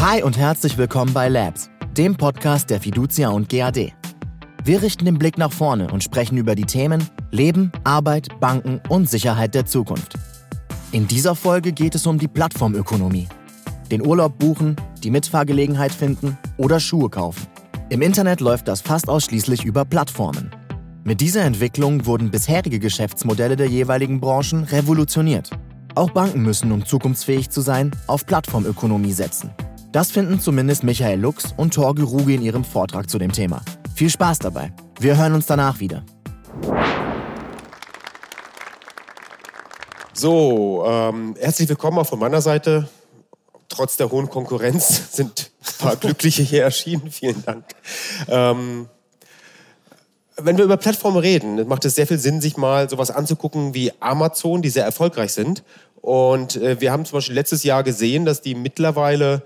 Hi 0.00 0.22
und 0.22 0.38
herzlich 0.38 0.78
willkommen 0.78 1.12
bei 1.12 1.28
Labs, 1.28 1.68
dem 1.94 2.16
Podcast 2.16 2.70
der 2.70 2.80
Fiducia 2.80 3.28
und 3.28 3.50
GAD. 3.50 3.92
Wir 4.64 4.80
richten 4.80 5.04
den 5.04 5.18
Blick 5.18 5.36
nach 5.36 5.52
vorne 5.52 5.88
und 5.92 6.02
sprechen 6.02 6.38
über 6.38 6.54
die 6.54 6.64
Themen 6.64 7.06
Leben, 7.30 7.70
Arbeit, 7.84 8.28
Banken 8.40 8.80
und 8.88 9.10
Sicherheit 9.10 9.54
der 9.54 9.66
Zukunft. 9.66 10.14
In 10.92 11.06
dieser 11.06 11.34
Folge 11.34 11.72
geht 11.72 11.94
es 11.94 12.06
um 12.06 12.18
die 12.18 12.28
Plattformökonomie. 12.28 13.28
Den 13.90 14.06
Urlaub 14.06 14.38
buchen, 14.38 14.76
die 15.04 15.10
Mitfahrgelegenheit 15.10 15.92
finden 15.92 16.38
oder 16.56 16.80
Schuhe 16.80 17.10
kaufen. 17.10 17.46
Im 17.90 18.00
Internet 18.00 18.40
läuft 18.40 18.68
das 18.68 18.80
fast 18.80 19.06
ausschließlich 19.06 19.66
über 19.66 19.84
Plattformen. 19.84 20.50
Mit 21.04 21.20
dieser 21.20 21.42
Entwicklung 21.42 22.06
wurden 22.06 22.30
bisherige 22.30 22.78
Geschäftsmodelle 22.78 23.56
der 23.56 23.68
jeweiligen 23.68 24.18
Branchen 24.18 24.64
revolutioniert. 24.64 25.50
Auch 25.94 26.12
Banken 26.12 26.40
müssen, 26.40 26.72
um 26.72 26.86
zukunftsfähig 26.86 27.50
zu 27.50 27.60
sein, 27.60 27.90
auf 28.06 28.24
Plattformökonomie 28.24 29.12
setzen. 29.12 29.50
Das 29.92 30.12
finden 30.12 30.38
zumindest 30.38 30.84
Michael 30.84 31.18
Lux 31.18 31.52
und 31.56 31.74
Torge 31.74 32.04
Ruge 32.04 32.34
in 32.34 32.42
ihrem 32.42 32.62
Vortrag 32.62 33.10
zu 33.10 33.18
dem 33.18 33.32
Thema. 33.32 33.60
Viel 33.96 34.08
Spaß 34.08 34.38
dabei. 34.38 34.72
Wir 35.00 35.16
hören 35.16 35.34
uns 35.34 35.46
danach 35.46 35.80
wieder. 35.80 36.04
So, 40.12 40.84
ähm, 40.86 41.34
herzlich 41.40 41.68
willkommen 41.68 41.98
auch 41.98 42.06
von 42.06 42.20
meiner 42.20 42.40
Seite. 42.40 42.88
Trotz 43.68 43.96
der 43.96 44.12
hohen 44.12 44.30
Konkurrenz 44.30 45.12
sind 45.16 45.50
ein 45.60 45.84
paar 45.84 45.96
Glückliche 45.96 46.44
hier 46.44 46.62
erschienen. 46.62 47.10
Vielen 47.10 47.44
Dank. 47.44 47.64
Ähm, 48.28 48.88
wenn 50.36 50.56
wir 50.56 50.64
über 50.66 50.76
Plattformen 50.76 51.18
reden, 51.18 51.66
macht 51.66 51.84
es 51.84 51.96
sehr 51.96 52.06
viel 52.06 52.18
Sinn, 52.18 52.40
sich 52.40 52.56
mal 52.56 52.88
sowas 52.88 53.10
anzugucken 53.10 53.74
wie 53.74 53.90
Amazon, 53.98 54.62
die 54.62 54.70
sehr 54.70 54.84
erfolgreich 54.84 55.32
sind. 55.32 55.64
Und 56.00 56.54
äh, 56.56 56.80
wir 56.80 56.92
haben 56.92 57.04
zum 57.04 57.16
Beispiel 57.16 57.34
letztes 57.34 57.64
Jahr 57.64 57.82
gesehen, 57.82 58.24
dass 58.24 58.40
die 58.40 58.54
mittlerweile 58.54 59.42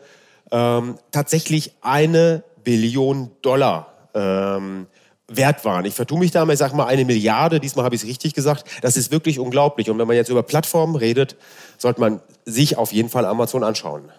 ähm, 0.50 0.96
tatsächlich 1.10 1.74
eine 1.80 2.44
Billion 2.62 3.30
Dollar 3.42 3.92
ähm, 4.14 4.86
wert 5.28 5.64
waren. 5.64 5.84
Ich 5.84 5.94
vertue 5.94 6.18
mich 6.18 6.30
da, 6.30 6.46
ich 6.48 6.58
sage 6.58 6.76
mal 6.76 6.86
eine 6.86 7.04
Milliarde, 7.04 7.60
diesmal 7.60 7.84
habe 7.84 7.94
ich 7.94 8.02
es 8.02 8.08
richtig 8.08 8.34
gesagt. 8.34 8.64
Das 8.82 8.96
ist 8.96 9.10
wirklich 9.10 9.38
unglaublich. 9.38 9.90
Und 9.90 9.98
wenn 9.98 10.06
man 10.06 10.16
jetzt 10.16 10.28
über 10.28 10.42
Plattformen 10.42 10.96
redet, 10.96 11.36
sollte 11.78 12.00
man 12.00 12.20
sich 12.44 12.76
auf 12.76 12.92
jeden 12.92 13.08
Fall 13.08 13.24
Amazon 13.24 13.64
anschauen. 13.64 14.10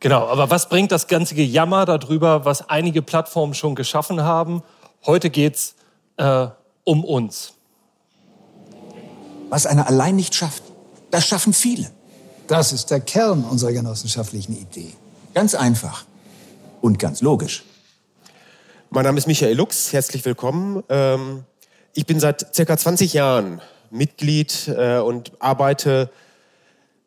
Genau, 0.00 0.26
aber 0.28 0.50
was 0.50 0.68
bringt 0.68 0.92
das 0.92 1.08
ganze 1.08 1.34
Gejammer 1.34 1.84
darüber, 1.84 2.44
was 2.44 2.68
einige 2.68 3.02
Plattformen 3.02 3.54
schon 3.54 3.74
geschaffen 3.74 4.22
haben? 4.22 4.62
Heute 5.04 5.30
geht 5.30 5.56
es 5.56 5.74
äh, 6.18 6.46
um 6.84 7.04
uns. 7.04 7.54
Was 9.48 9.66
einer 9.66 9.88
allein 9.88 10.14
nicht 10.14 10.34
schafft, 10.34 10.62
das 11.10 11.26
schaffen 11.26 11.52
viele. 11.52 11.90
Das 12.46 12.72
ist 12.72 12.90
der 12.90 13.00
Kern 13.00 13.44
unserer 13.44 13.72
genossenschaftlichen 13.72 14.56
Idee. 14.56 14.92
Ganz 15.38 15.54
einfach 15.54 16.04
und 16.80 16.98
ganz 16.98 17.20
logisch. 17.20 17.62
Mein 18.90 19.04
Name 19.04 19.18
ist 19.18 19.28
Michael 19.28 19.56
Lux, 19.56 19.92
herzlich 19.92 20.24
willkommen. 20.24 20.82
Ähm, 20.88 21.44
ich 21.94 22.06
bin 22.06 22.18
seit 22.18 22.52
circa 22.56 22.76
20 22.76 23.12
Jahren 23.12 23.60
Mitglied 23.92 24.66
äh, 24.66 24.98
und 24.98 25.30
arbeite 25.38 26.10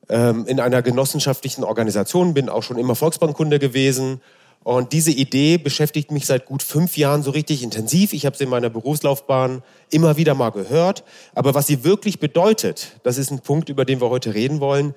ähm, 0.08 0.46
in 0.48 0.62
einer 0.62 0.82
genossenschaftlichen 0.82 1.66
Organisation, 1.66 2.34
bin 2.34 2.48
auch 2.48 2.64
schon 2.64 2.78
immer 2.78 2.96
Volksbankkunde 2.96 3.60
gewesen. 3.60 4.22
Und 4.64 4.94
diese 4.94 5.12
Idee 5.12 5.58
beschäftigt 5.58 6.12
mich 6.12 6.26
seit 6.26 6.46
gut 6.46 6.64
fünf 6.64 6.96
Jahren 6.96 7.24
so 7.24 7.32
richtig 7.32 7.64
intensiv. 7.64 8.14
Ich 8.14 8.26
habe 8.26 8.38
sie 8.38 8.46
in 8.46 8.50
meiner 8.50 8.70
Berufslaufbahn 8.70 9.62
immer 9.90 10.16
wieder 10.16 10.36
mal 10.36 10.52
gehört. 10.52 11.04
Aber 11.36 11.54
was 11.54 11.68
sie 11.68 11.84
wirklich 11.84 12.22
bedeutet, 12.22 12.96
das 13.04 13.18
ist 13.18 13.30
ein 13.30 13.42
Punkt, 13.42 13.68
über 13.68 13.84
den 13.84 14.00
wir 14.00 14.10
heute 14.10 14.34
reden 14.34 14.62
wollen. 14.62 14.96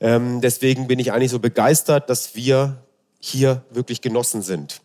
Ähm, 0.00 0.40
deswegen 0.40 0.86
bin 0.86 0.98
ich 0.98 1.12
eigentlich 1.12 1.30
so 1.30 1.38
begeistert, 1.38 2.10
dass 2.10 2.34
wir 2.34 2.78
hier 3.20 3.62
wirklich 3.70 4.00
Genossen 4.00 4.42
sind. 4.42 4.80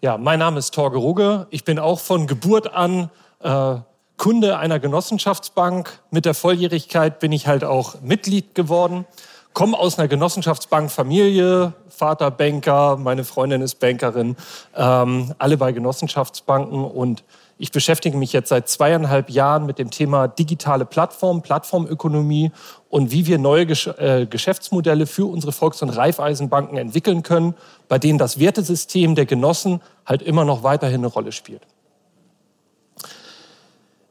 Ja, 0.00 0.18
mein 0.18 0.38
Name 0.38 0.58
ist 0.58 0.74
Torge 0.74 0.98
Rugge. 0.98 1.46
Ich 1.50 1.64
bin 1.64 1.78
auch 1.78 2.00
von 2.00 2.26
Geburt 2.26 2.72
an 2.72 3.10
äh, 3.40 3.76
Kunde 4.16 4.58
einer 4.58 4.78
Genossenschaftsbank. 4.78 6.00
Mit 6.10 6.24
der 6.24 6.34
Volljährigkeit 6.34 7.20
bin 7.20 7.32
ich 7.32 7.46
halt 7.46 7.64
auch 7.64 8.00
Mitglied 8.02 8.54
geworden. 8.54 9.06
Komme 9.52 9.78
aus 9.78 9.98
einer 9.98 10.08
Genossenschaftsbankfamilie, 10.08 11.74
Vater 11.88 12.30
Banker, 12.30 12.96
meine 12.96 13.22
Freundin 13.22 13.60
ist 13.60 13.76
Bankerin, 13.80 14.36
ähm, 14.74 15.34
alle 15.38 15.56
bei 15.56 15.72
Genossenschaftsbanken 15.72 16.84
und 16.84 17.22
ich 17.62 17.70
beschäftige 17.70 18.16
mich 18.16 18.32
jetzt 18.32 18.48
seit 18.48 18.68
zweieinhalb 18.68 19.30
Jahren 19.30 19.66
mit 19.66 19.78
dem 19.78 19.92
Thema 19.92 20.26
digitale 20.26 20.84
Plattform, 20.84 21.42
Plattformökonomie 21.42 22.50
und 22.90 23.12
wie 23.12 23.26
wir 23.26 23.38
neue 23.38 23.62
äh, 23.62 24.26
Geschäftsmodelle 24.26 25.06
für 25.06 25.26
unsere 25.26 25.52
Volks- 25.52 25.80
und 25.80 25.90
Raiffeisenbanken 25.90 26.76
entwickeln 26.76 27.22
können, 27.22 27.54
bei 27.86 28.00
denen 28.00 28.18
das 28.18 28.40
Wertesystem 28.40 29.14
der 29.14 29.26
Genossen 29.26 29.80
halt 30.04 30.22
immer 30.22 30.44
noch 30.44 30.64
weiterhin 30.64 31.02
eine 31.02 31.06
Rolle 31.06 31.30
spielt. 31.30 31.62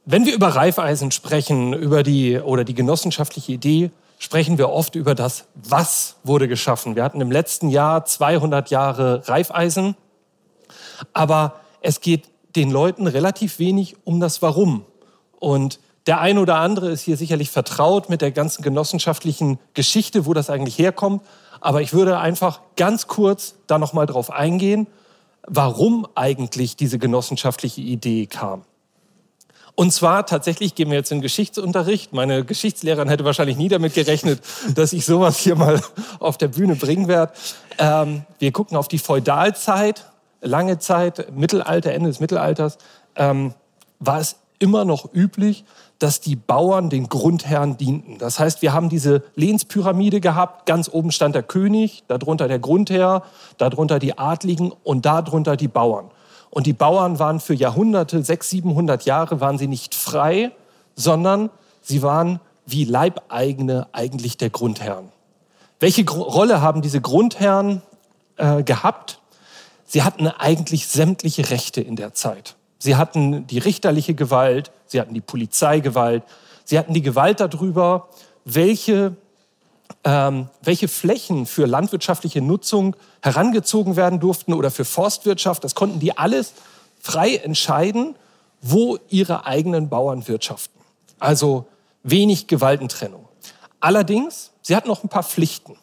Wenn 0.05 0.25
wir 0.25 0.33
über 0.33 0.47
Raiffeisen 0.47 1.11
sprechen, 1.11 1.73
über 1.73 2.03
die 2.03 2.39
oder 2.39 2.63
die 2.63 2.73
genossenschaftliche 2.73 3.51
Idee, 3.51 3.91
sprechen 4.17 4.59
wir 4.59 4.69
oft 4.69 4.95
über 4.95 5.13
das 5.13 5.43
Was 5.55 6.15
wurde 6.23 6.47
geschaffen. 6.47 6.95
Wir 6.95 7.03
hatten 7.03 7.19
im 7.19 7.31
letzten 7.33 7.67
Jahr 7.67 8.05
200 8.05 8.69
Jahre 8.69 9.27
Raiffeisen, 9.27 9.97
aber 11.11 11.55
es 11.81 11.99
geht 11.99 12.31
den 12.55 12.71
Leuten 12.71 13.07
relativ 13.07 13.59
wenig 13.59 13.95
um 14.03 14.19
das 14.19 14.41
Warum. 14.41 14.85
Und 15.39 15.79
der 16.07 16.19
eine 16.19 16.41
oder 16.41 16.55
andere 16.55 16.89
ist 16.89 17.01
hier 17.01 17.17
sicherlich 17.17 17.51
vertraut 17.51 18.09
mit 18.09 18.21
der 18.21 18.31
ganzen 18.31 18.63
genossenschaftlichen 18.63 19.59
Geschichte, 19.73 20.25
wo 20.25 20.33
das 20.33 20.49
eigentlich 20.49 20.77
herkommt. 20.77 21.21
Aber 21.59 21.81
ich 21.81 21.93
würde 21.93 22.17
einfach 22.17 22.61
ganz 22.75 23.07
kurz 23.07 23.55
da 23.67 23.77
nochmal 23.77 24.07
drauf 24.07 24.31
eingehen, 24.31 24.87
warum 25.47 26.07
eigentlich 26.15 26.75
diese 26.75 26.97
genossenschaftliche 26.97 27.81
Idee 27.81 28.25
kam. 28.25 28.63
Und 29.75 29.91
zwar 29.91 30.25
tatsächlich 30.25 30.75
gehen 30.75 30.89
wir 30.89 30.97
jetzt 30.97 31.11
in 31.11 31.21
Geschichtsunterricht. 31.21 32.13
Meine 32.13 32.43
Geschichtslehrerin 32.43 33.07
hätte 33.07 33.25
wahrscheinlich 33.25 33.57
nie 33.57 33.69
damit 33.69 33.93
gerechnet, 33.93 34.41
dass 34.75 34.93
ich 34.93 35.05
sowas 35.05 35.37
hier 35.37 35.55
mal 35.55 35.81
auf 36.19 36.37
der 36.37 36.49
Bühne 36.49 36.75
bringen 36.75 37.07
werde. 37.07 37.33
Ähm, 37.77 38.23
wir 38.39 38.51
gucken 38.51 38.75
auf 38.75 38.87
die 38.87 38.99
Feudalzeit 38.99 40.10
lange 40.41 40.79
Zeit, 40.79 41.31
Mittelalter, 41.35 41.91
Ende 41.93 42.09
des 42.09 42.19
Mittelalters, 42.19 42.77
ähm, 43.15 43.53
war 43.99 44.19
es 44.19 44.37
immer 44.59 44.85
noch 44.85 45.11
üblich, 45.13 45.65
dass 45.99 46.19
die 46.19 46.35
Bauern 46.35 46.89
den 46.89 47.09
Grundherren 47.09 47.77
dienten. 47.77 48.17
Das 48.17 48.39
heißt, 48.39 48.61
wir 48.61 48.73
haben 48.73 48.89
diese 48.89 49.23
Lehnspyramide 49.35 50.19
gehabt, 50.19 50.65
ganz 50.65 50.89
oben 50.91 51.11
stand 51.11 51.35
der 51.35 51.43
König, 51.43 52.03
darunter 52.07 52.47
der 52.47 52.59
Grundherr, 52.59 53.23
darunter 53.57 53.99
die 53.99 54.17
Adligen 54.17 54.71
und 54.83 55.05
darunter 55.05 55.55
die 55.55 55.67
Bauern. 55.67 56.09
Und 56.49 56.67
die 56.67 56.73
Bauern 56.73 57.17
waren 57.19 57.39
für 57.39 57.53
Jahrhunderte, 57.53 58.23
600, 58.23 58.43
700 58.43 59.05
Jahre, 59.05 59.39
waren 59.39 59.57
sie 59.57 59.67
nicht 59.67 59.95
frei, 59.95 60.51
sondern 60.95 61.49
sie 61.81 62.03
waren 62.03 62.39
wie 62.65 62.85
Leibeigene 62.85 63.87
eigentlich 63.91 64.37
der 64.37 64.49
Grundherren. 64.49 65.09
Welche 65.79 66.07
Rolle 66.07 66.61
haben 66.61 66.81
diese 66.81 67.01
Grundherren 67.01 67.81
äh, 68.37 68.63
gehabt? 68.63 69.20
Sie 69.91 70.03
hatten 70.03 70.25
eigentlich 70.29 70.87
sämtliche 70.87 71.49
Rechte 71.49 71.81
in 71.81 71.97
der 71.97 72.13
Zeit. 72.13 72.55
Sie 72.79 72.95
hatten 72.95 73.45
die 73.47 73.57
richterliche 73.57 74.13
Gewalt, 74.13 74.71
sie 74.85 75.01
hatten 75.01 75.13
die 75.13 75.19
Polizeigewalt, 75.19 76.23
sie 76.63 76.79
hatten 76.79 76.93
die 76.93 77.01
Gewalt 77.01 77.41
darüber, 77.41 78.07
welche, 78.45 79.17
ähm, 80.05 80.47
welche 80.61 80.87
Flächen 80.87 81.45
für 81.45 81.65
landwirtschaftliche 81.65 82.39
Nutzung 82.39 82.95
herangezogen 83.21 83.97
werden 83.97 84.21
durften 84.21 84.53
oder 84.53 84.71
für 84.71 84.85
Forstwirtschaft. 84.85 85.61
Das 85.65 85.75
konnten 85.75 85.99
die 85.99 86.17
alles 86.17 86.53
frei 87.01 87.35
entscheiden, 87.35 88.15
wo 88.61 88.97
ihre 89.09 89.45
eigenen 89.45 89.89
Bauern 89.89 90.25
wirtschaften. 90.25 90.79
Also 91.19 91.65
wenig 92.01 92.47
Gewaltentrennung. 92.47 93.27
Allerdings, 93.81 94.53
sie 94.61 94.73
hatten 94.73 94.87
noch 94.87 95.03
ein 95.03 95.09
paar 95.09 95.23
Pflichten. 95.23 95.77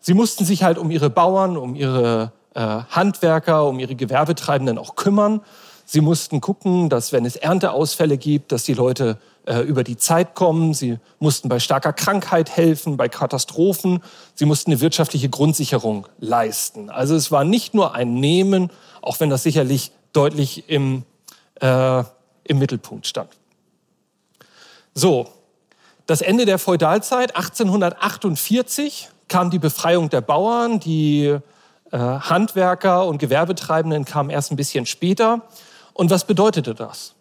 Sie 0.00 0.14
mussten 0.14 0.44
sich 0.44 0.64
halt 0.64 0.78
um 0.78 0.90
ihre 0.90 1.10
Bauern, 1.10 1.56
um 1.56 1.76
ihre 1.76 2.32
äh, 2.56 2.60
Handwerker, 2.60 3.66
um 3.66 3.78
ihre 3.78 3.94
Gewerbetreibenden 3.94 4.78
auch 4.78 4.96
kümmern. 4.96 5.42
Sie 5.84 6.00
mussten 6.00 6.40
gucken, 6.40 6.88
dass 6.88 7.12
wenn 7.12 7.26
es 7.26 7.36
Ernteausfälle 7.36 8.16
gibt, 8.16 8.50
dass 8.50 8.64
die 8.64 8.72
Leute 8.72 9.18
äh, 9.44 9.60
über 9.60 9.84
die 9.84 9.98
Zeit 9.98 10.34
kommen. 10.34 10.72
Sie 10.72 10.98
mussten 11.18 11.48
bei 11.50 11.60
starker 11.60 11.92
Krankheit 11.92 12.50
helfen, 12.56 12.96
bei 12.96 13.08
Katastrophen. 13.08 14.02
Sie 14.34 14.46
mussten 14.46 14.72
eine 14.72 14.80
wirtschaftliche 14.80 15.28
Grundsicherung 15.28 16.08
leisten. 16.18 16.88
Also 16.88 17.14
es 17.14 17.30
war 17.30 17.44
nicht 17.44 17.74
nur 17.74 17.94
ein 17.94 18.14
Nehmen, 18.14 18.70
auch 19.02 19.20
wenn 19.20 19.30
das 19.30 19.42
sicherlich 19.42 19.92
deutlich 20.14 20.68
im, 20.68 21.04
äh, 21.60 22.02
im 22.44 22.58
Mittelpunkt 22.58 23.06
stand. 23.06 23.28
So, 24.94 25.28
das 26.06 26.22
Ende 26.22 26.46
der 26.46 26.58
Feudalzeit, 26.58 27.36
1848, 27.36 29.10
kam 29.28 29.50
die 29.50 29.58
Befreiung 29.58 30.08
der 30.08 30.22
Bauern, 30.22 30.80
die 30.80 31.38
Handwerker 31.98 33.06
und 33.06 33.18
Gewerbetreibenden 33.18 34.04
kamen 34.04 34.30
erst 34.30 34.52
ein 34.52 34.56
bisschen 34.56 34.86
später. 34.86 35.42
Und 35.92 36.10
was 36.10 36.26
bedeutete 36.26 36.74
das? 36.74 37.14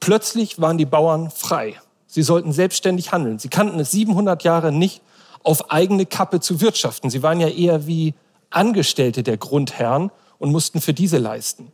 Plötzlich 0.00 0.60
waren 0.60 0.78
die 0.78 0.86
Bauern 0.86 1.30
frei. 1.30 1.74
Sie 2.06 2.22
sollten 2.22 2.52
selbstständig 2.52 3.12
handeln. 3.12 3.38
Sie 3.38 3.48
kannten 3.48 3.78
es 3.80 3.90
700 3.90 4.42
Jahre 4.42 4.72
nicht, 4.72 5.02
auf 5.42 5.70
eigene 5.70 6.06
Kappe 6.06 6.40
zu 6.40 6.60
wirtschaften. 6.60 7.08
Sie 7.08 7.22
waren 7.22 7.40
ja 7.40 7.48
eher 7.48 7.86
wie 7.86 8.14
Angestellte 8.50 9.22
der 9.22 9.36
Grundherren 9.36 10.10
und 10.38 10.50
mussten 10.50 10.80
für 10.80 10.92
diese 10.92 11.18
leisten. 11.18 11.72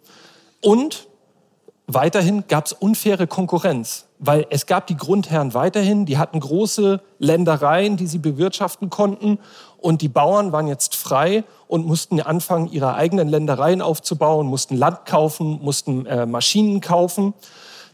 Und 0.60 1.08
weiterhin 1.86 2.44
gab 2.48 2.66
es 2.66 2.72
unfaire 2.72 3.26
Konkurrenz, 3.26 4.06
weil 4.18 4.46
es 4.50 4.66
gab 4.66 4.86
die 4.86 4.96
Grundherren 4.96 5.54
weiterhin, 5.54 6.06
die 6.06 6.18
hatten 6.18 6.40
große 6.40 7.00
Ländereien, 7.18 7.96
die 7.96 8.06
sie 8.06 8.18
bewirtschaften 8.18 8.90
konnten 8.90 9.38
und 9.78 10.02
die 10.02 10.08
Bauern 10.08 10.52
waren 10.52 10.68
jetzt 10.68 10.94
frei 10.94 11.44
und 11.72 11.86
mussten 11.86 12.20
anfangen, 12.20 12.70
ihre 12.70 12.96
eigenen 12.96 13.28
Ländereien 13.28 13.80
aufzubauen, 13.80 14.46
mussten 14.46 14.76
Land 14.76 15.06
kaufen, 15.06 15.58
mussten 15.62 16.04
äh, 16.04 16.26
Maschinen 16.26 16.82
kaufen. 16.82 17.32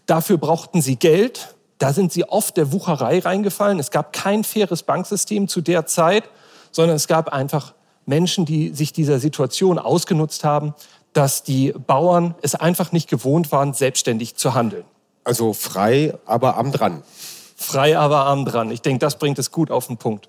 Dafür 0.06 0.36
brauchten 0.36 0.82
sie 0.82 0.96
Geld. 0.96 1.54
Da 1.78 1.92
sind 1.92 2.12
sie 2.12 2.24
oft 2.24 2.56
der 2.56 2.72
Wucherei 2.72 3.20
reingefallen. 3.20 3.78
Es 3.78 3.92
gab 3.92 4.12
kein 4.12 4.42
faires 4.42 4.82
Banksystem 4.82 5.46
zu 5.46 5.60
der 5.60 5.86
Zeit, 5.86 6.24
sondern 6.72 6.96
es 6.96 7.06
gab 7.06 7.32
einfach 7.32 7.72
Menschen, 8.04 8.46
die 8.46 8.70
sich 8.70 8.92
dieser 8.92 9.20
Situation 9.20 9.78
ausgenutzt 9.78 10.42
haben, 10.42 10.74
dass 11.12 11.44
die 11.44 11.70
Bauern 11.70 12.34
es 12.42 12.56
einfach 12.56 12.90
nicht 12.90 13.08
gewohnt 13.08 13.52
waren, 13.52 13.74
selbstständig 13.74 14.34
zu 14.34 14.54
handeln. 14.54 14.86
Also 15.22 15.52
frei, 15.52 16.18
aber 16.26 16.56
am 16.56 16.72
dran. 16.72 17.04
Frei, 17.54 17.96
aber 17.96 18.26
am 18.26 18.44
dran. 18.44 18.72
Ich 18.72 18.82
denke, 18.82 18.98
das 18.98 19.20
bringt 19.20 19.38
es 19.38 19.52
gut 19.52 19.70
auf 19.70 19.86
den 19.86 19.98
Punkt. 19.98 20.28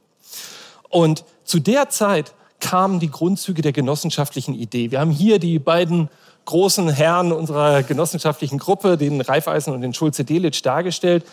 Und 0.87 1.25
zu 1.45 1.59
der 1.59 1.89
Zeit 1.89 2.35
kamen 2.59 2.99
die 2.99 3.11
Grundzüge 3.11 3.61
der 3.61 3.71
genossenschaftlichen 3.71 4.53
Idee. 4.53 4.91
Wir 4.91 4.99
haben 4.99 5.11
hier 5.11 5.39
die 5.39 5.59
beiden 5.59 6.09
großen 6.45 6.89
Herren 6.89 7.31
unserer 7.31 7.83
genossenschaftlichen 7.83 8.57
Gruppe, 8.57 8.97
den 8.97 9.21
Raiffeisen 9.21 9.73
und 9.73 9.81
den 9.81 9.93
Schulze-Delitzsch, 9.93 10.61
dargestellt. 10.63 11.25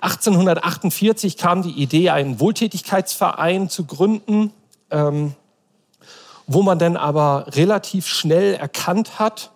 1848 0.00 1.36
kam 1.36 1.62
die 1.62 1.82
Idee, 1.82 2.10
einen 2.10 2.40
Wohltätigkeitsverein 2.40 3.68
zu 3.68 3.84
gründen. 3.84 4.52
Ähm, 4.90 5.34
wo 6.52 6.62
man 6.62 6.80
dann 6.80 6.96
aber 6.96 7.46
relativ 7.54 8.08
schnell 8.08 8.54
erkannt 8.54 9.20
hat, 9.20 9.52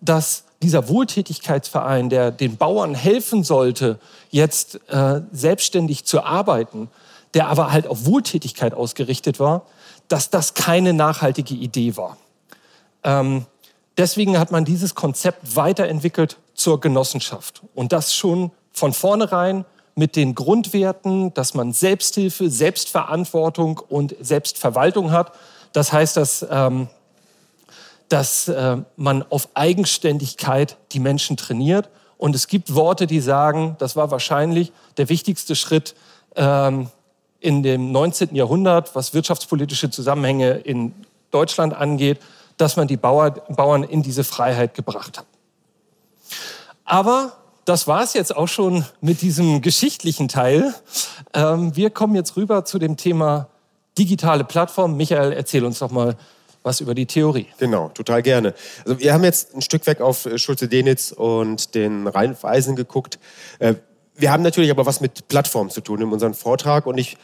dass 0.00 0.44
dieser 0.62 0.88
Wohltätigkeitsverein, 0.88 2.10
der 2.10 2.30
den 2.30 2.56
Bauern 2.56 2.94
helfen 2.94 3.42
sollte, 3.42 3.98
jetzt 4.30 4.78
äh, 4.88 5.22
selbstständig 5.32 6.04
zu 6.04 6.22
arbeiten, 6.22 6.90
der 7.34 7.48
aber 7.48 7.72
halt 7.72 7.88
auf 7.88 8.06
Wohltätigkeit 8.06 8.72
ausgerichtet 8.72 9.40
war, 9.40 9.62
dass 10.08 10.30
das 10.30 10.54
keine 10.54 10.92
nachhaltige 10.92 11.54
Idee 11.54 11.96
war. 11.96 12.16
Ähm, 13.04 13.46
deswegen 13.96 14.38
hat 14.38 14.50
man 14.50 14.64
dieses 14.64 14.94
Konzept 14.94 15.56
weiterentwickelt 15.56 16.38
zur 16.54 16.80
Genossenschaft. 16.80 17.62
Und 17.74 17.92
das 17.92 18.14
schon 18.14 18.50
von 18.72 18.92
vornherein 18.92 19.64
mit 19.94 20.16
den 20.16 20.34
Grundwerten, 20.34 21.34
dass 21.34 21.54
man 21.54 21.72
Selbsthilfe, 21.72 22.50
Selbstverantwortung 22.50 23.80
und 23.88 24.14
Selbstverwaltung 24.20 25.10
hat 25.10 25.32
das 25.72 25.92
heißt, 25.92 26.16
dass, 26.16 26.46
ähm, 26.50 26.88
dass 28.08 28.48
äh, 28.48 28.78
man 28.96 29.24
auf 29.30 29.48
Eigenständigkeit 29.54 30.76
die 30.92 31.00
Menschen 31.00 31.36
trainiert. 31.36 31.88
Und 32.16 32.34
es 32.34 32.48
gibt 32.48 32.74
Worte, 32.74 33.06
die 33.06 33.20
sagen, 33.20 33.76
das 33.78 33.94
war 33.94 34.10
wahrscheinlich 34.10 34.72
der 34.96 35.08
wichtigste 35.08 35.54
Schritt 35.54 35.94
ähm, 36.34 36.88
in 37.40 37.62
dem 37.62 37.92
19. 37.92 38.34
Jahrhundert, 38.34 38.94
was 38.94 39.14
wirtschaftspolitische 39.14 39.90
Zusammenhänge 39.90 40.52
in 40.58 40.92
Deutschland 41.30 41.74
angeht, 41.74 42.18
dass 42.56 42.76
man 42.76 42.88
die 42.88 42.96
Bauer, 42.96 43.30
Bauern 43.30 43.84
in 43.84 44.02
diese 44.02 44.24
Freiheit 44.24 44.74
gebracht 44.74 45.18
hat. 45.18 45.26
Aber 46.84 47.32
das 47.64 47.86
war 47.86 48.02
es 48.02 48.14
jetzt 48.14 48.34
auch 48.34 48.48
schon 48.48 48.84
mit 49.00 49.20
diesem 49.20 49.60
geschichtlichen 49.60 50.28
Teil. 50.28 50.74
Ähm, 51.34 51.76
wir 51.76 51.90
kommen 51.90 52.14
jetzt 52.14 52.36
rüber 52.36 52.64
zu 52.64 52.78
dem 52.78 52.96
Thema 52.96 53.48
digitale 53.98 54.44
Plattform. 54.44 54.96
Michael, 54.96 55.32
erzähl 55.32 55.64
uns 55.64 55.78
doch 55.80 55.90
mal 55.90 56.16
was 56.62 56.80
über 56.80 56.94
die 56.94 57.06
Theorie. 57.06 57.46
Genau, 57.58 57.88
total 57.90 58.22
gerne. 58.22 58.54
Also 58.84 58.98
wir 58.98 59.12
haben 59.12 59.24
jetzt 59.24 59.54
ein 59.54 59.62
Stück 59.62 59.86
weg 59.86 60.00
auf 60.00 60.26
äh, 60.26 60.38
Schulze-Denitz 60.38 61.12
und 61.12 61.74
den 61.74 62.06
Rheinweisen 62.06 62.74
geguckt. 62.74 63.18
Wir 64.18 64.32
haben 64.32 64.42
natürlich 64.42 64.72
aber 64.72 64.84
was 64.84 65.00
mit 65.00 65.28
Plattformen 65.28 65.70
zu 65.70 65.80
tun 65.80 66.02
in 66.02 66.12
unserem 66.12 66.34
Vortrag 66.34 66.86
und 66.86 66.98
ich, 66.98 67.16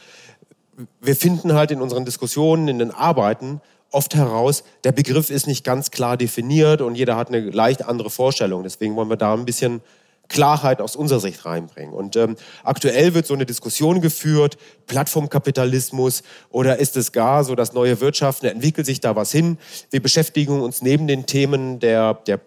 wir 1.01 1.15
finden 1.15 1.53
halt 1.53 1.71
in 1.71 1.81
unseren 1.81 2.05
Diskussionen, 2.05 2.69
in 2.69 2.79
den 2.79 2.91
Arbeiten 2.91 3.59
oft 3.91 4.15
heraus, 4.15 4.63
der 4.85 4.93
Begriff 4.93 5.29
ist 5.29 5.45
nicht 5.45 5.65
ganz 5.65 5.91
klar 5.91 6.15
definiert 6.15 6.81
und 6.81 6.95
jeder 6.95 7.17
hat 7.17 7.27
eine 7.27 7.41
leicht 7.49 7.85
andere 7.85 8.09
Vorstellung. 8.09 8.63
Deswegen 8.63 8.95
wollen 8.95 9.09
wir 9.09 9.17
da 9.17 9.33
ein 9.33 9.43
bisschen 9.43 9.81
Klarheit 10.29 10.79
aus 10.79 10.95
unserer 10.95 11.19
Sicht 11.19 11.45
reinbringen. 11.45 11.93
Und 11.93 12.15
ähm, 12.15 12.37
aktuell 12.63 13.13
wird 13.13 13.27
so 13.27 13.33
eine 13.33 13.45
Diskussion 13.45 13.99
geführt, 13.99 14.57
Plattformkapitalismus 14.87 16.23
oder 16.49 16.79
ist 16.79 16.95
es 16.95 17.11
gar 17.11 17.43
so 17.43 17.55
das 17.55 17.73
neue 17.73 17.99
Wirtschaften, 17.99 18.47
entwickelt 18.47 18.87
sich 18.87 19.01
da 19.01 19.17
was 19.17 19.33
hin? 19.33 19.57
Wir 19.91 20.01
beschäftigen 20.01 20.61
uns 20.61 20.81
neben 20.81 21.07
den 21.07 21.25
Themen 21.25 21.79
der, 21.79 22.15
der 22.25 22.39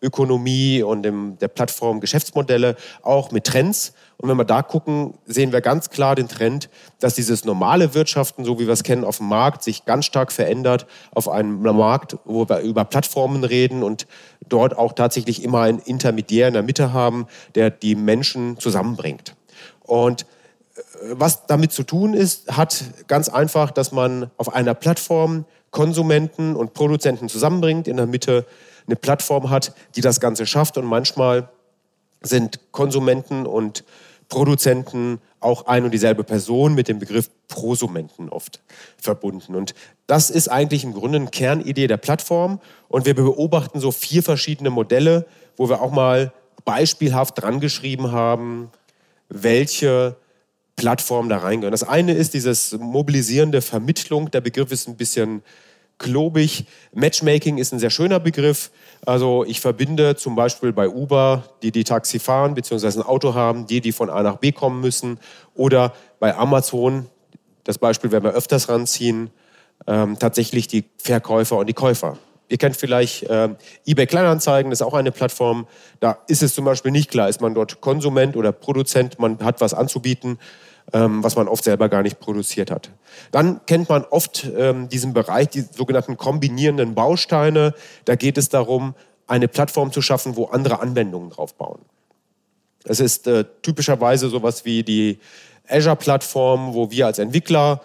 Plattformökonomie 0.00 0.82
und 0.82 1.02
dem, 1.02 1.38
der 1.38 1.48
Plattformgeschäftsmodelle 1.48 2.76
auch 3.02 3.30
mit 3.30 3.44
Trends 3.44 3.92
und 4.20 4.28
wenn 4.28 4.36
wir 4.36 4.44
da 4.44 4.62
gucken, 4.62 5.14
sehen 5.24 5.50
wir 5.50 5.62
ganz 5.62 5.88
klar 5.88 6.14
den 6.14 6.28
Trend, 6.28 6.68
dass 6.98 7.14
dieses 7.14 7.46
normale 7.46 7.94
Wirtschaften, 7.94 8.44
so 8.44 8.58
wie 8.58 8.66
wir 8.66 8.74
es 8.74 8.82
kennen 8.82 9.04
auf 9.04 9.16
dem 9.16 9.28
Markt, 9.28 9.62
sich 9.62 9.86
ganz 9.86 10.04
stark 10.04 10.30
verändert 10.30 10.86
auf 11.12 11.26
einem 11.26 11.62
Markt, 11.62 12.18
wo 12.26 12.46
wir 12.46 12.60
über 12.60 12.84
Plattformen 12.84 13.44
reden 13.44 13.82
und 13.82 14.06
dort 14.46 14.76
auch 14.76 14.92
tatsächlich 14.92 15.42
immer 15.42 15.62
einen 15.62 15.78
Intermediär 15.78 16.48
in 16.48 16.54
der 16.54 16.62
Mitte 16.62 16.92
haben, 16.92 17.26
der 17.54 17.70
die 17.70 17.94
Menschen 17.94 18.58
zusammenbringt. 18.58 19.36
Und 19.80 20.22
äh, 20.22 20.82
was 21.12 21.46
damit 21.46 21.72
zu 21.72 21.82
tun 21.82 22.12
ist, 22.12 22.54
hat 22.54 22.84
ganz 23.06 23.30
einfach, 23.30 23.70
dass 23.70 23.90
man 23.90 24.30
auf 24.36 24.52
einer 24.54 24.74
Plattform 24.74 25.46
Konsumenten 25.70 26.56
und 26.56 26.74
Produzenten 26.74 27.28
zusammenbringt, 27.28 27.88
in 27.88 27.96
der 27.96 28.06
Mitte 28.06 28.44
eine 28.90 28.96
Plattform 28.96 29.50
hat, 29.50 29.74
die 29.94 30.00
das 30.00 30.20
Ganze 30.20 30.46
schafft 30.46 30.76
und 30.76 30.84
manchmal 30.84 31.48
sind 32.20 32.60
Konsumenten 32.72 33.46
und 33.46 33.84
Produzenten 34.28 35.20
auch 35.40 35.66
ein 35.66 35.84
und 35.84 35.90
dieselbe 35.92 36.22
Person 36.22 36.74
mit 36.74 36.88
dem 36.88 36.98
Begriff 36.98 37.30
Prosumenten 37.48 38.28
oft 38.28 38.60
verbunden. 38.96 39.54
Und 39.54 39.74
das 40.06 40.30
ist 40.30 40.48
eigentlich 40.48 40.84
im 40.84 40.92
Grunde 40.92 41.18
eine 41.18 41.28
Kernidee 41.28 41.86
der 41.86 41.96
Plattform. 41.96 42.60
Und 42.88 43.06
wir 43.06 43.14
beobachten 43.14 43.80
so 43.80 43.90
vier 43.90 44.22
verschiedene 44.22 44.70
Modelle, 44.70 45.26
wo 45.56 45.68
wir 45.68 45.80
auch 45.80 45.90
mal 45.90 46.32
beispielhaft 46.64 47.40
dran 47.42 47.58
geschrieben 47.58 48.12
haben, 48.12 48.70
welche 49.28 50.16
Plattformen 50.76 51.28
da 51.28 51.38
reingehören. 51.38 51.72
Das 51.72 51.82
eine 51.82 52.12
ist 52.12 52.34
dieses 52.34 52.72
mobilisierende 52.78 53.62
Vermittlung. 53.62 54.30
Der 54.30 54.40
Begriff 54.40 54.70
ist 54.70 54.88
ein 54.88 54.96
bisschen 54.96 55.42
klobig. 55.98 56.66
Matchmaking 56.92 57.58
ist 57.58 57.72
ein 57.72 57.78
sehr 57.78 57.90
schöner 57.90 58.20
Begriff. 58.20 58.70
Also 59.06 59.44
ich 59.44 59.60
verbinde 59.60 60.16
zum 60.16 60.36
Beispiel 60.36 60.72
bei 60.72 60.88
Uber, 60.88 61.44
die 61.62 61.72
die 61.72 61.84
Taxi 61.84 62.18
fahren 62.18 62.54
bzw. 62.54 63.00
ein 63.00 63.02
Auto 63.02 63.34
haben, 63.34 63.66
die, 63.66 63.80
die 63.80 63.92
von 63.92 64.10
A 64.10 64.22
nach 64.22 64.36
B 64.36 64.52
kommen 64.52 64.80
müssen. 64.80 65.18
Oder 65.54 65.94
bei 66.18 66.36
Amazon, 66.36 67.06
das 67.64 67.78
Beispiel 67.78 68.12
werden 68.12 68.24
wir 68.24 68.32
öfters 68.32 68.68
ranziehen, 68.68 69.30
ähm, 69.86 70.18
tatsächlich 70.18 70.68
die 70.68 70.84
Verkäufer 70.98 71.56
und 71.56 71.68
die 71.68 71.74
Käufer. 71.74 72.18
Ihr 72.48 72.58
kennt 72.58 72.76
vielleicht 72.76 73.22
äh, 73.24 73.48
eBay 73.86 74.06
Kleinanzeigen, 74.06 74.70
das 74.70 74.80
ist 74.80 74.86
auch 74.86 74.94
eine 74.94 75.12
Plattform. 75.12 75.66
Da 76.00 76.18
ist 76.26 76.42
es 76.42 76.52
zum 76.52 76.64
Beispiel 76.64 76.90
nicht 76.90 77.10
klar, 77.10 77.28
ist 77.28 77.40
man 77.40 77.54
dort 77.54 77.80
Konsument 77.80 78.36
oder 78.36 78.52
Produzent, 78.52 79.18
man 79.18 79.38
hat 79.38 79.60
was 79.60 79.72
anzubieten 79.72 80.38
ähm, 80.92 81.22
was 81.22 81.36
man 81.36 81.48
oft 81.48 81.64
selber 81.64 81.88
gar 81.88 82.02
nicht 82.02 82.20
produziert 82.20 82.70
hat. 82.70 82.90
Dann 83.30 83.60
kennt 83.66 83.88
man 83.88 84.04
oft 84.04 84.48
ähm, 84.56 84.88
diesen 84.88 85.12
Bereich, 85.12 85.48
die 85.48 85.60
sogenannten 85.60 86.16
kombinierenden 86.16 86.94
Bausteine. 86.94 87.74
Da 88.04 88.14
geht 88.16 88.38
es 88.38 88.48
darum, 88.48 88.94
eine 89.26 89.48
Plattform 89.48 89.92
zu 89.92 90.02
schaffen, 90.02 90.36
wo 90.36 90.46
andere 90.46 90.80
Anwendungen 90.80 91.30
drauf 91.30 91.54
bauen. 91.54 91.80
Es 92.84 93.00
ist 93.00 93.26
äh, 93.26 93.44
typischerweise 93.62 94.28
sowas 94.28 94.64
wie 94.64 94.82
die 94.82 95.18
Azure-Plattform, 95.68 96.74
wo 96.74 96.90
wir 96.90 97.06
als 97.06 97.18
Entwickler 97.18 97.80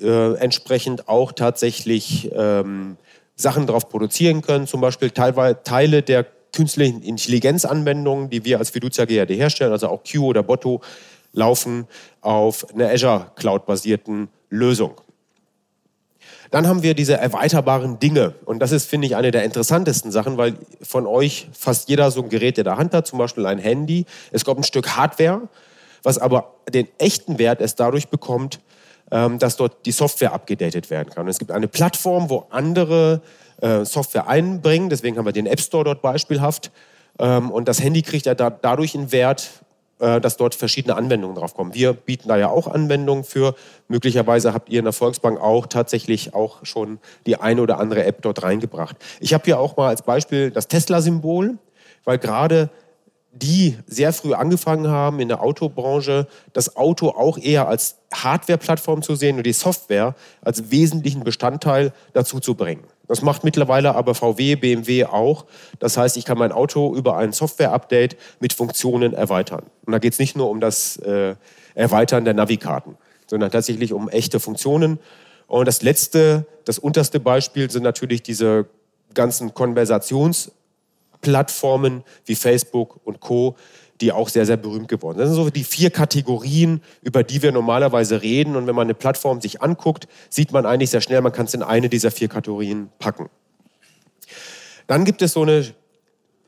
äh, 0.00 0.34
entsprechend 0.34 1.08
auch 1.08 1.32
tatsächlich 1.32 2.30
ähm, 2.34 2.96
Sachen 3.36 3.66
darauf 3.66 3.88
produzieren 3.88 4.42
können, 4.42 4.66
zum 4.66 4.80
Beispiel 4.80 5.10
Teile 5.10 6.02
der 6.02 6.26
künstlichen 6.52 7.02
Intelligenzanwendungen, 7.02 8.30
die 8.30 8.44
wir 8.44 8.58
als 8.58 8.70
Fiducia 8.70 9.04
GRD 9.04 9.30
herstellen, 9.30 9.72
also 9.72 9.88
auch 9.88 10.02
Q 10.02 10.26
oder 10.26 10.42
Botto, 10.42 10.80
laufen 11.38 11.86
auf 12.20 12.66
einer 12.74 12.90
Azure 12.90 13.30
Cloud-basierten 13.36 14.28
Lösung. 14.50 15.00
Dann 16.50 16.66
haben 16.66 16.82
wir 16.82 16.94
diese 16.94 17.14
erweiterbaren 17.14 17.98
Dinge. 17.98 18.34
Und 18.44 18.60
das 18.60 18.72
ist, 18.72 18.86
finde 18.86 19.06
ich, 19.06 19.16
eine 19.16 19.30
der 19.30 19.44
interessantesten 19.44 20.10
Sachen, 20.10 20.36
weil 20.36 20.54
von 20.82 21.06
euch 21.06 21.48
fast 21.52 21.88
jeder 21.88 22.10
so 22.10 22.22
ein 22.22 22.28
Gerät 22.28 22.58
in 22.58 22.64
der 22.64 22.76
Hand 22.76 22.94
hat, 22.94 23.06
zum 23.06 23.18
Beispiel 23.18 23.46
ein 23.46 23.58
Handy. 23.58 24.06
Es 24.32 24.44
kommt 24.44 24.60
ein 24.60 24.64
Stück 24.64 24.96
Hardware, 24.96 25.42
was 26.02 26.18
aber 26.18 26.54
den 26.70 26.88
echten 26.98 27.38
Wert 27.38 27.60
erst 27.60 27.78
dadurch 27.80 28.08
bekommt, 28.08 28.60
ähm, 29.10 29.38
dass 29.38 29.56
dort 29.56 29.84
die 29.84 29.92
Software 29.92 30.32
abgedatet 30.32 30.90
werden 30.90 31.10
kann. 31.10 31.24
Und 31.24 31.30
es 31.30 31.38
gibt 31.38 31.50
eine 31.50 31.68
Plattform, 31.68 32.30
wo 32.30 32.46
andere 32.50 33.20
äh, 33.60 33.84
Software 33.84 34.26
einbringen. 34.26 34.88
Deswegen 34.88 35.18
haben 35.18 35.26
wir 35.26 35.32
den 35.32 35.46
App 35.46 35.60
Store 35.60 35.84
dort 35.84 36.00
beispielhaft. 36.00 36.70
Ähm, 37.18 37.50
und 37.50 37.68
das 37.68 37.82
Handy 37.82 38.02
kriegt 38.02 38.24
ja 38.24 38.34
dadurch 38.34 38.94
einen 38.94 39.12
Wert, 39.12 39.50
dass 39.98 40.36
dort 40.36 40.54
verschiedene 40.54 40.96
Anwendungen 40.96 41.36
drauf 41.36 41.54
kommen. 41.54 41.74
Wir 41.74 41.92
bieten 41.92 42.28
da 42.28 42.36
ja 42.36 42.48
auch 42.48 42.68
Anwendungen 42.68 43.24
für. 43.24 43.54
Möglicherweise 43.88 44.54
habt 44.54 44.68
ihr 44.68 44.78
in 44.78 44.84
der 44.84 44.92
Volksbank 44.92 45.40
auch 45.40 45.66
tatsächlich 45.66 46.34
auch 46.34 46.64
schon 46.64 46.98
die 47.26 47.36
eine 47.36 47.60
oder 47.62 47.78
andere 47.78 48.04
App 48.04 48.22
dort 48.22 48.42
reingebracht. 48.42 48.96
Ich 49.20 49.34
habe 49.34 49.44
hier 49.44 49.58
auch 49.58 49.76
mal 49.76 49.88
als 49.88 50.02
Beispiel 50.02 50.50
das 50.50 50.68
Tesla-Symbol, 50.68 51.58
weil 52.04 52.18
gerade 52.18 52.70
die 53.32 53.76
sehr 53.86 54.12
früh 54.12 54.32
angefangen 54.32 54.88
haben 54.88 55.20
in 55.20 55.28
der 55.28 55.42
Autobranche, 55.42 56.26
das 56.52 56.76
Auto 56.76 57.10
auch 57.10 57.38
eher 57.38 57.68
als 57.68 57.98
Hardware-Plattform 58.12 59.02
zu 59.02 59.14
sehen 59.16 59.36
und 59.36 59.44
die 59.44 59.52
Software 59.52 60.14
als 60.40 60.70
wesentlichen 60.70 61.24
Bestandteil 61.24 61.92
dazu 62.14 62.40
zu 62.40 62.54
bringen. 62.54 62.84
Das 63.06 63.22
macht 63.22 63.44
mittlerweile 63.44 63.94
aber 63.94 64.14
VW, 64.14 64.56
BMW 64.56 65.04
auch. 65.04 65.44
Das 65.78 65.96
heißt, 65.96 66.16
ich 66.16 66.24
kann 66.24 66.38
mein 66.38 66.52
Auto 66.52 66.94
über 66.94 67.16
ein 67.16 67.32
Software-Update 67.32 68.16
mit 68.40 68.52
Funktionen 68.52 69.12
erweitern. 69.12 69.64
Und 69.84 69.92
da 69.92 69.98
geht 69.98 70.14
es 70.14 70.18
nicht 70.18 70.36
nur 70.36 70.50
um 70.50 70.60
das 70.60 70.96
äh, 70.98 71.34
Erweitern 71.74 72.24
der 72.24 72.34
Navikarten, 72.34 72.96
sondern 73.26 73.50
tatsächlich 73.50 73.92
um 73.92 74.08
echte 74.08 74.40
Funktionen. 74.40 74.98
Und 75.46 75.68
das 75.68 75.82
letzte, 75.82 76.46
das 76.64 76.78
unterste 76.78 77.20
Beispiel 77.20 77.70
sind 77.70 77.82
natürlich 77.82 78.22
diese 78.22 78.66
ganzen 79.14 79.52
Konversations- 79.52 80.50
Plattformen 81.20 82.04
wie 82.24 82.34
Facebook 82.34 83.00
und 83.04 83.20
Co., 83.20 83.56
die 84.00 84.12
auch 84.12 84.28
sehr, 84.28 84.46
sehr 84.46 84.56
berühmt 84.56 84.88
geworden 84.88 85.18
sind. 85.18 85.26
Das 85.26 85.34
sind 85.34 85.44
so 85.44 85.50
die 85.50 85.64
vier 85.64 85.90
Kategorien, 85.90 86.82
über 87.02 87.24
die 87.24 87.42
wir 87.42 87.50
normalerweise 87.50 88.22
reden. 88.22 88.54
Und 88.54 88.66
wenn 88.66 88.74
man 88.74 88.86
eine 88.86 88.94
Plattform 88.94 89.40
sich 89.40 89.60
anguckt, 89.60 90.06
sieht 90.30 90.52
man 90.52 90.66
eigentlich 90.66 90.90
sehr 90.90 91.00
schnell, 91.00 91.20
man 91.20 91.32
kann 91.32 91.46
es 91.46 91.54
in 91.54 91.62
eine 91.62 91.88
dieser 91.88 92.10
vier 92.10 92.28
Kategorien 92.28 92.90
packen. 92.98 93.28
Dann 94.86 95.04
gibt 95.04 95.20
es 95.20 95.32
so 95.32 95.42
eine 95.42 95.66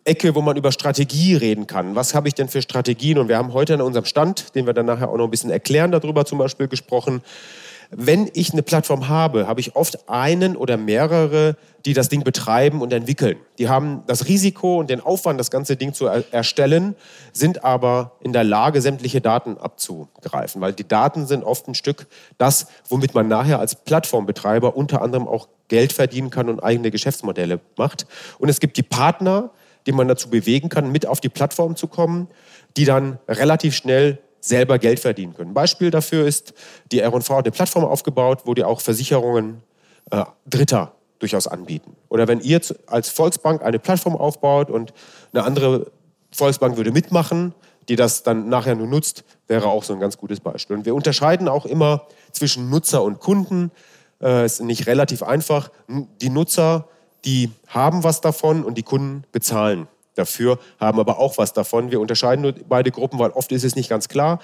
Ecke, 0.04 0.34
wo 0.34 0.40
man 0.40 0.56
über 0.56 0.72
Strategie 0.72 1.34
reden 1.34 1.66
kann. 1.66 1.94
Was 1.94 2.14
habe 2.14 2.28
ich 2.28 2.34
denn 2.34 2.48
für 2.48 2.62
Strategien? 2.62 3.18
Und 3.18 3.28
wir 3.28 3.36
haben 3.36 3.52
heute 3.52 3.74
an 3.74 3.80
unserem 3.82 4.06
Stand, 4.06 4.54
den 4.54 4.66
wir 4.66 4.72
dann 4.72 4.86
nachher 4.86 5.10
auch 5.10 5.16
noch 5.16 5.24
ein 5.24 5.30
bisschen 5.30 5.50
erklären, 5.50 5.90
darüber 5.90 6.24
zum 6.24 6.38
Beispiel 6.38 6.68
gesprochen, 6.68 7.22
wenn 7.90 8.30
ich 8.34 8.52
eine 8.52 8.62
Plattform 8.62 9.08
habe, 9.08 9.48
habe 9.48 9.60
ich 9.60 9.74
oft 9.74 10.08
einen 10.08 10.56
oder 10.56 10.76
mehrere, 10.76 11.56
die 11.84 11.92
das 11.92 12.08
Ding 12.08 12.22
betreiben 12.22 12.82
und 12.82 12.92
entwickeln. 12.92 13.36
Die 13.58 13.68
haben 13.68 14.04
das 14.06 14.28
Risiko 14.28 14.78
und 14.78 14.90
den 14.90 15.00
Aufwand, 15.00 15.40
das 15.40 15.50
ganze 15.50 15.76
Ding 15.76 15.92
zu 15.92 16.06
erstellen, 16.06 16.94
sind 17.32 17.64
aber 17.64 18.12
in 18.20 18.32
der 18.32 18.44
Lage, 18.44 18.80
sämtliche 18.80 19.20
Daten 19.20 19.58
abzugreifen, 19.58 20.60
weil 20.60 20.72
die 20.72 20.86
Daten 20.86 21.26
sind 21.26 21.42
oft 21.42 21.66
ein 21.66 21.74
Stück 21.74 22.06
das, 22.38 22.68
womit 22.88 23.14
man 23.14 23.26
nachher 23.26 23.58
als 23.58 23.74
Plattformbetreiber 23.74 24.76
unter 24.76 25.02
anderem 25.02 25.26
auch 25.26 25.48
Geld 25.66 25.92
verdienen 25.92 26.30
kann 26.30 26.48
und 26.48 26.62
eigene 26.62 26.92
Geschäftsmodelle 26.92 27.60
macht. 27.76 28.06
Und 28.38 28.48
es 28.48 28.60
gibt 28.60 28.76
die 28.76 28.82
Partner, 28.82 29.50
die 29.86 29.92
man 29.92 30.06
dazu 30.06 30.30
bewegen 30.30 30.68
kann, 30.68 30.92
mit 30.92 31.06
auf 31.06 31.20
die 31.20 31.28
Plattform 31.28 31.74
zu 31.74 31.88
kommen, 31.88 32.28
die 32.76 32.84
dann 32.84 33.18
relativ 33.26 33.74
schnell 33.74 34.18
selber 34.40 34.78
Geld 34.78 35.00
verdienen 35.00 35.34
können. 35.34 35.50
Ein 35.50 35.54
Beispiel 35.54 35.90
dafür 35.90 36.26
ist, 36.26 36.54
die 36.92 37.00
R&V 37.00 37.36
hat 37.36 37.44
eine 37.44 37.52
Plattform 37.52 37.84
aufgebaut, 37.84 38.42
wo 38.44 38.54
die 38.54 38.64
auch 38.64 38.80
Versicherungen 38.80 39.62
äh, 40.10 40.24
Dritter 40.46 40.92
durchaus 41.18 41.46
anbieten. 41.46 41.96
Oder 42.08 42.26
wenn 42.28 42.40
ihr 42.40 42.60
als 42.86 43.10
Volksbank 43.10 43.62
eine 43.62 43.78
Plattform 43.78 44.16
aufbaut 44.16 44.70
und 44.70 44.92
eine 45.32 45.44
andere 45.44 45.90
Volksbank 46.32 46.76
würde 46.76 46.92
mitmachen, 46.92 47.54
die 47.88 47.96
das 47.96 48.22
dann 48.22 48.48
nachher 48.48 48.74
nur 48.74 48.86
nutzt, 48.86 49.24
wäre 49.46 49.66
auch 49.66 49.84
so 49.84 49.92
ein 49.92 50.00
ganz 50.00 50.16
gutes 50.16 50.40
Beispiel. 50.40 50.76
Und 50.76 50.86
wir 50.86 50.94
unterscheiden 50.94 51.48
auch 51.48 51.66
immer 51.66 52.06
zwischen 52.32 52.70
Nutzer 52.70 53.02
und 53.02 53.20
Kunden. 53.20 53.70
Äh, 54.22 54.46
ist 54.46 54.60
nicht 54.62 54.86
relativ 54.86 55.22
einfach. 55.22 55.70
Die 55.88 56.30
Nutzer, 56.30 56.88
die 57.24 57.50
haben 57.66 58.04
was 58.04 58.20
davon 58.20 58.64
und 58.64 58.78
die 58.78 58.82
Kunden 58.82 59.24
bezahlen 59.32 59.88
dafür, 60.14 60.58
haben 60.78 60.98
aber 60.98 61.18
auch 61.18 61.38
was 61.38 61.52
davon. 61.52 61.90
Wir 61.90 62.00
unterscheiden 62.00 62.42
nur 62.42 62.54
beide 62.68 62.90
Gruppen, 62.90 63.18
weil 63.18 63.30
oft 63.30 63.52
ist 63.52 63.64
es 63.64 63.76
nicht 63.76 63.88
ganz 63.88 64.08
klar. 64.08 64.40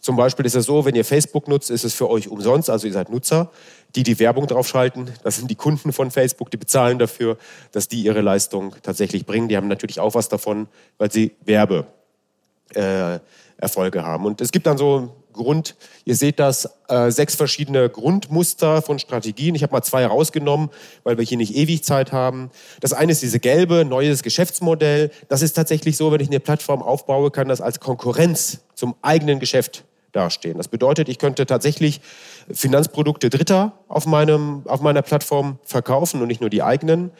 Zum 0.00 0.16
Beispiel 0.16 0.46
ist 0.46 0.54
es 0.54 0.64
so, 0.64 0.84
wenn 0.84 0.94
ihr 0.94 1.04
Facebook 1.04 1.48
nutzt, 1.48 1.70
ist 1.70 1.84
es 1.84 1.92
für 1.92 2.08
euch 2.08 2.28
umsonst, 2.28 2.70
also 2.70 2.86
ihr 2.86 2.92
seid 2.92 3.10
Nutzer. 3.10 3.50
Die, 3.94 4.02
die 4.02 4.18
Werbung 4.18 4.46
draufschalten, 4.46 5.10
das 5.24 5.36
sind 5.36 5.50
die 5.50 5.54
Kunden 5.54 5.92
von 5.92 6.10
Facebook, 6.10 6.50
die 6.50 6.56
bezahlen 6.56 6.98
dafür, 6.98 7.36
dass 7.72 7.88
die 7.88 8.02
ihre 8.02 8.20
Leistung 8.20 8.74
tatsächlich 8.82 9.26
bringen. 9.26 9.48
Die 9.48 9.56
haben 9.56 9.66
natürlich 9.66 9.98
auch 9.98 10.14
was 10.14 10.28
davon, 10.28 10.68
weil 10.98 11.10
sie 11.10 11.34
Werbeerfolge 11.44 11.88
äh, 12.74 14.02
haben. 14.02 14.24
Und 14.26 14.40
es 14.40 14.52
gibt 14.52 14.66
dann 14.66 14.78
so 14.78 15.16
Grund, 15.32 15.76
ihr 16.04 16.16
seht 16.16 16.38
das, 16.38 16.68
äh, 16.88 17.10
sechs 17.10 17.34
verschiedene 17.34 17.88
Grundmuster 17.88 18.82
von 18.82 18.98
Strategien. 18.98 19.54
Ich 19.54 19.62
habe 19.62 19.72
mal 19.72 19.82
zwei 19.82 20.06
rausgenommen, 20.06 20.70
weil 21.04 21.18
wir 21.18 21.24
hier 21.24 21.38
nicht 21.38 21.54
ewig 21.54 21.84
Zeit 21.84 22.12
haben. 22.12 22.50
Das 22.80 22.92
eine 22.92 23.12
ist 23.12 23.22
diese 23.22 23.40
gelbe, 23.40 23.84
neues 23.84 24.22
Geschäftsmodell. 24.22 25.10
Das 25.28 25.42
ist 25.42 25.54
tatsächlich 25.54 25.96
so, 25.96 26.10
wenn 26.12 26.20
ich 26.20 26.28
eine 26.28 26.40
Plattform 26.40 26.82
aufbaue, 26.82 27.30
kann 27.30 27.48
das 27.48 27.60
als 27.60 27.80
Konkurrenz 27.80 28.60
zum 28.74 28.94
eigenen 29.02 29.38
Geschäft 29.38 29.84
dastehen. 30.12 30.56
Das 30.56 30.68
bedeutet, 30.68 31.08
ich 31.08 31.18
könnte 31.18 31.46
tatsächlich 31.46 32.00
Finanzprodukte 32.50 33.30
Dritter 33.30 33.72
auf, 33.88 34.06
meinem, 34.06 34.62
auf 34.66 34.80
meiner 34.80 35.02
Plattform 35.02 35.58
verkaufen 35.64 36.20
und 36.22 36.28
nicht 36.28 36.40
nur 36.40 36.50
die 36.50 36.62
eigenen. 36.62 37.10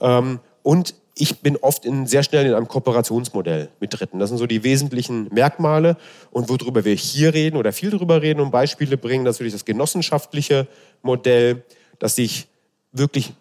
Ähm, 0.00 0.40
und 0.62 0.94
ich 1.16 1.40
bin 1.40 1.56
oft 1.56 1.84
in, 1.84 2.06
sehr 2.06 2.22
schnell 2.22 2.46
in 2.46 2.54
einem 2.54 2.66
Kooperationsmodell 2.66 3.68
mit 3.78 3.98
Dritten. 3.98 4.18
Das 4.18 4.30
sind 4.30 4.38
so 4.38 4.46
die 4.46 4.64
wesentlichen 4.64 5.28
Merkmale. 5.32 5.96
Und 6.30 6.48
worüber 6.48 6.84
wir 6.84 6.94
hier 6.94 7.32
reden 7.32 7.56
oder 7.56 7.72
viel 7.72 7.90
darüber 7.90 8.20
reden 8.20 8.40
und 8.40 8.50
Beispiele 8.50 8.96
bringen, 8.96 9.24
natürlich 9.24 9.52
das 9.52 9.64
genossenschaftliche 9.64 10.66
Modell, 11.02 11.62
dass 12.00 12.16
sich 12.16 12.48
wirklich 12.90 13.32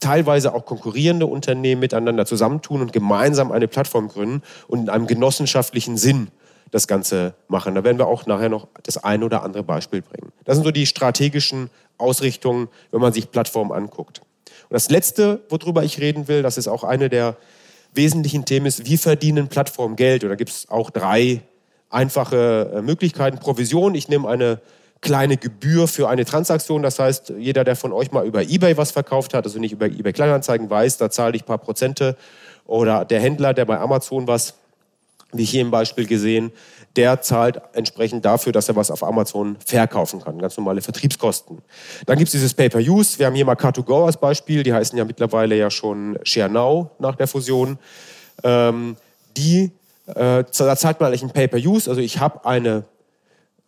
teilweise 0.00 0.54
auch 0.54 0.64
konkurrierende 0.64 1.26
Unternehmen 1.26 1.80
miteinander 1.80 2.26
zusammentun 2.26 2.80
und 2.80 2.92
gemeinsam 2.92 3.52
eine 3.52 3.68
Plattform 3.68 4.08
gründen 4.08 4.42
und 4.66 4.80
in 4.80 4.88
einem 4.88 5.06
genossenschaftlichen 5.06 5.96
Sinn 5.96 6.28
das 6.72 6.88
Ganze 6.88 7.34
machen. 7.48 7.74
Da 7.74 7.84
werden 7.84 7.98
wir 7.98 8.06
auch 8.06 8.26
nachher 8.26 8.48
noch 8.48 8.66
das 8.82 8.96
ein 9.02 9.22
oder 9.22 9.42
andere 9.42 9.62
Beispiel 9.62 10.02
bringen. 10.02 10.32
Das 10.44 10.56
sind 10.56 10.64
so 10.64 10.70
die 10.70 10.86
strategischen 10.86 11.70
Ausrichtungen, 11.98 12.68
wenn 12.90 13.00
man 13.00 13.12
sich 13.12 13.30
Plattformen 13.30 13.72
anguckt. 13.72 14.22
Und 14.70 14.74
das 14.74 14.88
Letzte, 14.88 15.40
worüber 15.48 15.82
ich 15.82 16.00
reden 16.00 16.28
will, 16.28 16.42
das 16.42 16.56
ist 16.56 16.68
auch 16.68 16.84
eine 16.84 17.08
der 17.08 17.36
wesentlichen 17.92 18.44
Themen, 18.44 18.66
ist, 18.66 18.86
wie 18.86 18.96
verdienen 18.96 19.48
Plattformen 19.48 19.96
Geld? 19.96 20.22
Und 20.22 20.30
da 20.30 20.36
gibt 20.36 20.50
es 20.50 20.68
auch 20.70 20.90
drei 20.90 21.42
einfache 21.88 22.70
äh, 22.76 22.82
Möglichkeiten. 22.82 23.38
Provision, 23.38 23.96
ich 23.96 24.08
nehme 24.08 24.28
eine 24.28 24.60
kleine 25.00 25.36
Gebühr 25.36 25.88
für 25.88 26.08
eine 26.08 26.24
Transaktion. 26.24 26.84
Das 26.84 27.00
heißt, 27.00 27.34
jeder, 27.36 27.64
der 27.64 27.74
von 27.74 27.92
euch 27.92 28.12
mal 28.12 28.24
über 28.24 28.42
eBay 28.42 28.76
was 28.76 28.92
verkauft 28.92 29.34
hat, 29.34 29.44
also 29.44 29.58
nicht 29.58 29.72
über 29.72 29.86
eBay 29.86 30.12
Kleinanzeigen 30.12 30.70
weiß, 30.70 30.98
da 30.98 31.10
zahle 31.10 31.34
ich 31.34 31.42
ein 31.42 31.46
paar 31.46 31.58
Prozente. 31.58 32.16
Oder 32.64 33.04
der 33.04 33.20
Händler, 33.20 33.54
der 33.54 33.64
bei 33.64 33.78
Amazon 33.78 34.28
was, 34.28 34.54
wie 35.32 35.44
hier 35.44 35.62
im 35.62 35.70
Beispiel 35.70 36.06
gesehen, 36.06 36.52
der 36.96 37.22
zahlt 37.22 37.60
entsprechend 37.72 38.24
dafür, 38.24 38.52
dass 38.52 38.68
er 38.68 38.76
was 38.76 38.90
auf 38.90 39.04
Amazon 39.04 39.56
verkaufen 39.64 40.22
kann. 40.22 40.38
Ganz 40.38 40.56
normale 40.56 40.82
Vertriebskosten. 40.82 41.58
Dann 42.06 42.18
gibt 42.18 42.28
es 42.28 42.32
dieses 42.32 42.54
Pay-Per-Use. 42.54 43.18
Wir 43.18 43.26
haben 43.26 43.34
hier 43.34 43.44
mal 43.44 43.54
Car2Go 43.54 44.06
als 44.06 44.16
Beispiel. 44.16 44.62
Die 44.62 44.72
heißen 44.72 44.98
ja 44.98 45.04
mittlerweile 45.04 45.56
ja 45.56 45.70
schon 45.70 46.18
ShareNow 46.24 46.88
nach 46.98 47.14
der 47.14 47.28
Fusion. 47.28 47.78
Ähm, 48.42 48.96
die, 49.36 49.70
äh, 50.06 50.44
da 50.44 50.76
zahlt 50.76 51.00
man 51.00 51.08
eigentlich 51.08 51.22
ein 51.22 51.30
Pay-Per-Use. 51.30 51.88
Also 51.88 52.00
ich 52.00 52.18
habe 52.18 52.44
eine 52.44 52.84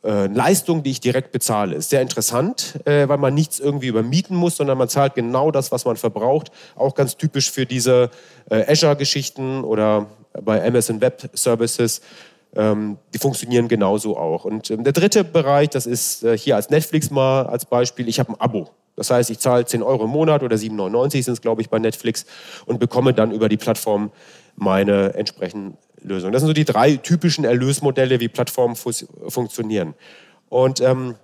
äh, 0.05 0.27
Leistung, 0.27 0.83
die 0.83 0.91
ich 0.91 1.01
direkt 1.01 1.31
bezahle. 1.31 1.77
Ist 1.77 1.91
sehr 1.91 2.03
interessant, 2.03 2.81
äh, 2.87 3.09
weil 3.09 3.19
man 3.19 3.35
nichts 3.35 3.61
irgendwie 3.61 3.87
übermieten 3.87 4.37
muss, 4.37 4.57
sondern 4.57 4.79
man 4.79 4.89
zahlt 4.89 5.15
genau 5.15 5.53
das, 5.53 5.71
was 5.71 5.85
man 5.85 5.97
verbraucht. 5.97 6.51
Auch 6.75 6.97
ganz 6.97 7.17
typisch 7.17 7.53
für 7.53 7.67
diese 7.67 8.11
äh, 8.51 8.65
Azure-Geschichten 8.69 9.63
oder 9.63 10.09
bei 10.41 10.65
Amazon 10.67 11.01
Web 11.01 11.31
Services 11.35 12.01
ähm, 12.55 12.99
die 13.15 13.19
funktionieren 13.19 13.69
genauso 13.69 14.17
auch. 14.17 14.45
Und 14.45 14.71
ähm, 14.71 14.85
der 14.85 14.93
dritte 14.93 15.25
Bereich, 15.25 15.71
das 15.71 15.87
ist 15.87 16.23
äh, 16.23 16.37
hier 16.37 16.57
als 16.57 16.71
Netflix 16.71 17.11
mal 17.11 17.47
als 17.47 17.65
Beispiel, 17.65 18.09
ich 18.09 18.19
habe 18.19 18.33
ein 18.33 18.41
Abo. 18.41 18.69
Das 18.95 19.11
heißt, 19.11 19.31
ich 19.31 19.39
zahle 19.39 19.65
10 19.65 19.83
Euro 19.83 20.05
im 20.05 20.11
Monat 20.11 20.43
oder 20.43 20.57
7,99 20.57 21.23
sind 21.23 21.33
es, 21.33 21.41
glaube 21.41 21.63
ich, 21.63 21.71
bei 21.71 21.79
Netflix 21.79 22.27
und 22.67 22.79
bekomme 22.79 23.15
dann 23.15 23.33
über 23.33 23.49
die 23.49 23.57
Plattform 23.57 24.11
meine 24.55 25.15
entsprechenden 25.15 25.79
Lösungen. 26.03 26.33
Das 26.33 26.43
sind 26.43 26.49
so 26.49 26.53
die 26.53 26.67
drei 26.67 26.97
typischen 26.97 27.47
Erlösmodelle, 27.47 28.21
wie 28.21 28.29
Plattformen 28.29 28.77
funktionieren. 28.77 29.95
Und 30.51 30.83
ähm, 30.83 31.15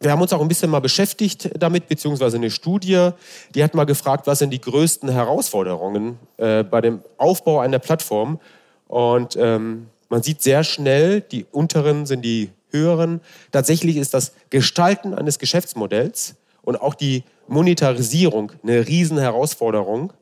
wir 0.00 0.10
haben 0.10 0.22
uns 0.22 0.32
auch 0.32 0.40
ein 0.40 0.48
bisschen 0.48 0.70
mal 0.70 0.80
beschäftigt 0.80 1.50
damit, 1.58 1.86
beziehungsweise 1.86 2.38
eine 2.38 2.50
Studie, 2.50 3.10
die 3.54 3.62
hat 3.62 3.74
mal 3.74 3.84
gefragt, 3.84 4.26
was 4.26 4.38
sind 4.38 4.50
die 4.50 4.60
größten 4.60 5.10
Herausforderungen 5.10 6.18
äh, 6.38 6.64
bei 6.64 6.80
dem 6.80 7.02
Aufbau 7.18 7.60
einer 7.60 7.78
Plattform. 7.78 8.40
Und 8.88 9.36
ähm, 9.36 9.88
man 10.08 10.22
sieht 10.22 10.42
sehr 10.42 10.64
schnell, 10.64 11.20
die 11.20 11.44
unteren 11.52 12.06
sind 12.06 12.24
die 12.24 12.50
höheren. 12.70 13.20
Tatsächlich 13.52 13.96
ist 13.96 14.14
das 14.14 14.32
Gestalten 14.48 15.12
eines 15.12 15.38
Geschäftsmodells 15.38 16.34
und 16.62 16.80
auch 16.80 16.94
die 16.94 17.24
Monetarisierung 17.46 18.52
eine 18.62 18.86
Riesenherausforderung, 18.86 20.14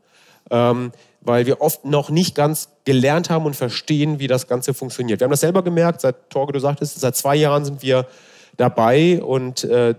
ähm, 0.50 0.90
weil 1.20 1.46
wir 1.46 1.60
oft 1.60 1.84
noch 1.84 2.10
nicht 2.10 2.34
ganz 2.34 2.70
gelernt 2.84 3.30
haben 3.30 3.46
und 3.46 3.54
verstehen, 3.54 4.18
wie 4.18 4.26
das 4.26 4.48
Ganze 4.48 4.74
funktioniert. 4.74 5.20
Wir 5.20 5.26
haben 5.26 5.30
das 5.30 5.40
selber 5.40 5.62
gemerkt, 5.62 6.00
seit 6.00 6.30
Torge, 6.30 6.52
du 6.52 6.58
sagtest, 6.58 6.98
seit 6.98 7.14
zwei 7.14 7.36
Jahren 7.36 7.64
sind 7.64 7.82
wir 7.82 8.06
dabei 8.58 9.22
und 9.22 9.64
äh, 9.64 9.94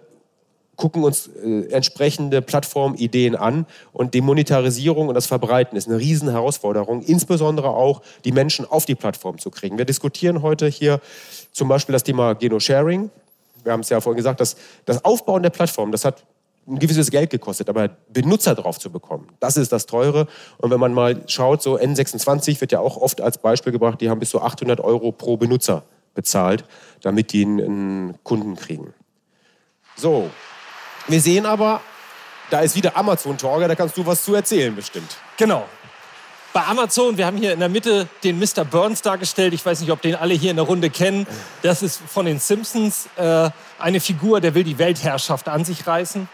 gucken 0.79 1.03
uns 1.03 1.27
äh, 1.27 1.67
entsprechende 1.71 2.41
Plattformideen 2.41 3.35
an 3.35 3.65
und 3.91 4.13
die 4.13 4.21
Monetarisierung 4.21 5.09
und 5.09 5.15
das 5.15 5.27
Verbreiten 5.27 5.77
ist 5.77 5.87
eine 5.87 5.99
riesen 5.99 6.29
Herausforderung, 6.29 7.01
insbesondere 7.01 7.69
auch 7.69 8.01
die 8.23 8.31
Menschen 8.31 8.65
auf 8.65 8.85
die 8.85 8.95
Plattform 8.95 9.37
zu 9.37 9.51
kriegen. 9.51 9.77
Wir 9.77 9.85
diskutieren 9.85 10.41
heute 10.41 10.67
hier 10.67 11.01
zum 11.51 11.67
Beispiel 11.67 11.93
das 11.93 12.03
Thema 12.03 12.33
Geno-Sharing. 12.33 13.09
Wir 13.63 13.71
haben 13.73 13.81
es 13.81 13.89
ja 13.89 13.99
vorhin 13.99 14.17
gesagt, 14.17 14.39
dass 14.39 14.55
das 14.85 15.03
Aufbauen 15.03 15.43
der 15.43 15.49
Plattform, 15.49 15.91
das 15.91 16.05
hat 16.05 16.23
ein 16.65 16.79
gewisses 16.79 17.11
Geld 17.11 17.29
gekostet, 17.29 17.67
aber 17.67 17.89
Benutzer 18.09 18.55
drauf 18.55 18.79
zu 18.79 18.89
bekommen, 18.89 19.27
das 19.39 19.57
ist 19.57 19.71
das 19.71 19.85
Teure. 19.85 20.27
Und 20.59 20.71
wenn 20.71 20.79
man 20.79 20.93
mal 20.93 21.23
schaut, 21.27 21.61
so 21.61 21.77
N26 21.77 22.61
wird 22.61 22.71
ja 22.71 22.79
auch 22.79 22.95
oft 22.95 23.21
als 23.21 23.37
Beispiel 23.37 23.73
gebracht, 23.73 23.99
die 23.99 24.09
haben 24.09 24.19
bis 24.19 24.29
zu 24.29 24.41
800 24.41 24.79
Euro 24.79 25.11
pro 25.11 25.35
Benutzer 25.35 25.83
bezahlt, 26.13 26.65
damit 27.01 27.31
die 27.33 27.45
einen 27.45 28.21
Kunden 28.23 28.55
kriegen. 28.55 28.93
So, 29.95 30.29
wir 31.07 31.21
sehen 31.21 31.45
aber, 31.45 31.81
da 32.49 32.61
ist 32.61 32.75
wieder 32.75 32.95
Amazon 32.95 33.37
Torge, 33.37 33.67
da 33.67 33.75
kannst 33.75 33.97
du 33.97 34.05
was 34.05 34.23
zu 34.23 34.33
erzählen 34.33 34.75
bestimmt. 34.75 35.17
Genau. 35.37 35.65
Bei 36.51 36.65
Amazon, 36.65 37.15
wir 37.17 37.27
haben 37.27 37.37
hier 37.37 37.53
in 37.53 37.59
der 37.59 37.69
Mitte 37.69 38.07
den 38.23 38.39
Mr. 38.39 38.65
Burns 38.65 39.03
dargestellt. 39.03 39.53
Ich 39.53 39.63
weiß 39.63 39.81
nicht, 39.81 39.91
ob 39.91 40.01
den 40.01 40.15
alle 40.15 40.33
hier 40.33 40.49
in 40.49 40.57
der 40.57 40.65
Runde 40.65 40.89
kennen. 40.89 41.27
Das 41.61 41.83
ist 41.83 42.01
von 42.07 42.25
den 42.25 42.39
Simpsons 42.39 43.07
äh, 43.17 43.51
eine 43.77 43.99
Figur, 43.99 44.41
der 44.41 44.55
will 44.55 44.63
die 44.63 44.79
Weltherrschaft 44.79 45.47
an 45.47 45.63
sich 45.63 45.85
reißen. 45.85 46.27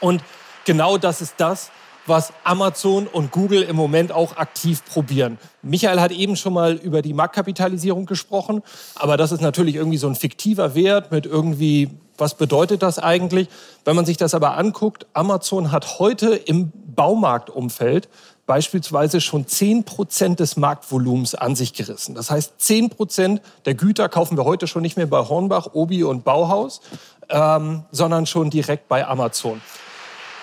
Und 0.00 0.22
genau 0.66 0.98
das 0.98 1.22
ist 1.22 1.34
das, 1.38 1.70
was 2.10 2.34
Amazon 2.44 3.06
und 3.06 3.30
Google 3.30 3.62
im 3.62 3.76
Moment 3.76 4.12
auch 4.12 4.36
aktiv 4.36 4.84
probieren. 4.84 5.38
Michael 5.62 6.00
hat 6.00 6.12
eben 6.12 6.36
schon 6.36 6.52
mal 6.52 6.74
über 6.74 7.00
die 7.00 7.14
Marktkapitalisierung 7.14 8.04
gesprochen, 8.04 8.62
aber 8.96 9.16
das 9.16 9.32
ist 9.32 9.40
natürlich 9.40 9.76
irgendwie 9.76 9.96
so 9.96 10.08
ein 10.08 10.16
fiktiver 10.16 10.74
Wert 10.74 11.10
mit 11.10 11.24
irgendwie, 11.24 11.88
was 12.18 12.34
bedeutet 12.34 12.82
das 12.82 12.98
eigentlich? 12.98 13.48
Wenn 13.86 13.96
man 13.96 14.04
sich 14.04 14.18
das 14.18 14.34
aber 14.34 14.58
anguckt, 14.58 15.06
Amazon 15.14 15.72
hat 15.72 15.98
heute 15.98 16.34
im 16.34 16.70
Baumarktumfeld 16.94 18.10
beispielsweise 18.44 19.20
schon 19.20 19.46
10 19.46 19.84
Prozent 19.84 20.40
des 20.40 20.56
Marktvolumens 20.56 21.36
an 21.36 21.54
sich 21.54 21.72
gerissen. 21.72 22.16
Das 22.16 22.32
heißt, 22.32 22.54
10 22.58 22.90
Prozent 22.90 23.40
der 23.64 23.74
Güter 23.74 24.08
kaufen 24.08 24.36
wir 24.36 24.44
heute 24.44 24.66
schon 24.66 24.82
nicht 24.82 24.96
mehr 24.96 25.06
bei 25.06 25.20
Hornbach, 25.20 25.68
Obi 25.72 26.02
und 26.02 26.24
Bauhaus, 26.24 26.80
ähm, 27.28 27.84
sondern 27.92 28.26
schon 28.26 28.50
direkt 28.50 28.88
bei 28.88 29.06
Amazon. 29.06 29.62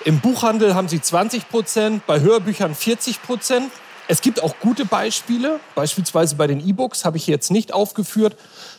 Im 0.07 0.21
Buchhandel 0.21 0.73
haben 0.73 0.87
sie 0.87 1.01
20 1.01 1.49
Prozent, 1.49 2.07
bei 2.07 2.21
Hörbüchern 2.21 2.73
40 2.73 3.21
Prozent. 3.23 3.69
Es 4.07 4.21
gibt 4.21 4.41
auch 4.41 4.55
gute 4.61 4.85
Beispiele, 4.85 5.59
beispielsweise 5.75 6.37
bei 6.37 6.47
den 6.47 6.65
E-Books 6.65 7.03
habe 7.03 7.17
ich 7.17 7.27
jetzt 7.27 7.51
nicht 7.51 7.73
aufgeführt. 7.73 8.37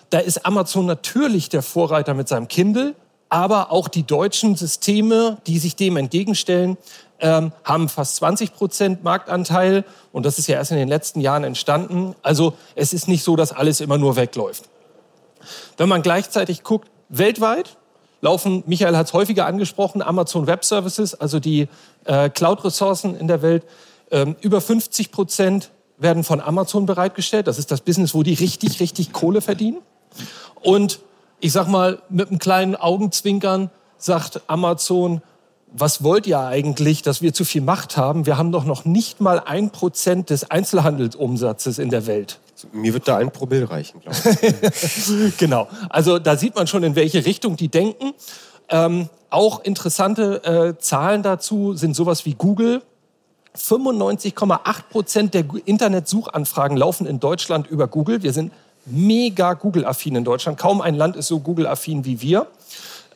Da 0.09 0.21
ist 0.21 0.47
Amazon 0.47 0.87
natürlich 0.87 1.51
der 1.51 1.61
Vorreiter 1.61 2.15
mit 2.15 2.29
seinem 2.29 2.49
Kindle, 2.49 2.95
aber 3.29 3.71
auch 3.73 3.89
die 3.89 4.05
deutschen 4.05 4.57
Systeme, 4.57 5.37
die 5.47 5.59
sich 5.59 5.77
dem 5.77 5.99
entgegenstellen, 5.99 6.79
ähm, 7.21 7.53
haben 7.63 7.91
fast 7.91 8.17
20 8.17 8.55
Prozent 8.55 9.05
Marktanteil 9.05 9.85
und 10.13 10.25
das 10.25 10.39
ist 10.39 10.47
ja 10.47 10.55
erst 10.55 10.71
in 10.71 10.79
den 10.79 10.89
letzten 10.89 11.21
Jahren 11.21 11.45
entstanden. 11.45 12.15
Also 12.23 12.55
es 12.75 12.95
ist 12.95 13.07
nicht 13.07 13.23
so, 13.23 13.37
dass 13.37 13.53
alles 13.53 13.83
immer 13.83 13.99
nur 13.99 14.17
wegläuft. 14.17 14.65
Wenn 15.77 15.91
man 15.91 16.01
gleichzeitig 16.01 16.63
guckt, 16.63 16.89
weltweit 17.11 17.77
laufen, 18.21 18.63
Michael 18.67 18.97
hat 18.97 19.07
es 19.07 19.13
häufiger 19.13 19.47
angesprochen, 19.47 20.03
Amazon 20.03 20.47
Web 20.47 20.65
Services, 20.65 21.15
also 21.15 21.41
die 21.41 21.69
äh, 22.05 22.29
Cloud-Ressourcen 22.31 23.17
in 23.17 23.29
der 23.29 23.43
Welt. 23.43 23.65
Ähm, 24.11 24.37
über 24.41 24.61
50 24.61 25.13
Prozent 25.13 25.71
werden 25.99 26.25
von 26.25 26.41
Amazon 26.41 26.87
bereitgestellt. 26.87 27.47
Das 27.47 27.59
ist 27.59 27.71
das 27.71 27.81
Business, 27.81 28.15
wo 28.15 28.23
die 28.23 28.35
richtig, 28.35 28.81
richtig 28.81 29.13
Kohle 29.13 29.41
verdienen. 29.41 29.79
Und 30.61 31.01
ich 31.41 31.53
sag 31.53 31.69
mal, 31.69 32.01
mit 32.09 32.29
einem 32.29 32.39
kleinen 32.39 32.77
Augenzwinkern 32.77 33.71
sagt 33.97 34.43
Amazon, 34.47 35.23
was 35.71 36.03
wollt 36.03 36.27
ihr 36.27 36.41
eigentlich, 36.41 37.03
dass 37.03 37.21
wir 37.21 37.35
zu 37.35 37.45
viel 37.45 37.61
Macht 37.61 37.97
haben? 37.97 38.27
Wir 38.27 38.39
haben 38.39 38.53
doch 38.53 38.65
noch 38.65 38.85
nicht 38.85 39.21
mal 39.21 39.41
ein 39.41 39.71
Prozent 39.71 40.31
des 40.31 40.51
Einzelhandelsumsatzes 40.51 41.79
in 41.79 41.91
der 41.91 42.07
Welt. 42.07 42.39
Mir 42.73 42.93
wird 42.93 43.07
da 43.07 43.19
ein 43.19 43.31
Probill 43.31 43.65
reichen, 43.65 44.01
glaube 44.01 44.17
ich. 44.43 45.37
genau. 45.39 45.69
Also 45.89 46.19
da 46.19 46.37
sieht 46.37 46.55
man 46.55 46.67
schon, 46.67 46.83
in 46.83 46.97
welche 46.97 47.25
Richtung 47.25 47.57
die 47.57 47.69
denken. 47.69 48.13
Ähm, 48.69 49.09
auch 49.31 49.63
interessante 49.65 50.45
äh, 50.45 50.79
Zahlen 50.79 51.23
dazu 51.23 51.75
sind 51.75 51.95
sowas 51.95 52.25
wie 52.25 52.35
Google. 52.35 52.83
95,8 53.57 54.83
Prozent 54.91 55.35
der 55.35 55.45
Internetsuchanfragen 55.65 56.77
laufen 56.77 57.07
in 57.07 57.21
Deutschland 57.21 57.67
über 57.67 57.89
Google. 57.89 58.23
Wir 58.23 58.33
sind 58.33 58.53
mega 58.87 59.55
Google-affin 59.55 60.17
in 60.17 60.25
Deutschland. 60.25 60.59
Kaum 60.59 60.81
ein 60.81 60.95
Land 60.95 61.17
ist 61.17 61.29
so 61.29 61.41
Google-affin 61.41 62.05
wie 62.05 62.21
wir. 62.21 62.47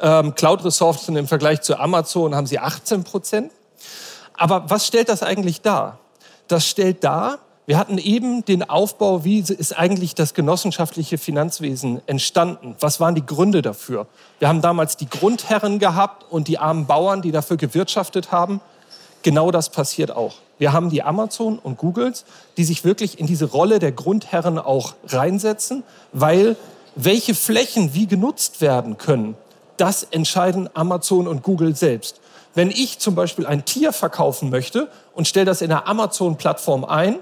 Ähm, 0.00 0.34
Cloud-Ressourcen 0.34 1.16
im 1.16 1.28
Vergleich 1.28 1.62
zu 1.62 1.78
Amazon 1.78 2.34
haben 2.34 2.46
sie 2.46 2.58
18 2.58 3.04
Prozent. 3.04 3.52
Aber 4.34 4.68
was 4.68 4.86
stellt 4.86 5.08
das 5.08 5.22
eigentlich 5.22 5.60
dar? 5.60 5.98
Das 6.48 6.66
stellt 6.66 7.04
dar, 7.04 7.38
wir 7.64 7.78
hatten 7.78 7.98
eben 7.98 8.44
den 8.44 8.68
Aufbau, 8.68 9.24
wie 9.24 9.38
ist 9.38 9.78
eigentlich 9.78 10.16
das 10.16 10.34
genossenschaftliche 10.34 11.16
Finanzwesen 11.16 12.02
entstanden? 12.06 12.74
Was 12.80 12.98
waren 12.98 13.14
die 13.14 13.24
Gründe 13.24 13.62
dafür? 13.62 14.08
Wir 14.40 14.48
haben 14.48 14.62
damals 14.62 14.96
die 14.96 15.08
Grundherren 15.08 15.78
gehabt 15.78 16.24
und 16.28 16.48
die 16.48 16.58
armen 16.58 16.86
Bauern, 16.86 17.22
die 17.22 17.30
dafür 17.30 17.56
gewirtschaftet 17.56 18.32
haben. 18.32 18.60
Genau 19.22 19.52
das 19.52 19.70
passiert 19.70 20.10
auch. 20.10 20.34
Wir 20.58 20.72
haben 20.72 20.90
die 20.90 21.04
Amazon 21.04 21.60
und 21.60 21.78
Googles, 21.78 22.24
die 22.56 22.64
sich 22.64 22.84
wirklich 22.84 23.20
in 23.20 23.26
diese 23.26 23.44
Rolle 23.44 23.78
der 23.78 23.92
Grundherren 23.92 24.58
auch 24.58 24.94
reinsetzen, 25.06 25.84
weil 26.12 26.56
welche 26.96 27.34
Flächen 27.34 27.94
wie 27.94 28.08
genutzt 28.08 28.60
werden 28.60 28.98
können, 28.98 29.36
das 29.76 30.02
entscheiden 30.02 30.68
Amazon 30.74 31.28
und 31.28 31.44
Google 31.44 31.76
selbst. 31.76 32.20
Wenn 32.54 32.70
ich 32.70 32.98
zum 32.98 33.14
Beispiel 33.14 33.46
ein 33.46 33.64
Tier 33.64 33.92
verkaufen 33.92 34.50
möchte 34.50 34.88
und 35.14 35.28
stelle 35.28 35.46
das 35.46 35.62
in 35.62 35.68
der 35.68 35.86
Amazon-Plattform 35.88 36.84
ein, 36.84 37.20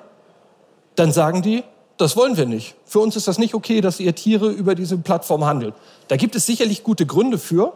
dann 0.97 1.13
sagen 1.13 1.43
die, 1.43 1.63
das 1.97 2.17
wollen 2.17 2.37
wir 2.37 2.47
nicht. 2.47 2.75
Für 2.87 3.01
uns 3.01 3.15
ist 3.17 3.29
das 3.29 3.39
nicht 3.39 3.55
okay, 3.55 3.81
dass 3.81 4.01
ihr 4.01 4.15
Tiere 4.15 4.49
über 4.49 4.75
diese 4.75 4.97
Plattform 4.97 5.45
handelt. 5.45 5.75
Da 6.09 6.17
gibt 6.17 6.35
es 6.35 6.47
sicherlich 6.47 6.83
gute 6.83 7.05
Gründe 7.05 7.39
für, 7.39 7.75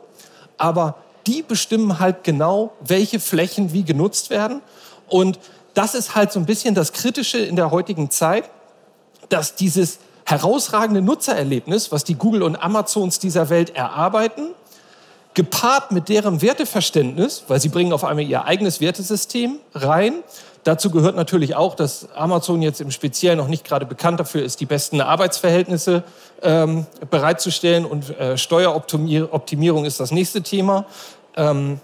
aber 0.56 0.96
die 1.26 1.42
bestimmen 1.42 1.98
halt 2.00 2.24
genau, 2.24 2.72
welche 2.80 3.20
Flächen 3.20 3.72
wie 3.72 3.84
genutzt 3.84 4.30
werden. 4.30 4.62
Und 5.08 5.38
das 5.74 5.94
ist 5.94 6.14
halt 6.14 6.32
so 6.32 6.38
ein 6.38 6.46
bisschen 6.46 6.74
das 6.74 6.92
Kritische 6.92 7.38
in 7.38 7.56
der 7.56 7.70
heutigen 7.70 8.10
Zeit, 8.10 8.48
dass 9.28 9.56
dieses 9.56 9.98
herausragende 10.24 11.02
Nutzererlebnis, 11.02 11.92
was 11.92 12.04
die 12.04 12.14
Google 12.14 12.42
und 12.42 12.56
Amazons 12.56 13.18
dieser 13.18 13.50
Welt 13.50 13.76
erarbeiten, 13.76 14.54
gepaart 15.34 15.92
mit 15.92 16.08
deren 16.08 16.40
Werteverständnis, 16.40 17.44
weil 17.48 17.60
sie 17.60 17.68
bringen 17.68 17.92
auf 17.92 18.04
einmal 18.04 18.24
ihr 18.24 18.44
eigenes 18.44 18.80
Wertesystem 18.80 19.58
rein. 19.74 20.14
Dazu 20.64 20.90
gehört 20.90 21.14
natürlich 21.14 21.56
auch, 21.56 21.74
dass 21.74 22.10
Amazon 22.14 22.62
jetzt 22.62 22.80
im 22.80 22.90
Speziellen 22.90 23.38
noch 23.38 23.48
nicht 23.48 23.64
gerade 23.64 23.84
bekannt 23.84 24.18
dafür 24.18 24.42
ist, 24.42 24.60
die 24.60 24.66
besten 24.66 25.02
Arbeitsverhältnisse 25.02 26.02
ähm, 26.42 26.86
bereitzustellen 27.10 27.84
und 27.84 28.18
äh, 28.18 28.38
Steueroptimierung 28.38 29.84
ist 29.84 30.00
das 30.00 30.10
nächste 30.10 30.42
Thema. 30.42 30.86
Ähm, 31.36 31.80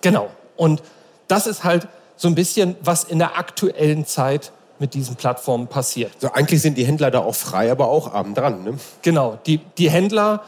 genau. 0.00 0.28
Und 0.56 0.82
das 1.28 1.46
ist 1.46 1.62
halt 1.62 1.86
so 2.16 2.26
ein 2.26 2.34
bisschen, 2.34 2.76
was 2.82 3.04
in 3.04 3.18
der 3.18 3.38
aktuellen 3.38 4.04
Zeit 4.04 4.52
mit 4.80 4.94
diesen 4.94 5.14
Plattformen 5.14 5.68
passiert. 5.68 6.12
So, 6.18 6.32
eigentlich 6.32 6.60
sind 6.60 6.76
die 6.76 6.84
Händler 6.84 7.12
da 7.12 7.20
auch 7.20 7.36
frei, 7.36 7.70
aber 7.70 7.88
auch 7.88 8.12
abend 8.12 8.36
dran. 8.36 8.64
Ne? 8.64 8.78
Genau. 9.02 9.38
Die, 9.46 9.58
die 9.78 9.90
Händler 9.90 10.42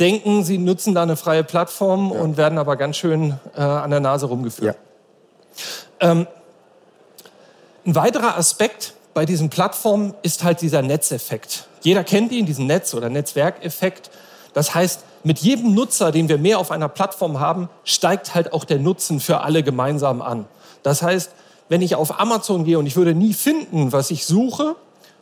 denken, 0.00 0.42
sie 0.42 0.56
nutzen 0.56 0.94
da 0.94 1.02
eine 1.02 1.16
freie 1.16 1.44
Plattform 1.44 2.12
ja. 2.12 2.20
und 2.20 2.38
werden 2.38 2.58
aber 2.58 2.76
ganz 2.76 2.96
schön 2.96 3.38
äh, 3.54 3.60
an 3.60 3.90
der 3.90 4.00
Nase 4.00 4.26
rumgeführt. 4.26 4.76
Ja. 6.00 6.10
Ähm, 6.10 6.26
ein 7.86 7.94
weiterer 7.94 8.36
Aspekt 8.36 8.94
bei 9.12 9.26
diesen 9.26 9.50
Plattformen 9.50 10.14
ist 10.22 10.42
halt 10.42 10.60
dieser 10.60 10.82
Netzeffekt. 10.82 11.68
Jeder 11.82 12.02
kennt 12.02 12.32
ihn, 12.32 12.46
diesen 12.46 12.66
Netz- 12.66 12.94
oder 12.94 13.10
Netzwerkeffekt. 13.10 14.10
Das 14.54 14.74
heißt, 14.74 15.04
mit 15.22 15.38
jedem 15.38 15.74
Nutzer, 15.74 16.10
den 16.10 16.28
wir 16.28 16.38
mehr 16.38 16.58
auf 16.58 16.70
einer 16.70 16.88
Plattform 16.88 17.40
haben, 17.40 17.68
steigt 17.84 18.34
halt 18.34 18.52
auch 18.52 18.64
der 18.64 18.78
Nutzen 18.78 19.20
für 19.20 19.40
alle 19.40 19.62
gemeinsam 19.62 20.22
an. 20.22 20.46
Das 20.82 21.02
heißt, 21.02 21.30
wenn 21.68 21.82
ich 21.82 21.94
auf 21.94 22.20
Amazon 22.20 22.64
gehe 22.64 22.78
und 22.78 22.86
ich 22.86 22.96
würde 22.96 23.14
nie 23.14 23.34
finden, 23.34 23.92
was 23.92 24.10
ich 24.10 24.26
suche, 24.26 24.76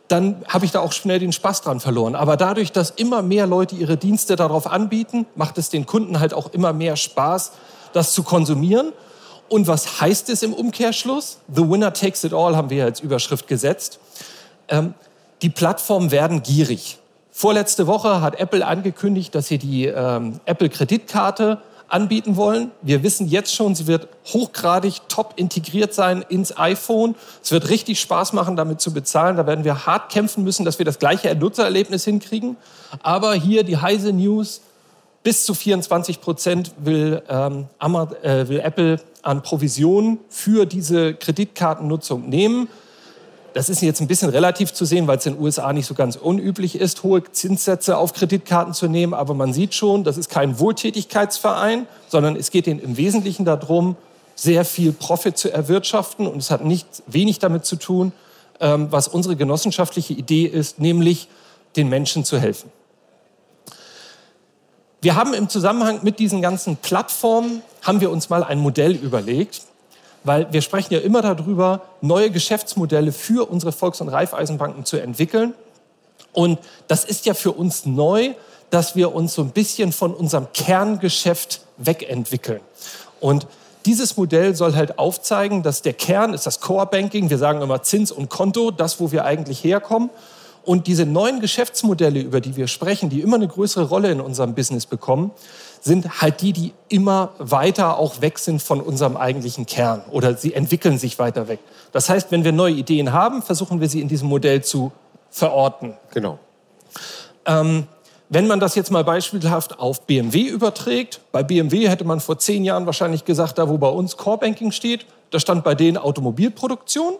dann 0.07 0.43
habe 0.47 0.65
ich 0.65 0.71
da 0.71 0.81
auch 0.81 0.91
schnell 0.91 1.19
den 1.19 1.31
Spaß 1.31 1.61
dran 1.61 1.79
verloren. 1.79 2.15
Aber 2.15 2.37
dadurch, 2.37 2.71
dass 2.71 2.89
immer 2.89 3.21
mehr 3.21 3.47
Leute 3.47 3.75
ihre 3.75 3.97
Dienste 3.97 4.35
darauf 4.35 4.67
anbieten, 4.67 5.25
macht 5.35 5.57
es 5.57 5.69
den 5.69 5.85
Kunden 5.85 6.19
halt 6.19 6.33
auch 6.33 6.53
immer 6.53 6.73
mehr 6.73 6.95
Spaß, 6.95 7.51
das 7.93 8.13
zu 8.13 8.23
konsumieren. 8.23 8.91
Und 9.53 9.67
was 9.67 10.01
heißt 10.01 10.29
es 10.29 10.41
im 10.41 10.51
Umkehrschluss? 10.51 11.37
The 11.47 11.61
winner 11.69 11.93
takes 11.93 12.23
it 12.23 12.33
all 12.33 12.55
haben 12.55 12.71
wir 12.71 12.85
als 12.85 13.01
Überschrift 13.01 13.47
gesetzt. 13.47 13.99
Ähm, 14.67 14.95
die 15.43 15.51
Plattformen 15.51 16.09
werden 16.09 16.41
gierig. 16.41 16.97
Vorletzte 17.29 17.85
Woche 17.85 18.21
hat 18.21 18.39
Apple 18.39 18.65
angekündigt, 18.65 19.35
dass 19.35 19.49
sie 19.49 19.59
die 19.59 19.85
ähm, 19.85 20.39
Apple-Kreditkarte 20.45 21.61
anbieten 21.87 22.35
wollen. 22.35 22.71
Wir 22.81 23.03
wissen 23.03 23.27
jetzt 23.27 23.53
schon, 23.53 23.75
sie 23.75 23.85
wird 23.85 24.07
hochgradig 24.25 25.01
top 25.07 25.33
integriert 25.35 25.93
sein 25.93 26.25
ins 26.29 26.57
iPhone. 26.57 27.13
Es 27.43 27.51
wird 27.51 27.69
richtig 27.69 27.99
Spaß 27.99 28.33
machen, 28.33 28.55
damit 28.55 28.81
zu 28.81 28.91
bezahlen. 28.91 29.37
Da 29.37 29.45
werden 29.45 29.65
wir 29.65 29.85
hart 29.85 30.11
kämpfen 30.11 30.43
müssen, 30.43 30.65
dass 30.65 30.79
wir 30.79 30.85
das 30.85 30.97
gleiche 30.97 31.35
Nutzererlebnis 31.35 32.05
hinkriegen. 32.05 32.57
Aber 33.03 33.35
hier 33.35 33.63
die 33.63 33.77
heiße 33.77 34.13
News. 34.13 34.61
Bis 35.23 35.45
zu 35.45 35.53
24 35.53 36.21
Prozent 36.21 36.71
will, 36.77 37.21
ähm, 37.29 37.67
äh, 37.79 38.47
will 38.47 38.59
Apple 38.59 38.99
an 39.21 39.41
Provisionen 39.41 40.19
für 40.29 40.65
diese 40.65 41.13
Kreditkartennutzung 41.13 42.27
nehmen. 42.27 42.67
Das 43.53 43.69
ist 43.69 43.81
jetzt 43.81 44.01
ein 44.01 44.07
bisschen 44.07 44.29
relativ 44.29 44.73
zu 44.73 44.83
sehen, 44.83 45.07
weil 45.07 45.17
es 45.17 45.25
in 45.25 45.35
den 45.35 45.41
USA 45.41 45.71
nicht 45.71 45.85
so 45.85 45.93
ganz 45.93 46.15
unüblich 46.15 46.75
ist, 46.75 47.03
hohe 47.03 47.23
Zinssätze 47.31 47.97
auf 47.97 48.13
Kreditkarten 48.13 48.73
zu 48.73 48.87
nehmen. 48.87 49.13
Aber 49.13 49.33
man 49.33 49.53
sieht 49.53 49.75
schon, 49.75 50.03
das 50.03 50.17
ist 50.17 50.29
kein 50.29 50.59
Wohltätigkeitsverein, 50.59 51.87
sondern 52.09 52.35
es 52.35 52.51
geht 52.51 52.67
ihnen 52.67 52.79
im 52.79 52.97
Wesentlichen 52.97 53.45
darum, 53.45 53.95
sehr 54.35 54.65
viel 54.65 54.91
Profit 54.91 55.37
zu 55.37 55.53
erwirtschaften. 55.53 56.27
Und 56.27 56.37
es 56.37 56.49
hat 56.51 56.65
nicht 56.65 56.87
wenig 57.05 57.39
damit 57.39 57.65
zu 57.65 57.75
tun, 57.75 58.11
ähm, 58.59 58.87
was 58.89 59.07
unsere 59.07 59.35
genossenschaftliche 59.35 60.13
Idee 60.13 60.45
ist, 60.45 60.79
nämlich 60.79 61.27
den 61.75 61.89
Menschen 61.89 62.25
zu 62.25 62.39
helfen. 62.39 62.71
Wir 65.03 65.15
haben 65.15 65.33
im 65.33 65.49
Zusammenhang 65.49 65.99
mit 66.03 66.17
diesen 66.17 66.41
ganzen 66.41 66.77
Plattformen, 66.77 67.61
haben 67.81 67.99
wir 67.99 68.09
uns 68.09 68.29
mal 68.29 68.41
ein 68.41 68.57
Modell 68.57 68.93
überlegt, 68.93 69.63
weil 70.23 70.47
wir 70.53 70.61
sprechen 70.61 70.93
ja 70.93 71.01
immer 71.01 71.21
darüber, 71.21 71.81
neue 71.99 72.31
Geschäftsmodelle 72.31 73.11
für 73.11 73.51
unsere 73.51 73.73
Volks- 73.73 73.99
und 73.99 74.07
Raiffeisenbanken 74.07 74.85
zu 74.85 74.95
entwickeln. 74.95 75.55
Und 76.31 76.57
das 76.87 77.03
ist 77.03 77.25
ja 77.25 77.33
für 77.33 77.51
uns 77.51 77.85
neu, 77.85 78.33
dass 78.69 78.95
wir 78.95 79.13
uns 79.13 79.33
so 79.33 79.41
ein 79.41 79.49
bisschen 79.49 79.91
von 79.91 80.13
unserem 80.13 80.47
Kerngeschäft 80.53 81.59
wegentwickeln. 81.75 82.61
Und 83.19 83.45
dieses 83.85 84.15
Modell 84.15 84.55
soll 84.55 84.73
halt 84.73 84.99
aufzeigen, 84.99 85.63
dass 85.63 85.81
der 85.81 85.91
Kern 85.91 86.33
ist 86.33 86.45
das 86.45 86.61
Core 86.61 86.85
Banking. 86.85 87.29
Wir 87.29 87.37
sagen 87.37 87.61
immer 87.61 87.83
Zins 87.83 88.09
und 88.09 88.29
Konto, 88.29 88.71
das, 88.71 89.01
wo 89.01 89.11
wir 89.11 89.25
eigentlich 89.25 89.65
herkommen. 89.65 90.09
Und 90.65 90.87
diese 90.87 91.05
neuen 91.05 91.41
Geschäftsmodelle, 91.41 92.21
über 92.21 92.39
die 92.39 92.55
wir 92.55 92.67
sprechen, 92.67 93.09
die 93.09 93.21
immer 93.21 93.35
eine 93.35 93.47
größere 93.47 93.83
Rolle 93.83 94.11
in 94.11 94.21
unserem 94.21 94.55
Business 94.55 94.85
bekommen, 94.85 95.31
sind 95.81 96.21
halt 96.21 96.41
die, 96.41 96.53
die 96.53 96.73
immer 96.87 97.31
weiter 97.37 97.97
auch 97.97 98.21
weg 98.21 98.39
sind 98.39 98.61
von 98.61 98.79
unserem 98.79 99.17
eigentlichen 99.17 99.65
Kern 99.65 100.01
oder 100.09 100.37
sie 100.37 100.53
entwickeln 100.53 100.97
sich 100.97 101.19
weiter 101.19 101.49
weg. 101.49 101.59
Das 101.91 102.07
heißt, 102.07 102.31
wenn 102.31 102.45
wir 102.45 102.53
neue 102.53 102.73
Ideen 102.73 103.11
haben, 103.11 103.41
versuchen 103.41 103.81
wir 103.81 103.89
sie 103.89 103.99
in 103.99 104.07
diesem 104.07 104.29
Modell 104.29 104.63
zu 104.63 104.93
verorten. 105.29 105.95
Genau. 106.11 106.39
Ähm, 107.45 107.87
wenn 108.29 108.47
man 108.47 108.61
das 108.61 108.75
jetzt 108.75 108.89
mal 108.89 109.03
beispielhaft 109.03 109.77
auf 109.77 110.07
BMW 110.07 110.43
überträgt, 110.43 111.19
bei 111.33 111.43
BMW 111.43 111.89
hätte 111.89 112.05
man 112.05 112.21
vor 112.21 112.39
zehn 112.39 112.63
Jahren 112.63 112.85
wahrscheinlich 112.85 113.25
gesagt, 113.25 113.57
da 113.57 113.67
wo 113.67 113.77
bei 113.77 113.89
uns 113.89 114.15
Core 114.15 114.37
Banking 114.37 114.71
steht, 114.71 115.05
da 115.31 115.39
stand 115.39 115.63
bei 115.65 115.75
denen 115.75 115.97
Automobilproduktion. 115.97 117.15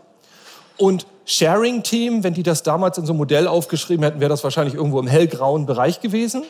Und 0.77 1.05
Sharing-Team, 1.25 2.23
wenn 2.23 2.33
die 2.33 2.43
das 2.43 2.63
damals 2.63 2.97
in 2.97 3.05
so 3.05 3.13
einem 3.13 3.19
Modell 3.19 3.47
aufgeschrieben 3.47 4.03
hätten, 4.03 4.19
wäre 4.19 4.29
das 4.29 4.43
wahrscheinlich 4.43 4.75
irgendwo 4.75 4.99
im 4.99 5.07
hellgrauen 5.07 5.65
Bereich 5.65 6.01
gewesen. 6.01 6.43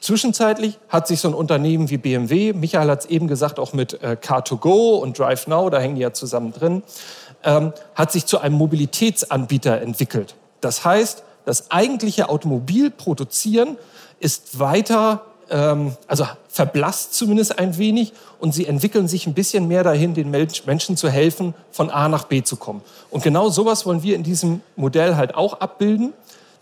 Zwischenzeitlich 0.00 0.78
hat 0.88 1.06
sich 1.06 1.20
so 1.20 1.28
ein 1.28 1.34
Unternehmen 1.34 1.90
wie 1.90 1.98
BMW, 1.98 2.54
Michael 2.54 2.88
hat 2.88 3.00
es 3.00 3.06
eben 3.06 3.28
gesagt, 3.28 3.58
auch 3.58 3.74
mit 3.74 4.02
äh, 4.02 4.16
Car2Go 4.20 4.98
und 4.98 5.18
DriveNow, 5.18 5.68
da 5.70 5.78
hängen 5.78 5.96
die 5.96 6.00
ja 6.00 6.12
zusammen 6.14 6.52
drin, 6.52 6.82
ähm, 7.44 7.74
hat 7.94 8.10
sich 8.10 8.24
zu 8.24 8.38
einem 8.38 8.56
Mobilitätsanbieter 8.56 9.80
entwickelt. 9.82 10.36
Das 10.62 10.86
heißt, 10.86 11.22
das 11.44 11.70
eigentliche 11.70 12.30
Automobilproduzieren 12.30 13.76
ist 14.20 14.58
weiter, 14.58 15.26
ähm, 15.50 15.96
also 16.06 16.26
verblasst 16.48 17.14
zumindest 17.14 17.58
ein 17.58 17.76
wenig 17.76 18.12
und 18.38 18.52
sie 18.52 18.66
entwickeln 18.66 19.08
sich 19.08 19.26
ein 19.26 19.34
bisschen 19.34 19.68
mehr 19.68 19.84
dahin, 19.84 20.14
den 20.14 20.30
Menschen 20.30 20.96
zu 20.96 21.08
helfen, 21.08 21.54
von 21.70 21.90
A 21.90 22.08
nach 22.08 22.24
B 22.24 22.42
zu 22.42 22.56
kommen. 22.56 22.82
Und 23.10 23.22
genau 23.22 23.48
sowas 23.50 23.86
wollen 23.86 24.02
wir 24.02 24.16
in 24.16 24.22
diesem 24.22 24.62
Modell 24.76 25.16
halt 25.16 25.34
auch 25.34 25.60
abbilden, 25.60 26.12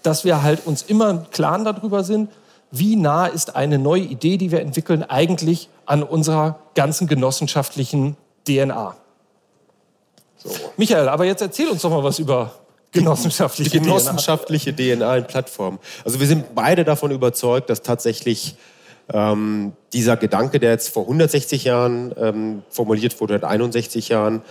dass 0.03 0.25
wir 0.25 0.43
halt 0.43 0.67
uns 0.67 0.83
immer 0.83 1.11
im 1.11 1.31
Klaren 1.31 1.65
darüber 1.65 2.05
sind, 2.05 2.31
wie 2.71 2.97
nah 2.97 3.27
ist 3.27 3.57
eine 3.57 3.79
neue 3.79 4.03
Idee, 4.03 4.37
die 4.37 4.51
wir 4.51 4.61
entwickeln, 4.61 5.03
eigentlich 5.03 5.69
an 5.87 6.03
unserer 6.03 6.59
ganzen 6.75 7.07
genossenschaftlichen 7.07 8.17
DNA. 8.47 8.95
So. 10.37 10.51
Michael, 10.77 11.09
aber 11.09 11.25
jetzt 11.25 11.41
erzähl 11.41 11.69
uns 11.69 11.83
doch 11.83 11.91
mal 11.91 12.05
was 12.05 12.19
über 12.19 12.53
genossenschaftliche, 12.93 13.71
die 13.73 13.81
genossenschaftliche 13.81 14.75
DNA. 14.75 14.97
DNA 14.97 15.17
in 15.17 15.27
Plattformen. 15.27 15.79
Also 16.05 16.21
wir 16.21 16.27
sind 16.27 16.55
beide 16.55 16.85
davon 16.85 17.11
überzeugt, 17.11 17.71
dass 17.71 17.83
tatsächlich 17.83 18.57
ähm, 19.13 19.73
dieser 19.93 20.17
Gedanke, 20.17 20.59
der 20.59 20.71
jetzt 20.71 20.89
vor 20.89 21.05
160 21.05 21.65
Jahren 21.65 22.15
ähm, 22.19 22.63
formuliert 22.69 23.21
wurde, 23.21 23.35
161 23.35 24.09
Jahren, 24.09 24.43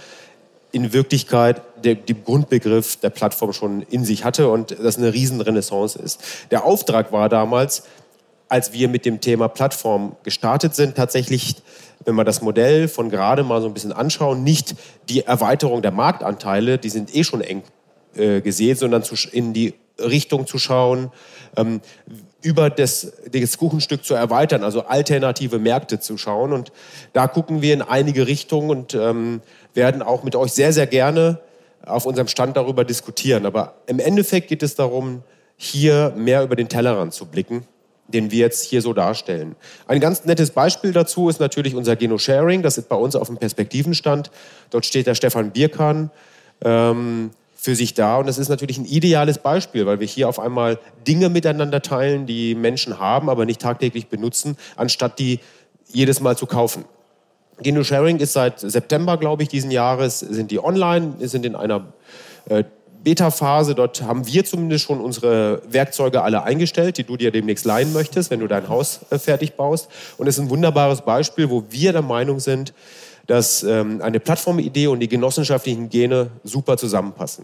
in 0.71 0.93
Wirklichkeit 0.93 1.61
der, 1.83 1.95
den 1.95 2.23
Grundbegriff 2.23 2.97
der 2.97 3.09
Plattform 3.09 3.53
schon 3.53 3.81
in 3.83 4.03
sich 4.03 4.23
hatte 4.23 4.49
und 4.49 4.71
das 4.71 4.97
eine 4.97 5.13
Riesenrenaissance 5.13 5.97
ist. 5.97 6.21
Der 6.51 6.65
Auftrag 6.65 7.11
war 7.11 7.29
damals, 7.29 7.83
als 8.49 8.73
wir 8.73 8.89
mit 8.89 9.05
dem 9.05 9.21
Thema 9.21 9.47
Plattform 9.47 10.15
gestartet 10.23 10.75
sind, 10.75 10.95
tatsächlich, 10.95 11.55
wenn 12.05 12.15
wir 12.15 12.23
das 12.23 12.41
Modell 12.41 12.87
von 12.87 13.09
gerade 13.09 13.43
mal 13.43 13.61
so 13.61 13.67
ein 13.67 13.73
bisschen 13.73 13.93
anschauen, 13.93 14.43
nicht 14.43 14.75
die 15.09 15.21
Erweiterung 15.21 15.81
der 15.81 15.91
Marktanteile, 15.91 16.77
die 16.77 16.89
sind 16.89 17.15
eh 17.15 17.23
schon 17.23 17.41
eng 17.41 17.63
äh, 18.15 18.41
gesät, 18.41 18.77
sondern 18.77 19.03
zu, 19.03 19.15
in 19.31 19.53
die 19.53 19.73
Richtung 19.99 20.47
zu 20.47 20.57
schauen, 20.57 21.11
ähm, 21.55 21.81
über 22.41 22.69
das, 22.69 23.13
das 23.31 23.57
Kuchenstück 23.57 24.05
zu 24.05 24.13
erweitern, 24.13 24.63
also 24.63 24.85
alternative 24.85 25.59
Märkte 25.59 25.99
zu 25.99 26.17
schauen. 26.17 26.53
Und 26.53 26.71
da 27.13 27.27
gucken 27.27 27.61
wir 27.61 27.73
in 27.73 27.81
einige 27.81 28.27
Richtungen 28.27 28.69
und 28.69 28.93
ähm, 28.93 29.41
werden 29.73 30.01
auch 30.01 30.23
mit 30.23 30.35
euch 30.35 30.51
sehr, 30.51 30.73
sehr 30.73 30.87
gerne 30.87 31.39
auf 31.85 32.05
unserem 32.05 32.27
Stand 32.27 32.57
darüber 32.57 32.83
diskutieren. 32.83 33.45
Aber 33.45 33.75
im 33.87 33.99
Endeffekt 33.99 34.49
geht 34.49 34.63
es 34.63 34.75
darum, 34.75 35.23
hier 35.55 36.13
mehr 36.15 36.43
über 36.43 36.55
den 36.55 36.69
Tellerrand 36.69 37.13
zu 37.13 37.25
blicken 37.25 37.65
den 38.07 38.31
wir 38.31 38.39
jetzt 38.39 38.63
hier 38.63 38.81
so 38.81 38.93
darstellen. 38.93 39.55
Ein 39.87 39.99
ganz 39.99 40.25
nettes 40.25 40.51
Beispiel 40.51 40.93
dazu 40.93 41.29
ist 41.29 41.39
natürlich 41.39 41.75
unser 41.75 41.95
Geno-Sharing. 41.95 42.61
Das 42.61 42.77
ist 42.77 42.89
bei 42.89 42.95
uns 42.95 43.15
auf 43.15 43.27
dem 43.27 43.37
Perspektivenstand. 43.37 44.31
Dort 44.69 44.85
steht 44.85 45.07
der 45.07 45.15
Stefan 45.15 45.51
Bierkan 45.51 46.09
ähm, 46.63 47.31
für 47.67 47.75
sich 47.75 47.93
da. 47.93 48.15
Und 48.15 48.27
das 48.27 48.37
ist 48.37 48.47
natürlich 48.47 48.77
ein 48.77 48.85
ideales 48.85 49.39
Beispiel, 49.39 49.85
weil 49.85 49.99
wir 49.99 50.07
hier 50.07 50.29
auf 50.29 50.39
einmal 50.39 50.79
Dinge 51.05 51.27
miteinander 51.27 51.81
teilen, 51.81 52.25
die 52.25 52.55
Menschen 52.55 52.97
haben, 52.97 53.29
aber 53.29 53.45
nicht 53.45 53.59
tagtäglich 53.59 54.07
benutzen, 54.07 54.55
anstatt 54.77 55.19
die 55.19 55.41
jedes 55.91 56.21
Mal 56.21 56.37
zu 56.37 56.45
kaufen. 56.45 56.85
Geno-Sharing 57.61 58.19
ist 58.19 58.31
seit 58.31 58.61
September, 58.61 59.17
glaube 59.17 59.43
ich, 59.43 59.49
diesen 59.49 59.69
Jahres, 59.69 60.21
sind 60.21 60.49
die 60.49 60.63
online, 60.63 61.15
sind 61.19 61.45
in 61.45 61.57
einer 61.57 61.91
äh, 62.47 62.63
Beta-Phase. 63.03 63.75
Dort 63.75 64.01
haben 64.01 64.25
wir 64.25 64.45
zumindest 64.45 64.85
schon 64.85 65.01
unsere 65.01 65.61
Werkzeuge 65.69 66.21
alle 66.21 66.43
eingestellt, 66.43 66.97
die 66.97 67.03
du 67.03 67.17
dir 67.17 67.31
demnächst 67.31 67.65
leihen 67.65 67.91
möchtest, 67.91 68.31
wenn 68.31 68.39
du 68.39 68.47
dein 68.47 68.69
Haus 68.69 69.01
äh, 69.09 69.19
fertig 69.19 69.55
baust. 69.57 69.89
Und 70.17 70.27
es 70.27 70.37
ist 70.37 70.45
ein 70.45 70.49
wunderbares 70.49 71.01
Beispiel, 71.01 71.49
wo 71.49 71.65
wir 71.69 71.91
der 71.91 72.01
Meinung 72.01 72.39
sind, 72.39 72.73
dass 73.25 73.61
ähm, 73.63 74.01
eine 74.01 74.21
Plattformidee 74.21 74.87
und 74.87 75.01
die 75.01 75.09
genossenschaftlichen 75.09 75.89
Gene 75.89 76.29
super 76.45 76.77
zusammenpassen. 76.77 77.43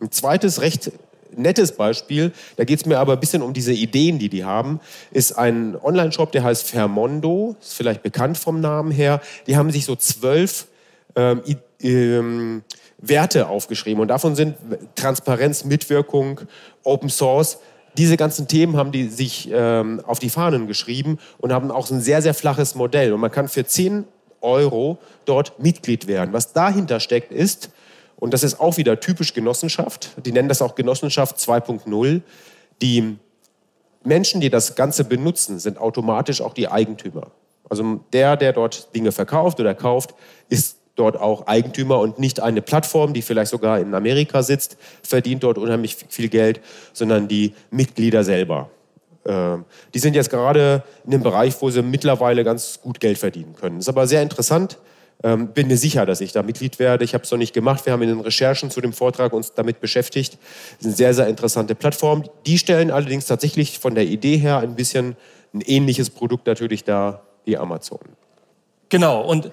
Ein 0.00 0.10
zweites 0.10 0.60
recht 0.60 0.92
nettes 1.36 1.72
Beispiel, 1.72 2.32
da 2.56 2.64
geht 2.64 2.80
es 2.80 2.86
mir 2.86 2.98
aber 2.98 3.14
ein 3.14 3.20
bisschen 3.20 3.42
um 3.42 3.52
diese 3.52 3.72
Ideen, 3.72 4.18
die 4.18 4.28
die 4.28 4.44
haben, 4.44 4.80
ist 5.10 5.32
ein 5.32 5.76
Online-Shop, 5.80 6.32
der 6.32 6.42
heißt 6.42 6.68
Fermondo, 6.68 7.56
ist 7.60 7.74
vielleicht 7.74 8.02
bekannt 8.02 8.38
vom 8.38 8.60
Namen 8.60 8.90
her. 8.90 9.20
Die 9.46 9.56
haben 9.56 9.70
sich 9.70 9.84
so 9.84 9.94
zwölf 9.96 10.66
ähm, 11.16 11.42
ähm, 11.80 12.62
Werte 12.98 13.48
aufgeschrieben. 13.48 14.00
Und 14.00 14.08
davon 14.08 14.34
sind 14.34 14.56
Transparenz, 14.96 15.64
Mitwirkung, 15.64 16.40
Open 16.82 17.08
Source. 17.08 17.58
Diese 17.96 18.16
ganzen 18.16 18.48
Themen 18.48 18.76
haben 18.76 18.92
die 18.92 19.08
sich 19.08 19.48
ähm, 19.52 20.02
auf 20.06 20.18
die 20.18 20.30
Fahnen 20.30 20.66
geschrieben 20.66 21.18
und 21.38 21.52
haben 21.52 21.70
auch 21.70 21.90
ein 21.90 22.00
sehr, 22.00 22.22
sehr 22.22 22.34
flaches 22.34 22.74
Modell. 22.74 23.12
Und 23.12 23.20
man 23.20 23.30
kann 23.30 23.48
für 23.48 23.64
10 23.64 24.04
Euro 24.40 24.98
dort 25.24 25.58
Mitglied 25.60 26.06
werden. 26.06 26.32
Was 26.32 26.52
dahinter 26.52 27.00
steckt, 27.00 27.32
ist, 27.32 27.70
und 28.20 28.34
das 28.34 28.42
ist 28.42 28.60
auch 28.60 28.76
wieder 28.76 29.00
typisch 29.00 29.34
Genossenschaft, 29.34 30.10
die 30.24 30.32
nennen 30.32 30.48
das 30.48 30.62
auch 30.62 30.74
Genossenschaft 30.74 31.36
2.0, 31.38 32.22
die 32.82 33.16
Menschen, 34.04 34.40
die 34.40 34.50
das 34.50 34.74
Ganze 34.74 35.04
benutzen, 35.04 35.58
sind 35.58 35.78
automatisch 35.78 36.40
auch 36.40 36.54
die 36.54 36.68
Eigentümer. 36.68 37.30
Also 37.68 38.00
der, 38.12 38.36
der 38.36 38.52
dort 38.52 38.94
Dinge 38.94 39.12
verkauft 39.12 39.60
oder 39.60 39.74
kauft, 39.74 40.14
ist 40.48 40.78
dort 40.96 41.16
auch 41.16 41.46
Eigentümer 41.46 42.00
und 42.00 42.18
nicht 42.18 42.40
eine 42.40 42.62
Plattform, 42.62 43.12
die 43.12 43.22
vielleicht 43.22 43.50
sogar 43.50 43.78
in 43.78 43.94
Amerika 43.94 44.42
sitzt, 44.42 44.76
verdient 45.02 45.42
dort 45.44 45.58
unheimlich 45.58 45.96
viel 46.08 46.28
Geld, 46.28 46.60
sondern 46.92 47.28
die 47.28 47.54
Mitglieder 47.70 48.24
selber. 48.24 48.70
Ähm, 49.24 49.64
die 49.94 49.98
sind 49.98 50.14
jetzt 50.14 50.30
gerade 50.30 50.82
in 51.04 51.12
dem 51.12 51.22
Bereich, 51.22 51.54
wo 51.60 51.70
sie 51.70 51.82
mittlerweile 51.82 52.42
ganz 52.42 52.80
gut 52.80 52.98
Geld 52.98 53.18
verdienen 53.18 53.54
können. 53.54 53.76
Das 53.76 53.84
ist 53.84 53.88
aber 53.90 54.06
sehr 54.06 54.22
interessant. 54.22 54.78
Ähm, 55.24 55.48
bin 55.48 55.66
mir 55.66 55.76
sicher, 55.76 56.06
dass 56.06 56.20
ich 56.20 56.32
da 56.32 56.42
Mitglied 56.42 56.78
werde. 56.78 57.04
Ich 57.04 57.12
habe 57.14 57.24
es 57.24 57.30
noch 57.30 57.38
nicht 57.38 57.52
gemacht. 57.52 57.84
Wir 57.86 57.92
haben 57.92 58.02
in 58.02 58.08
den 58.08 58.20
Recherchen 58.20 58.70
zu 58.70 58.80
dem 58.80 58.92
Vortrag 58.92 59.32
uns 59.32 59.52
damit 59.54 59.80
beschäftigt. 59.80 60.34
Das 60.34 60.80
ist 60.80 60.86
eine 60.86 60.94
sehr, 60.94 61.14
sehr 61.14 61.26
interessante 61.26 61.74
Plattform. 61.74 62.24
Die 62.46 62.58
stellen 62.58 62.90
allerdings 62.90 63.26
tatsächlich 63.26 63.78
von 63.78 63.94
der 63.94 64.04
Idee 64.04 64.36
her 64.36 64.58
ein 64.58 64.76
bisschen 64.76 65.16
ein 65.52 65.60
ähnliches 65.62 66.10
Produkt 66.10 66.46
natürlich 66.46 66.84
da 66.84 67.22
wie 67.44 67.56
Amazon. 67.56 68.00
Genau. 68.88 69.22
Und 69.22 69.50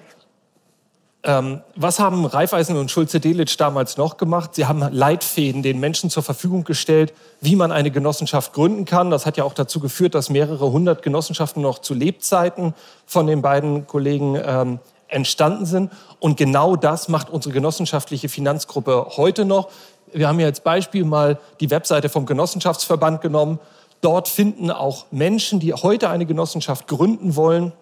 Ähm, 1.28 1.62
was 1.74 1.98
haben 1.98 2.24
Raiffeisen 2.24 2.76
und 2.76 2.88
Schulze-Delitzsch 2.88 3.56
damals 3.58 3.96
noch 3.96 4.16
gemacht? 4.16 4.54
Sie 4.54 4.66
haben 4.66 4.78
Leitfäden 4.78 5.64
den 5.64 5.80
Menschen 5.80 6.08
zur 6.08 6.22
Verfügung 6.22 6.62
gestellt, 6.62 7.12
wie 7.40 7.56
man 7.56 7.72
eine 7.72 7.90
Genossenschaft 7.90 8.52
gründen 8.52 8.84
kann. 8.84 9.10
Das 9.10 9.26
hat 9.26 9.36
ja 9.36 9.42
auch 9.42 9.54
dazu 9.54 9.80
geführt, 9.80 10.14
dass 10.14 10.30
mehrere 10.30 10.70
hundert 10.70 11.02
Genossenschaften 11.02 11.62
noch 11.62 11.80
zu 11.80 11.94
Lebzeiten 11.94 12.74
von 13.06 13.26
den 13.26 13.42
beiden 13.42 13.88
Kollegen 13.88 14.40
ähm, 14.40 14.78
entstanden 15.08 15.66
sind. 15.66 15.92
Und 16.20 16.36
genau 16.36 16.76
das 16.76 17.08
macht 17.08 17.30
unsere 17.30 17.52
genossenschaftliche 17.52 18.28
Finanzgruppe 18.28 19.06
heute 19.16 19.44
noch. 19.44 19.68
Wir 20.12 20.28
haben 20.28 20.38
hier 20.38 20.46
als 20.46 20.60
Beispiel 20.60 21.04
mal 21.04 21.38
die 21.60 21.70
Webseite 21.70 22.08
vom 22.08 22.26
Genossenschaftsverband 22.26 23.20
genommen. 23.20 23.58
Dort 24.00 24.28
finden 24.28 24.70
auch 24.70 25.06
Menschen, 25.10 25.60
die 25.60 25.72
heute 25.74 26.10
eine 26.10 26.26
Genossenschaft 26.26 26.86
gründen 26.86 27.36
wollen, 27.36 27.72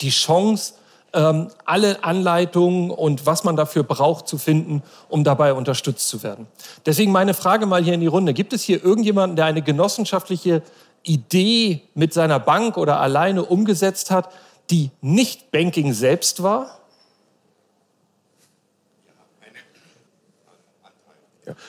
die 0.00 0.10
Chance, 0.10 0.74
ähm, 1.12 1.48
alle 1.64 2.02
Anleitungen 2.04 2.90
und 2.90 3.26
was 3.26 3.44
man 3.44 3.54
dafür 3.54 3.82
braucht 3.82 4.28
zu 4.28 4.38
finden, 4.38 4.82
um 5.08 5.24
dabei 5.24 5.52
unterstützt 5.52 6.08
zu 6.08 6.22
werden. 6.22 6.46
Deswegen 6.86 7.12
meine 7.12 7.34
Frage 7.34 7.66
mal 7.66 7.82
hier 7.84 7.94
in 7.94 8.00
die 8.00 8.06
Runde. 8.06 8.32
Gibt 8.32 8.52
es 8.52 8.62
hier 8.62 8.82
irgendjemanden, 8.82 9.36
der 9.36 9.44
eine 9.44 9.62
genossenschaftliche 9.62 10.62
Idee 11.02 11.82
mit 11.94 12.14
seiner 12.14 12.38
Bank 12.38 12.76
oder 12.76 13.00
alleine 13.00 13.44
umgesetzt 13.44 14.10
hat, 14.10 14.30
die 14.70 14.90
nicht 15.00 15.50
Banking 15.50 15.92
selbst 15.92 16.42
war? 16.42 16.78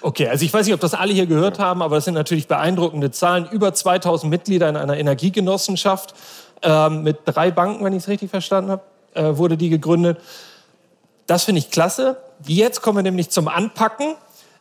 Okay, 0.02 0.28
also 0.28 0.46
ich 0.46 0.54
weiß 0.54 0.66
nicht, 0.66 0.76
ob 0.76 0.80
das 0.80 0.94
alle 0.94 1.14
hier 1.14 1.26
gehört 1.26 1.60
haben, 1.60 1.82
aber 1.82 1.96
das 1.96 2.06
sind 2.06 2.14
natürlich 2.14 2.48
beeindruckende 2.48 3.12
Zahlen. 3.12 3.50
Über 3.52 3.74
2000 3.74 4.30
Mitglieder 4.30 4.70
in 4.70 4.78
einer 4.78 4.98
Energiegenossenschaft 4.98 6.14
ähm, 6.62 7.04
mit 7.04 7.20
drei 7.26 7.52
Banken, 7.52 7.84
wenn 7.84 7.94
ich 7.94 8.04
es 8.04 8.08
richtig 8.08 8.30
verstanden 8.30 8.72
habe 8.72 8.84
äh, 9.16 9.38
wurde 9.38 9.58
die 9.58 9.70
gegründet. 9.70 10.20
Das 11.28 11.44
finde 11.44 11.60
ich 11.60 11.72
klasse. 11.72 12.18
Jetzt 12.46 12.82
kommen 12.82 12.98
wir 12.98 13.04
nämlich 13.04 13.30
zum 13.30 13.48
Anpacken. 13.48 14.16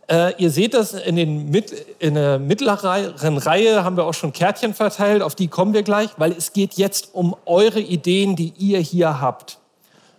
Äh, 0.09 0.35
ihr 0.43 0.51
seht 0.51 0.75
das 0.75 0.95
in, 0.95 1.17
den 1.17 1.51
Mit 1.51 1.73
in 1.99 2.15
der 2.15 2.39
mittleren 2.39 3.39
Reihe 3.39 3.85
haben 3.85 3.97
wir 3.97 4.05
auch 4.05 4.15
schon 4.15 4.33
Kärtchen 4.33 4.75
verteilt, 4.75 5.23
auf 5.23 5.35
die 5.35 5.49
kommen 5.49 5.75
wir 5.75 5.83
gleich, 5.83 6.11
weil 6.17 6.33
es 6.33 6.53
geht 6.53 6.75
jetzt 6.75 7.11
um 7.15 7.37
eure 7.47 7.81
Ideen, 7.81 8.37
die 8.37 8.53
ihr 8.59 8.81
hier 8.81 9.21
habt. 9.21 9.59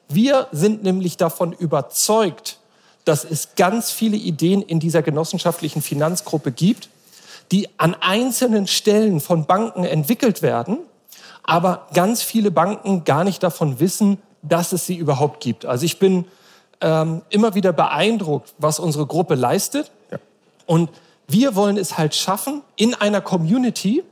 Wir 0.07 0.47
sind 0.51 0.83
nämlich 0.83 1.17
davon 1.17 1.53
überzeugt, 1.53 2.59
dass 3.05 3.25
es 3.25 3.55
ganz 3.55 3.91
viele 3.91 4.15
Ideen 4.15 4.61
in 4.61 4.79
dieser 4.79 5.01
genossenschaftlichen 5.01 5.81
Finanzgruppe 5.81 6.51
gibt, 6.51 6.89
die 7.51 7.67
an 7.77 7.95
einzelnen 7.99 8.67
Stellen 8.67 9.19
von 9.19 9.45
Banken 9.45 9.83
entwickelt 9.83 10.41
werden 10.41 10.79
aber 11.43 11.87
ganz 11.93 12.23
viele 12.23 12.51
Banken 12.51 13.03
gar 13.03 13.23
nicht 13.23 13.43
davon 13.43 13.79
wissen, 13.79 14.17
dass 14.41 14.71
es 14.71 14.85
sie 14.85 14.95
überhaupt 14.95 15.43
gibt. 15.43 15.65
Also 15.65 15.85
ich 15.85 15.99
bin 15.99 16.25
ähm, 16.83 17.21
immer 17.29 17.55
wieder 17.55 17.73
beeindruckt, 17.73 18.53
was 18.59 18.77
unsere 18.77 19.07
Gruppe 19.07 19.35
leistet. 19.35 19.89
Ja. 20.11 20.19
Und 20.65 20.89
wir 21.27 21.55
wollen 21.55 21.77
es 21.77 21.97
halt 21.97 22.13
schaffen, 22.13 22.61
in 22.75 22.93
einer 22.93 23.21
Community 23.21 24.03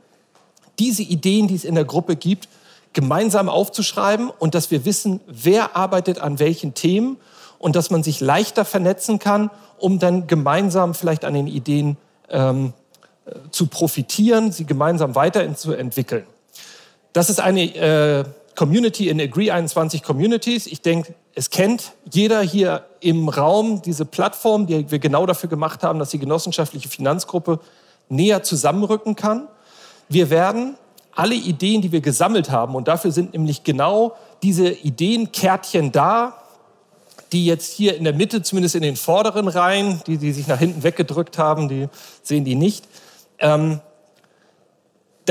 diese 0.80 1.04
Ideen, 1.04 1.48
die 1.48 1.56
es 1.56 1.66
in 1.66 1.76
der 1.76 1.84
Gruppe 1.84 2.16
gibt, 2.16 2.48
gemeinsam 2.94 3.50
aufzuschreiben 3.50 4.30
und 4.30 4.56
dass 4.56 4.72
wir 4.72 4.86
wissen, 4.86 5.20
wer 5.28 5.76
arbeitet 5.76 6.20
an 6.20 6.40
welchen 6.40 6.74
Themen 6.74 7.18
und 7.60 7.76
dass 7.76 7.92
man 7.92 8.04
sich 8.04 8.22
leichter 8.22 8.66
vernetzen 8.66 9.20
kann, 9.20 9.52
um 9.78 10.00
dann 10.00 10.28
gemeinsam 10.28 10.94
vielleicht 10.94 11.26
an 11.26 11.34
den 11.34 11.48
Ideen 11.48 11.98
ähm, 12.30 12.74
äh, 13.26 13.34
zu 13.52 13.68
profitieren, 13.68 14.52
sie 14.52 14.66
gemeinsam 14.66 15.14
weiterzuentwickeln. 15.16 16.26
Das 17.14 17.30
ist 17.30 17.42
eine 17.42 17.64
äh, 17.76 18.24
Community 18.56 19.10
in 19.10 19.20
Agree 19.20 19.52
21 19.52 20.04
Communities. 20.04 20.68
Ich 20.68 20.82
denke, 20.82 21.14
es 21.34 21.50
kennt 21.50 21.94
jeder 22.12 22.41
hier 22.41 22.86
im 23.00 23.30
Raum 23.30 23.82
diese 23.82 24.06
Plattform, 24.06 24.67
die 24.67 24.89
wir 24.91 25.00
genau 25.00 25.26
dafür 25.26 25.50
gemacht 25.50 25.84
haben, 25.84 26.00
dass 26.00 26.10
die 26.10 26.20
genossenschaftliche 26.20 26.89
Finanzgruppe 26.89 27.60
näher 28.10 28.44
zusammenrücken 28.44 29.15
kann. 29.15 29.48
Wir 30.10 30.30
werden 30.30 30.76
alle 31.13 31.36
Ideen, 31.36 31.82
die 31.82 31.91
wir 31.91 32.02
gesammelt 32.02 32.52
haben, 32.52 32.76
und 32.76 32.88
dafür 32.88 33.12
sind 33.12 33.34
nämlich 33.34 33.63
genau 33.63 34.15
diese 34.44 34.70
Ideenkärtchen 34.70 35.91
da, 35.91 36.38
die 37.32 37.46
jetzt 37.46 37.72
hier 37.72 37.96
in 37.96 38.04
der 38.04 38.13
Mitte, 38.13 38.41
zumindest 38.41 38.76
in 38.76 38.82
den 38.82 38.98
vorderen 38.98 39.48
Reihen, 39.48 40.02
die, 40.08 40.17
die 40.17 40.34
sich 40.34 40.48
nach 40.48 40.60
hinten 40.60 40.84
weggedrückt 40.84 41.38
haben, 41.38 41.70
die 41.70 41.88
sehen 42.24 42.44
die 42.44 42.56
nicht. 42.56 42.86
Ähm, 43.39 43.80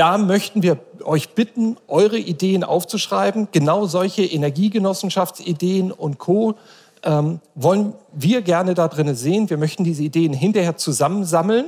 da 0.01 0.17
möchten 0.17 0.63
wir 0.63 0.79
euch 1.03 1.35
bitten, 1.35 1.77
eure 1.87 2.17
Ideen 2.17 2.63
aufzuschreiben. 2.63 3.49
Genau 3.51 3.85
solche 3.85 4.23
Energiegenossenschaftsideen 4.23 5.91
und 5.91 6.17
Co. 6.17 6.55
Ähm, 7.03 7.39
wollen 7.53 7.93
wir 8.11 8.41
gerne 8.41 8.73
da 8.73 8.87
drin 8.87 9.13
sehen. 9.13 9.51
Wir 9.51 9.57
möchten 9.57 9.83
diese 9.83 10.01
Ideen 10.01 10.33
hinterher 10.33 10.75
zusammensammeln, 10.75 11.65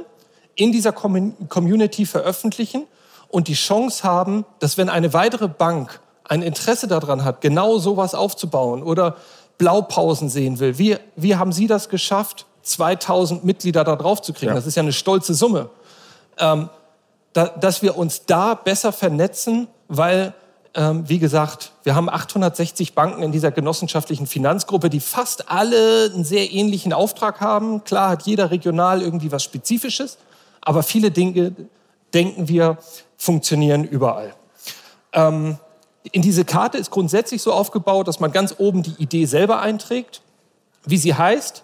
in 0.55 0.71
dieser 0.71 0.93
Community 0.93 2.07
veröffentlichen 2.07 2.87
und 3.27 3.49
die 3.49 3.53
Chance 3.53 4.03
haben, 4.03 4.45
dass 4.57 4.79
wenn 4.79 4.89
eine 4.89 5.13
weitere 5.13 5.47
Bank 5.47 5.99
ein 6.23 6.41
Interesse 6.41 6.87
daran 6.87 7.23
hat, 7.23 7.39
genau 7.41 7.77
sowas 7.77 8.15
aufzubauen 8.15 8.81
oder 8.81 9.15
Blaupausen 9.59 10.29
sehen 10.29 10.57
will, 10.57 10.79
wie, 10.79 10.97
wie 11.15 11.35
haben 11.35 11.51
Sie 11.51 11.67
das 11.67 11.87
geschafft, 11.87 12.47
2000 12.63 13.43
Mitglieder 13.45 13.83
da 13.83 13.95
drauf 13.95 14.23
zu 14.23 14.33
kriegen? 14.33 14.49
Ja. 14.49 14.55
Das 14.55 14.65
ist 14.65 14.73
ja 14.73 14.81
eine 14.81 14.91
stolze 14.91 15.35
Summe. 15.35 15.69
Ähm, 16.39 16.69
da, 17.33 17.47
dass 17.47 17.81
wir 17.81 17.97
uns 17.97 18.25
da 18.25 18.53
besser 18.53 18.91
vernetzen, 18.91 19.67
weil, 19.87 20.33
ähm, 20.75 21.07
wie 21.09 21.19
gesagt, 21.19 21.71
wir 21.83 21.95
haben 21.95 22.09
860 22.09 22.93
Banken 22.93 23.23
in 23.23 23.31
dieser 23.31 23.51
genossenschaftlichen 23.51 24.27
Finanzgruppe, 24.27 24.89
die 24.89 24.99
fast 24.99 25.49
alle 25.49 26.11
einen 26.13 26.23
sehr 26.23 26.51
ähnlichen 26.51 26.93
Auftrag 26.93 27.41
haben. 27.41 27.83
Klar 27.83 28.09
hat 28.11 28.23
jeder 28.23 28.51
regional 28.51 29.01
irgendwie 29.01 29.31
was 29.31 29.43
Spezifisches, 29.43 30.17
aber 30.61 30.83
viele 30.83 31.11
Dinge, 31.11 31.53
denken 32.13 32.47
wir, 32.47 32.77
funktionieren 33.17 33.83
überall. 33.83 34.33
Ähm, 35.13 35.57
in 36.11 36.21
diese 36.21 36.45
Karte 36.45 36.77
ist 36.77 36.91
grundsätzlich 36.91 37.41
so 37.41 37.53
aufgebaut, 37.53 38.07
dass 38.07 38.19
man 38.19 38.31
ganz 38.31 38.55
oben 38.57 38.83
die 38.83 38.95
Idee 38.97 39.25
selber 39.25 39.61
einträgt, 39.61 40.21
wie 40.85 40.97
sie 40.97 41.15
heißt. 41.15 41.63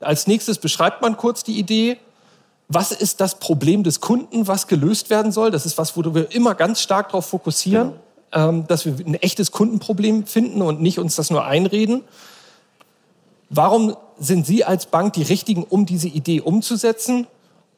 Als 0.00 0.26
nächstes 0.26 0.58
beschreibt 0.58 1.02
man 1.02 1.16
kurz 1.16 1.42
die 1.42 1.58
Idee 1.58 1.98
was 2.68 2.92
ist 2.92 3.20
das 3.20 3.38
Problem 3.38 3.82
des 3.82 4.00
Kunden, 4.00 4.46
was 4.46 4.66
gelöst 4.66 5.08
werden 5.08 5.32
soll. 5.32 5.50
Das 5.50 5.64
ist 5.64 5.78
was, 5.78 5.96
wo 5.96 6.14
wir 6.14 6.32
immer 6.32 6.54
ganz 6.54 6.80
stark 6.82 7.08
darauf 7.08 7.26
fokussieren, 7.26 7.94
genau. 8.30 8.48
ähm, 8.48 8.66
dass 8.66 8.84
wir 8.84 8.94
ein 9.06 9.14
echtes 9.14 9.52
Kundenproblem 9.52 10.26
finden 10.26 10.60
und 10.60 10.82
nicht 10.82 10.98
uns 10.98 11.16
das 11.16 11.30
nur 11.30 11.46
einreden. 11.46 12.04
Warum 13.48 13.96
sind 14.18 14.46
Sie 14.46 14.64
als 14.64 14.86
Bank 14.86 15.14
die 15.14 15.22
Richtigen, 15.22 15.64
um 15.64 15.86
diese 15.86 16.08
Idee 16.08 16.42
umzusetzen? 16.42 17.26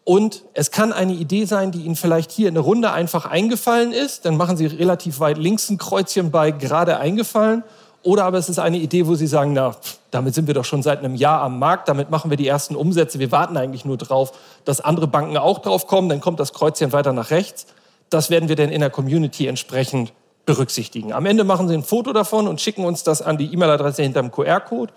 Und 0.03 0.43
es 0.55 0.73
kann 0.73 0.93
eine 0.93 1.13
Idee 1.13 1.45
sein, 1.45 1.71
die 1.71 1.83
Ihnen 1.83 1.95
vielleicht 1.95 2.33
hier 2.33 2.49
in 2.49 2.55
der 2.55 2.65
Runde 2.65 2.91
einfach 2.91 3.27
eingefallen 3.27 3.93
ist. 3.93 4.25
Dann 4.25 4.37
machen 4.37 4.57
Sie 4.57 4.67
relativ 4.67 5.21
weit 5.21 5.39
links 5.39 5.71
ein 5.71 5.79
Kreuzchen 5.79 6.33
bei 6.33 6.51
gerade 6.51 6.99
eingefallen. 6.99 7.63
Oder 8.03 8.25
aber 8.25 8.39
es 8.39 8.49
ist 8.49 8.59
eine 8.59 8.79
Idee, 8.79 9.07
wo 9.07 9.15
Sie 9.15 9.27
sagen, 9.27 9.53
na, 9.53 9.77
damit 10.11 10.35
sind 10.35 10.47
wir 10.47 10.55
doch 10.55 10.65
schon 10.65 10.83
seit 10.83 11.01
einem 11.01 11.15
Jahr 11.15 11.43
am 11.43 11.59
Markt, 11.59 11.89
damit 11.89 12.11
machen 12.11 12.31
wir 12.31 12.37
die 12.37 12.49
ersten 12.49 12.75
Umsätze. 12.75 13.19
Wir 13.19 13.31
warten 13.31 13.57
eigentlich 13.57 13.85
nur 13.85 13.99
drauf, 13.99 14.33
dass 14.65 14.81
andere 14.81 15.07
Banken 15.07 15.37
auch 15.37 15.59
drauf 15.59 15.87
kommen. 15.87 16.09
Dann 16.09 16.21
kommt 16.21 16.41
das 16.41 16.53
Kreuzchen 16.53 16.93
weiter 16.93 17.13
nach 17.13 17.31
rechts. 17.31 17.67
Das 18.09 18.31
werden 18.31 18.49
wir 18.49 18.57
dann 18.57 18.71
in 18.71 18.81
der 18.81 18.91
Community 18.91 19.47
entsprechend 19.47 20.13
berücksichtigen. 20.47 21.13
Am 21.13 21.27
Ende 21.27 21.45
machen 21.45 21.69
Sie 21.69 21.75
ein 21.75 21.83
Foto 21.83 22.13
davon 22.13 22.49
und 22.49 22.61
schicken 22.61 22.85
uns 22.85 23.05
das 23.05 23.23
an 23.23 23.39
die 23.39 23.53
E-Mail-Adresse 23.53 24.03
hinterm 24.03 24.33
QR-Code. 24.33 24.93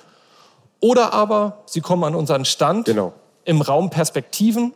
Oder 0.79 1.13
aber 1.13 1.59
Sie 1.65 1.81
kommen 1.81 2.03
an 2.05 2.15
unseren 2.15 2.45
Stand. 2.45 2.85
Genau. 2.85 3.13
Im 3.45 3.61
Raum 3.61 3.89
Perspektiven 3.89 4.73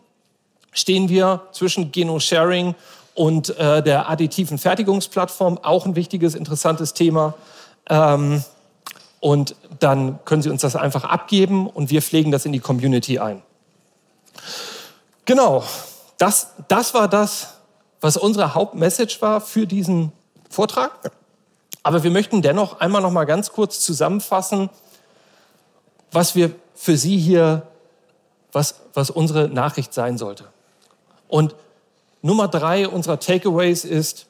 stehen 0.72 1.10
wir 1.10 1.42
zwischen 1.52 1.92
Geno 1.92 2.20
Sharing 2.20 2.76
und 3.16 3.58
äh, 3.58 3.82
der 3.82 4.10
additiven 4.10 4.58
Fertigungsplattform. 4.58 5.60
Auch 5.63 5.86
ein 5.86 5.96
wichtiges, 5.96 6.36
interessantes 6.36 6.94
Thema. 6.94 7.34
Ähm, 7.89 8.43
und 9.19 9.56
dann 9.80 10.19
können 10.26 10.41
Sie 10.41 10.50
uns 10.50 10.62
das 10.62 10.76
einfach 10.76 11.04
abgeben 11.04 11.67
und 11.67 11.89
wir 11.89 12.02
pflegen 12.02 12.32
das 12.32 12.45
in 12.45 12.52
die 12.52 12.60
Community 12.60 13.19
ein. 13.19 13.41
Genau, 15.26 15.63
das, 16.17 16.52
das 16.67 16.93
war 16.93 17.08
das, 17.08 17.56
was 18.00 18.17
unsere 18.17 18.54
Hauptmessage 18.54 19.17
war 19.21 19.41
für 19.41 19.67
diesen 19.67 20.12
Vortrag. 20.50 21.12
Aber 21.84 22.04
wir 22.04 22.12
möchten 22.12 22.41
dennoch 22.41 22.80
einmal 22.80 23.02
noch 23.02 23.12
mal 23.12 23.26
ganz 23.26 23.52
kurz 23.52 23.80
zusammenfassen, 23.80 24.69
was 26.12 26.36
wir 26.36 26.52
für 26.76 26.97
Sie 26.97 27.17
hier, 27.17 27.63
was, 28.52 28.76
was 28.93 29.10
unsere 29.10 29.50
Nachricht 29.50 29.93
sein 29.93 30.17
sollte. 30.17 30.45
Und 31.28 31.56
Nummer 32.21 32.47
drei 32.47 32.88
unserer 32.88 33.19
Takeaways 33.19 33.84
ist, 33.84 34.28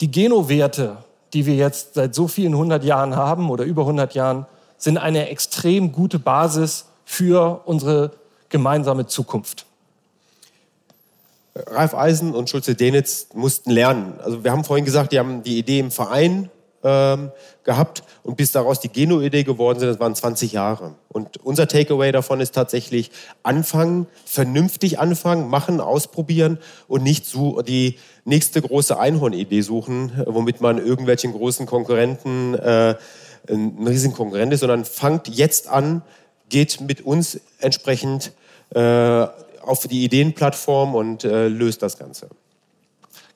die 0.00 0.10
Genowerte 0.10 0.98
die 1.32 1.46
wir 1.46 1.54
jetzt 1.54 1.94
seit 1.94 2.14
so 2.14 2.28
vielen 2.28 2.56
hundert 2.56 2.84
Jahren 2.84 3.16
haben 3.16 3.50
oder 3.50 3.64
über 3.64 3.84
hundert 3.84 4.14
Jahren, 4.14 4.46
sind 4.76 4.98
eine 4.98 5.28
extrem 5.28 5.92
gute 5.92 6.18
Basis 6.18 6.86
für 7.04 7.62
unsere 7.64 8.12
gemeinsame 8.48 9.06
Zukunft. 9.06 9.66
Ralf 11.54 11.94
Eisen 11.94 12.34
und 12.34 12.48
Schulze 12.48 12.74
Denitz 12.74 13.28
mussten 13.34 13.70
lernen. 13.70 14.14
Also 14.22 14.44
wir 14.44 14.52
haben 14.52 14.64
vorhin 14.64 14.84
gesagt, 14.84 15.12
die 15.12 15.18
haben 15.18 15.42
die 15.42 15.58
Idee 15.58 15.80
im 15.80 15.90
Verein 15.90 16.50
ähm, 16.84 17.30
gehabt 17.64 18.02
und 18.22 18.36
bis 18.36 18.52
daraus 18.52 18.80
die 18.80 18.88
Geno-Idee 18.88 19.44
geworden 19.44 19.78
sind, 19.78 19.88
das 19.88 20.00
waren 20.00 20.14
20 20.14 20.52
Jahre. 20.52 20.94
Und 21.08 21.38
unser 21.44 21.66
Takeaway 21.66 22.12
davon 22.12 22.40
ist 22.40 22.54
tatsächlich 22.54 23.10
anfangen, 23.42 24.06
vernünftig 24.24 24.98
anfangen, 24.98 25.48
machen, 25.48 25.80
ausprobieren 25.80 26.58
und 26.86 27.02
nicht 27.02 27.26
so 27.26 27.62
die 27.62 27.98
nächste 28.24 28.62
große 28.62 28.98
Einhorn-Idee 28.98 29.62
suchen, 29.62 30.12
womit 30.26 30.60
man 30.60 30.78
irgendwelchen 30.78 31.32
großen 31.32 31.66
Konkurrenten 31.66 32.54
äh, 32.54 32.94
ein 33.48 33.86
riesigen 33.86 34.14
Konkurrent 34.14 34.52
ist, 34.52 34.60
sondern 34.60 34.84
fangt 34.84 35.28
jetzt 35.28 35.68
an, 35.68 36.02
geht 36.48 36.80
mit 36.80 37.00
uns 37.02 37.40
entsprechend 37.60 38.32
äh, 38.74 39.26
auf 39.62 39.86
die 39.86 40.04
Ideenplattform 40.04 40.94
und 40.94 41.24
äh, 41.24 41.48
löst 41.48 41.82
das 41.82 41.98
Ganze. 41.98 42.28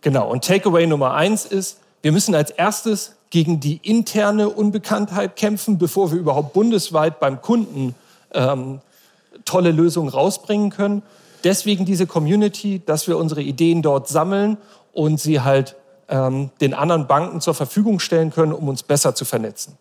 Genau, 0.00 0.30
und 0.30 0.44
Takeaway 0.44 0.86
Nummer 0.86 1.14
eins 1.14 1.44
ist, 1.44 1.78
wir 2.02 2.12
müssen 2.12 2.34
als 2.34 2.50
erstes 2.50 3.14
gegen 3.32 3.60
die 3.60 3.80
interne 3.82 4.50
Unbekanntheit 4.50 5.36
kämpfen, 5.36 5.78
bevor 5.78 6.12
wir 6.12 6.18
überhaupt 6.18 6.52
bundesweit 6.52 7.18
beim 7.18 7.40
Kunden 7.40 7.94
ähm, 8.32 8.80
tolle 9.46 9.70
Lösungen 9.70 10.10
rausbringen 10.10 10.68
können. 10.68 11.02
Deswegen 11.42 11.86
diese 11.86 12.06
Community, 12.06 12.82
dass 12.84 13.08
wir 13.08 13.16
unsere 13.16 13.40
Ideen 13.40 13.80
dort 13.80 14.06
sammeln 14.06 14.58
und 14.92 15.18
sie 15.18 15.40
halt 15.40 15.76
ähm, 16.08 16.50
den 16.60 16.74
anderen 16.74 17.06
Banken 17.06 17.40
zur 17.40 17.54
Verfügung 17.54 18.00
stellen 18.00 18.30
können, 18.30 18.52
um 18.52 18.68
uns 18.68 18.82
besser 18.82 19.14
zu 19.14 19.24
vernetzen. 19.24 19.78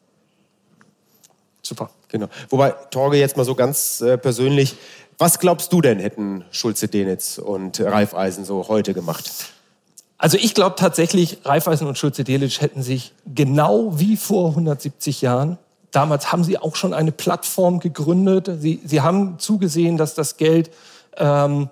Super. 1.61 1.89
Genau. 2.07 2.27
Wobei, 2.49 2.71
Torge, 2.89 3.17
jetzt 3.17 3.35
mal 3.35 3.43
so 3.43 3.53
ganz 3.53 3.99
äh, 3.99 4.17
persönlich, 4.17 4.77
was 5.17 5.39
glaubst 5.39 5.73
du 5.73 5.81
denn, 5.81 5.99
hätten 5.99 6.45
Schulze 6.51 6.87
Denitz 6.87 7.37
und 7.37 7.81
Raiffeisen 7.81 8.45
so 8.45 8.69
heute 8.69 8.93
gemacht? 8.93 9.29
Also 10.21 10.37
ich 10.37 10.53
glaube 10.53 10.75
tatsächlich, 10.75 11.39
Raiffeisen 11.45 11.87
und 11.87 11.97
Schulze 11.97 12.23
Delitzsch 12.23 12.61
hätten 12.61 12.83
sich 12.83 13.11
genau 13.25 13.97
wie 13.97 14.15
vor 14.15 14.49
170 14.49 15.23
Jahren, 15.23 15.57
damals 15.89 16.31
haben 16.31 16.43
sie 16.43 16.59
auch 16.59 16.75
schon 16.75 16.93
eine 16.93 17.11
Plattform 17.11 17.79
gegründet. 17.79 18.47
Sie, 18.59 18.79
sie 18.85 19.01
haben 19.01 19.39
zugesehen, 19.39 19.97
dass 19.97 20.13
das 20.13 20.37
Geld 20.37 20.69
ähm, 21.17 21.69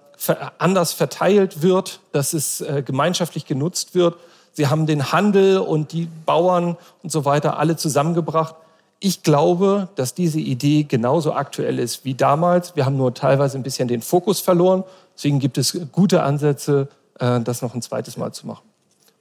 anders 0.57 0.93
verteilt 0.93 1.62
wird, 1.62 1.99
dass 2.12 2.33
es 2.33 2.62
äh, 2.62 2.81
gemeinschaftlich 2.83 3.45
genutzt 3.45 3.93
wird. 3.93 4.15
Sie 4.51 4.65
haben 4.65 4.88
den 4.88 5.12
Handel 5.12 5.59
und 5.59 5.91
die 5.91 6.07
Bauern 6.25 6.75
und 7.03 7.12
so 7.12 7.25
weiter 7.25 7.59
alle 7.59 7.75
zusammengebracht. 7.75 8.55
Ich 8.99 9.21
glaube, 9.21 9.89
dass 9.93 10.15
diese 10.15 10.39
Idee 10.39 10.88
genauso 10.89 11.33
aktuell 11.33 11.77
ist 11.77 12.03
wie 12.03 12.15
damals. 12.15 12.75
Wir 12.75 12.88
haben 12.88 12.97
nur 12.97 13.13
teilweise 13.13 13.59
ein 13.59 13.63
bisschen 13.63 13.88
den 13.88 14.01
Fokus 14.01 14.39
verloren. 14.39 14.83
Deswegen 15.15 15.38
gibt 15.38 15.59
es 15.59 15.79
gute 15.91 16.23
Ansätze, 16.23 16.88
äh, 17.19 17.39
das 17.41 17.62
noch 17.62 17.75
ein 17.75 17.82
zweites 17.82 18.17
Mal 18.17 18.32
zu 18.34 18.47
machen. 18.47 18.63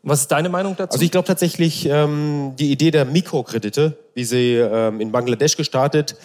Was 0.02 0.22
ist 0.22 0.28
deine 0.28 0.48
Meinung 0.48 0.76
dazu? 0.76 0.94
Also 0.94 1.04
ich 1.04 1.10
glaube 1.10 1.26
tatsächlich, 1.26 1.86
ähm, 1.86 2.54
die 2.58 2.70
Idee 2.70 2.90
der 2.90 3.04
Mikrokredite, 3.04 3.98
wie 4.14 4.24
sie 4.24 4.54
ähm, 4.54 5.00
in 5.00 5.12
Bangladesch 5.12 5.56
gestartet 5.56 6.16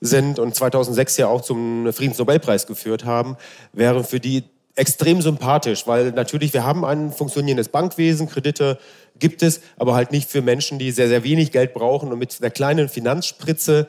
sind 0.00 0.38
und 0.38 0.54
2006 0.54 1.16
ja 1.16 1.28
auch 1.28 1.40
zum 1.40 1.92
Friedensnobelpreis 1.92 2.66
geführt 2.66 3.04
haben, 3.04 3.36
wäre 3.72 4.04
für 4.04 4.20
die 4.20 4.44
extrem 4.74 5.20
sympathisch, 5.20 5.86
weil 5.86 6.12
natürlich 6.12 6.52
wir 6.54 6.64
haben 6.64 6.84
ein 6.84 7.12
funktionierendes 7.12 7.68
Bankwesen, 7.68 8.28
Kredite 8.28 8.78
gibt 9.18 9.42
es, 9.42 9.60
aber 9.76 9.94
halt 9.94 10.12
nicht 10.12 10.30
für 10.30 10.42
Menschen, 10.42 10.78
die 10.78 10.90
sehr, 10.90 11.08
sehr 11.08 11.24
wenig 11.24 11.52
Geld 11.52 11.74
brauchen 11.74 12.10
und 12.10 12.18
mit 12.18 12.36
einer 12.40 12.50
kleinen 12.50 12.88
Finanzspritze 12.88 13.88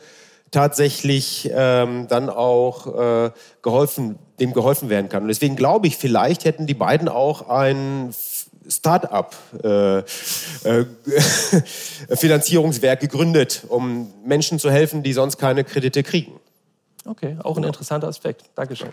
tatsächlich 0.53 1.49
ähm, 1.53 2.07
dann 2.07 2.29
auch 2.29 2.87
äh, 3.25 3.31
geholfen, 3.61 4.17
dem 4.39 4.53
geholfen 4.53 4.89
werden 4.89 5.09
kann. 5.09 5.23
Und 5.23 5.27
deswegen 5.27 5.55
glaube 5.55 5.87
ich, 5.87 5.97
vielleicht 5.97 6.45
hätten 6.45 6.67
die 6.67 6.73
beiden 6.73 7.09
auch 7.09 7.49
ein 7.49 8.13
Start-up 8.69 9.35
äh, 9.63 9.97
äh, 9.99 10.03
Finanzierungswerk 12.15 12.99
gegründet, 13.01 13.65
um 13.67 14.13
Menschen 14.25 14.59
zu 14.59 14.71
helfen, 14.71 15.03
die 15.03 15.13
sonst 15.13 15.37
keine 15.37 15.63
Kredite 15.63 16.03
kriegen. 16.03 16.39
Okay, 17.05 17.37
auch 17.43 17.57
ein 17.57 17.63
interessanter 17.63 18.07
Aspekt. 18.07 18.43
Dankeschön. 18.55 18.89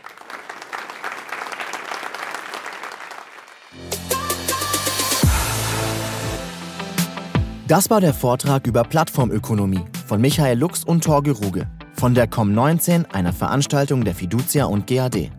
Das 7.71 7.89
war 7.89 8.01
der 8.01 8.15
Vortrag 8.15 8.67
über 8.67 8.83
Plattformökonomie 8.83 9.85
von 10.05 10.21
Michael 10.21 10.59
Lux 10.59 10.83
und 10.83 11.05
Torge 11.05 11.31
Ruge 11.31 11.69
von 11.93 12.17
der 12.17 12.29
COM19, 12.29 13.13
einer 13.13 13.33
Veranstaltung 13.33 14.03
der 14.03 14.17
Fiducia 14.17 14.65
und 14.65 14.89
GAD. 14.89 15.31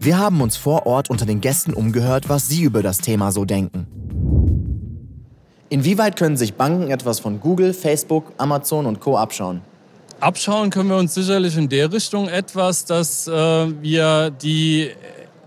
Wir 0.00 0.18
haben 0.18 0.40
uns 0.40 0.56
vor 0.56 0.84
Ort 0.86 1.10
unter 1.10 1.26
den 1.26 1.40
Gästen 1.40 1.72
umgehört, 1.72 2.28
was 2.28 2.48
sie 2.48 2.64
über 2.64 2.82
das 2.82 2.98
Thema 2.98 3.30
so 3.30 3.44
denken. 3.44 3.86
Inwieweit 5.68 6.16
können 6.16 6.36
sich 6.36 6.54
Banken 6.54 6.90
etwas 6.90 7.20
von 7.20 7.38
Google, 7.38 7.72
Facebook, 7.72 8.32
Amazon 8.36 8.86
und 8.86 8.98
Co. 8.98 9.16
abschauen? 9.16 9.60
Abschauen 10.18 10.70
können 10.70 10.88
wir 10.88 10.96
uns 10.96 11.14
sicherlich 11.14 11.56
in 11.56 11.68
der 11.68 11.92
Richtung 11.92 12.26
etwas, 12.26 12.84
dass 12.84 13.28
äh, 13.28 13.32
wir 13.80 14.30
die 14.30 14.90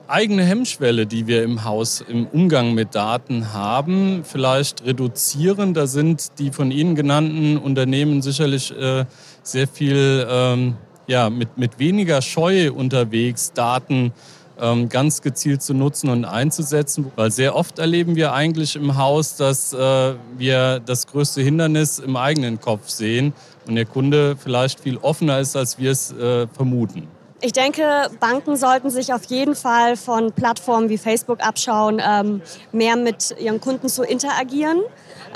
eigene 0.10 0.44
Hemmschwelle, 0.44 1.06
die 1.06 1.28
wir 1.28 1.44
im 1.44 1.64
Haus 1.64 2.02
im 2.02 2.26
Umgang 2.28 2.74
mit 2.74 2.96
Daten 2.96 3.54
haben, 3.54 4.24
vielleicht 4.24 4.84
reduzieren. 4.86 5.74
Da 5.74 5.88
sind 5.88 6.40
die 6.40 6.52
von 6.52 6.72
Ihnen 6.72 6.96
genannten 6.96 7.58
Unternehmen 7.58 8.22
sicherlich 8.22 8.76
äh, 8.76 9.06
sehr 9.44 9.68
viel 9.68 10.28
ähm, 10.30 10.76
ja, 11.08 11.30
mit, 11.30 11.58
mit 11.58 11.80
weniger 11.80 12.22
Scheu 12.22 12.72
unterwegs, 12.72 13.54
Daten 13.54 14.12
ähm, 14.60 14.90
ganz 14.90 15.22
gezielt 15.22 15.62
zu 15.62 15.74
nutzen 15.74 16.10
und 16.10 16.26
einzusetzen. 16.26 17.12
Weil 17.16 17.32
sehr 17.32 17.56
oft 17.56 17.80
erleben 17.80 18.16
wir 18.16 18.34
eigentlich 18.34 18.76
im 18.76 18.98
Haus, 18.98 19.36
dass 19.36 19.74
äh, 19.74 20.14
wir 20.38 20.80
das 20.80 21.08
größte 21.08 21.42
Hindernis 21.42 22.00
im 22.00 22.16
eigenen 22.16 22.60
Kopf 22.60 22.90
sehen 22.90 23.34
und 23.68 23.76
der 23.76 23.86
Kunde 23.86 24.36
vielleicht 24.38 24.80
viel 24.80 24.98
offener 24.98 25.40
ist, 25.40 25.56
als 25.56 25.78
wir 25.78 25.92
es 25.92 26.12
äh, 26.12 26.48
vermuten. 26.48 27.19
Ich 27.42 27.54
denke, 27.54 28.10
Banken 28.20 28.58
sollten 28.58 28.90
sich 28.90 29.14
auf 29.14 29.24
jeden 29.26 29.56
Fall 29.56 29.96
von 29.96 30.34
Plattformen 30.34 30.90
wie 30.90 30.98
Facebook 30.98 31.40
abschauen, 31.40 32.02
ähm, 32.06 32.42
mehr 32.74 32.98
mit 32.98 33.34
ihren 33.40 33.62
Kunden 33.62 33.88
zu 33.88 34.04
interagieren. 34.04 34.82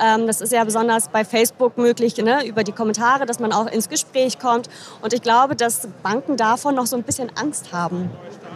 Ähm, 0.03 0.27
das 0.27 0.41
ist 0.41 0.51
ja 0.51 0.65
besonders 0.65 1.07
bei 1.07 1.23
Facebook 1.23 1.77
möglich, 1.77 2.17
ne, 2.17 2.45
über 2.45 2.65
die 2.65 2.73
Kommentare, 2.73 3.25
dass 3.25 3.39
man 3.39 3.53
auch 3.53 3.67
ins 3.67 3.87
Gespräch 3.87 4.37
kommt. 4.37 4.69
Und 5.01 5.13
ich 5.13 5.21
glaube, 5.21 5.55
dass 5.55 5.87
Banken 6.01 6.35
davon 6.35 6.75
noch 6.75 6.87
so 6.87 6.97
ein 6.97 7.03
bisschen 7.03 7.31
Angst 7.37 7.71
haben. 7.71 8.11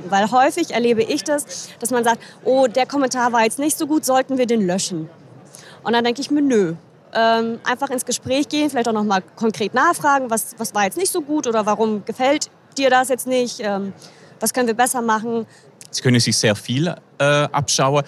Weil 0.09 0.29
häufig 0.29 0.71
erlebe 0.71 1.03
ich 1.03 1.23
das, 1.23 1.69
dass 1.79 1.89
man 1.89 2.03
sagt, 2.03 2.19
oh, 2.43 2.67
der 2.67 2.85
Kommentar 2.85 3.31
war 3.31 3.43
jetzt 3.43 3.59
nicht 3.59 3.77
so 3.77 3.87
gut, 3.87 4.03
sollten 4.03 4.37
wir 4.37 4.45
den 4.45 4.67
löschen? 4.67 5.09
Und 5.83 5.93
dann 5.93 6.03
denke 6.03 6.19
ich 6.19 6.29
mir, 6.31 6.41
nö, 6.41 6.73
ähm, 7.13 7.61
einfach 7.63 7.91
ins 7.91 8.03
Gespräch 8.03 8.49
gehen, 8.49 8.69
vielleicht 8.69 8.89
auch 8.89 8.93
noch 8.93 9.05
mal 9.05 9.23
konkret 9.37 9.73
nachfragen, 9.73 10.29
was, 10.29 10.55
was 10.57 10.75
war 10.75 10.83
jetzt 10.83 10.97
nicht 10.97 11.13
so 11.13 11.21
gut 11.21 11.47
oder 11.47 11.65
warum 11.65 12.03
gefällt 12.03 12.49
dir 12.77 12.89
das 12.89 13.09
jetzt 13.09 13.27
nicht? 13.27 13.59
Ähm, 13.59 13.93
was 14.39 14.53
können 14.53 14.67
wir 14.67 14.75
besser 14.75 15.01
machen? 15.01 15.45
Sie 15.89 16.01
können 16.01 16.19
sich 16.19 16.37
sehr 16.37 16.55
viel 16.55 16.93
äh, 17.17 17.23
abschauen, 17.23 18.03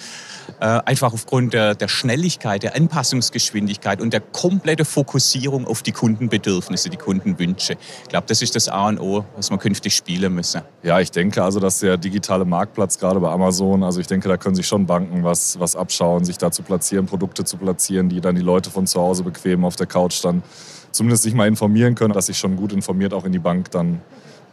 äh, 0.59 0.65
einfach 0.65 1.13
aufgrund 1.13 1.53
der, 1.53 1.75
der, 1.75 1.87
Schnelligkeit, 1.87 2.61
der 2.61 2.75
Anpassungsgeschwindigkeit 2.75 4.01
und 4.01 4.11
der 4.11 4.19
komplette 4.19 4.83
Fokussierung 4.83 5.65
auf 5.65 5.81
die 5.81 5.93
Kundenbedürfnisse, 5.93 6.89
die 6.89 6.97
Kundenwünsche. 6.97 7.77
Ich 8.03 8.09
glaube, 8.09 8.27
das 8.27 8.41
ist 8.41 8.55
das 8.55 8.67
A 8.67 8.89
und 8.89 8.99
O, 8.99 9.25
was 9.35 9.49
wir 9.49 9.57
künftig 9.57 9.95
spielen 9.95 10.35
müssen. 10.35 10.61
Ja, 10.83 10.99
ich 10.99 11.09
denke 11.09 11.41
also, 11.41 11.59
dass 11.59 11.79
der 11.79 11.97
digitale 11.97 12.43
Marktplatz 12.43 12.99
gerade 12.99 13.19
bei 13.19 13.31
Amazon, 13.31 13.81
also 13.83 14.01
ich 14.01 14.07
denke, 14.07 14.27
da 14.27 14.37
können 14.37 14.55
sich 14.55 14.67
schon 14.67 14.85
Banken 14.85 15.23
was, 15.23 15.59
was 15.59 15.75
abschauen, 15.75 16.25
sich 16.25 16.37
da 16.37 16.51
zu 16.51 16.63
platzieren, 16.63 17.05
Produkte 17.05 17.45
zu 17.45 17.57
platzieren, 17.57 18.09
die 18.09 18.19
dann 18.19 18.35
die 18.35 18.41
Leute 18.41 18.69
von 18.69 18.85
zu 18.87 18.99
Hause 18.99 19.23
bequem 19.23 19.63
auf 19.63 19.77
der 19.77 19.87
Couch 19.87 20.23
dann 20.23 20.43
zumindest 20.91 21.23
sich 21.23 21.33
mal 21.33 21.47
informieren 21.47 21.95
können, 21.95 22.13
dass 22.13 22.29
ich 22.29 22.37
schon 22.37 22.55
gut 22.55 22.73
informiert 22.73 23.13
auch 23.13 23.23
in 23.23 23.31
die 23.31 23.39
Bank 23.39 23.71
dann 23.71 24.01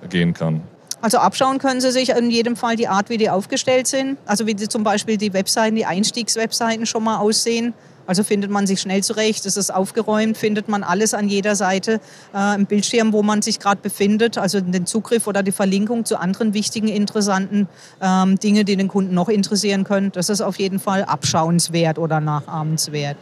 gehen 0.06 0.34
kann. 0.34 0.62
Also 1.02 1.18
abschauen 1.18 1.58
können 1.58 1.80
Sie 1.80 1.90
sich 1.90 2.10
in 2.10 2.30
jedem 2.30 2.56
Fall 2.56 2.76
die 2.76 2.88
Art, 2.88 3.10
wie 3.10 3.18
die 3.18 3.30
aufgestellt 3.30 3.86
sind. 3.86 4.18
Also 4.26 4.46
wie 4.46 4.54
die 4.54 4.68
zum 4.68 4.82
Beispiel 4.82 5.18
die 5.18 5.32
Webseiten, 5.32 5.76
die 5.76 5.84
Einstiegswebseiten 5.84 6.86
schon 6.86 7.04
mal 7.04 7.18
aussehen. 7.18 7.74
Also 8.06 8.22
findet 8.22 8.50
man 8.50 8.66
sich 8.66 8.80
schnell 8.80 9.02
zurecht, 9.02 9.46
ist 9.46 9.56
es 9.56 9.70
aufgeräumt, 9.70 10.36
findet 10.36 10.68
man 10.68 10.84
alles 10.84 11.12
an 11.12 11.28
jeder 11.28 11.56
Seite 11.56 12.00
äh, 12.34 12.54
im 12.54 12.66
Bildschirm, 12.66 13.12
wo 13.12 13.22
man 13.22 13.42
sich 13.42 13.58
gerade 13.58 13.80
befindet, 13.82 14.38
also 14.38 14.60
den 14.60 14.86
Zugriff 14.86 15.26
oder 15.26 15.42
die 15.42 15.52
Verlinkung 15.52 16.04
zu 16.04 16.18
anderen 16.18 16.54
wichtigen, 16.54 16.88
interessanten 16.88 17.68
ähm, 18.00 18.38
Dinge, 18.38 18.64
die 18.64 18.76
den 18.76 18.88
Kunden 18.88 19.12
noch 19.12 19.28
interessieren 19.28 19.84
können. 19.84 20.12
Das 20.12 20.28
ist 20.28 20.40
auf 20.40 20.58
jeden 20.58 20.78
Fall 20.78 21.04
abschauenswert 21.04 21.98
oder 21.98 22.20
nachahmenswert. 22.20 23.16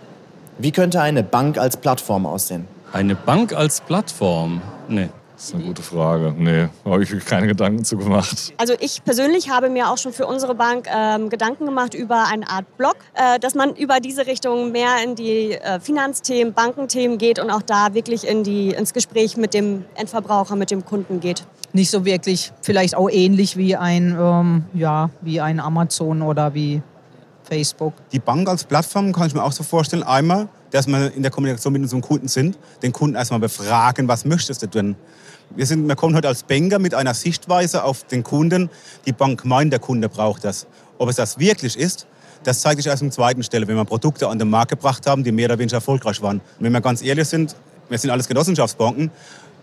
Wie 0.58 0.70
könnte 0.70 1.00
eine 1.00 1.22
Bank 1.22 1.58
als 1.58 1.76
Plattform 1.76 2.26
aussehen? 2.26 2.66
Eine 2.92 3.14
Bank 3.14 3.54
als 3.54 3.80
Plattform? 3.80 4.60
Nee. 4.88 5.08
Das 5.34 5.46
ist 5.46 5.54
eine 5.54 5.64
gute 5.64 5.82
Frage. 5.82 6.32
Nee, 6.38 6.68
habe 6.84 7.02
ich 7.02 7.24
keine 7.24 7.48
Gedanken 7.48 7.84
zu 7.84 7.96
gemacht. 7.96 8.54
Also 8.56 8.74
ich 8.78 9.02
persönlich 9.02 9.50
habe 9.50 9.68
mir 9.68 9.90
auch 9.90 9.98
schon 9.98 10.12
für 10.12 10.26
unsere 10.26 10.54
Bank 10.54 10.86
ähm, 10.94 11.28
Gedanken 11.28 11.64
gemacht 11.66 11.94
über 11.94 12.26
eine 12.28 12.48
Art 12.48 12.76
Blog, 12.78 12.96
äh, 13.14 13.40
dass 13.40 13.56
man 13.56 13.74
über 13.74 13.98
diese 13.98 14.28
Richtung 14.28 14.70
mehr 14.70 15.02
in 15.02 15.16
die 15.16 15.52
äh, 15.52 15.80
Finanzthemen, 15.80 16.54
Bankenthemen 16.54 17.18
geht 17.18 17.40
und 17.40 17.50
auch 17.50 17.62
da 17.62 17.94
wirklich 17.94 18.26
in 18.28 18.44
die, 18.44 18.68
ins 18.68 18.92
Gespräch 18.92 19.36
mit 19.36 19.54
dem 19.54 19.84
Endverbraucher, 19.96 20.54
mit 20.54 20.70
dem 20.70 20.84
Kunden 20.84 21.18
geht. 21.18 21.44
Nicht 21.72 21.90
so 21.90 22.04
wirklich, 22.04 22.52
vielleicht 22.62 22.94
auch 22.94 23.10
ähnlich 23.10 23.56
wie 23.56 23.74
ein, 23.74 24.16
ähm, 24.16 24.64
ja, 24.72 25.10
wie 25.20 25.40
ein 25.40 25.58
Amazon 25.58 26.22
oder 26.22 26.54
wie 26.54 26.80
Facebook. 27.44 27.94
Die 28.12 28.18
Bank 28.18 28.48
als 28.48 28.64
Plattform 28.64 29.12
kann 29.12 29.26
ich 29.26 29.34
mir 29.34 29.42
auch 29.42 29.52
so 29.52 29.62
vorstellen. 29.62 30.02
Einmal 30.02 30.48
dass 30.74 30.88
wir 30.88 31.14
in 31.14 31.22
der 31.22 31.30
Kommunikation 31.30 31.72
mit 31.72 31.82
unserem 31.82 32.02
Kunden 32.02 32.26
sind, 32.26 32.58
den 32.82 32.92
Kunden 32.92 33.14
erstmal 33.14 33.38
befragen, 33.38 34.08
was 34.08 34.24
möchtest 34.24 34.60
du 34.62 34.66
denn? 34.66 34.96
Wir, 35.54 35.66
sind, 35.66 35.86
wir 35.86 35.94
kommen 35.94 36.16
heute 36.16 36.26
als 36.26 36.42
Banker 36.42 36.80
mit 36.80 36.94
einer 36.94 37.14
Sichtweise 37.14 37.84
auf 37.84 38.02
den 38.02 38.24
Kunden. 38.24 38.70
Die 39.06 39.12
Bank 39.12 39.44
meint, 39.44 39.72
der 39.72 39.78
Kunde 39.78 40.08
braucht 40.08 40.42
das. 40.42 40.66
Ob 40.98 41.08
es 41.08 41.14
das 41.14 41.38
wirklich 41.38 41.78
ist, 41.78 42.08
das 42.42 42.60
zeigt 42.60 42.78
sich 42.78 42.88
erst 42.88 43.04
an 43.04 43.12
zweiten 43.12 43.44
Stelle, 43.44 43.68
wenn 43.68 43.76
wir 43.76 43.84
Produkte 43.84 44.26
an 44.26 44.40
den 44.40 44.50
Markt 44.50 44.70
gebracht 44.70 45.06
haben, 45.06 45.22
die 45.22 45.30
mehr 45.30 45.46
oder 45.46 45.60
weniger 45.60 45.76
erfolgreich 45.76 46.20
waren. 46.22 46.38
Und 46.38 46.64
wenn 46.64 46.72
wir 46.72 46.80
ganz 46.80 47.02
ehrlich 47.02 47.28
sind, 47.28 47.54
wir 47.88 47.98
sind 47.98 48.10
alles 48.10 48.26
Genossenschaftsbanken, 48.26 49.12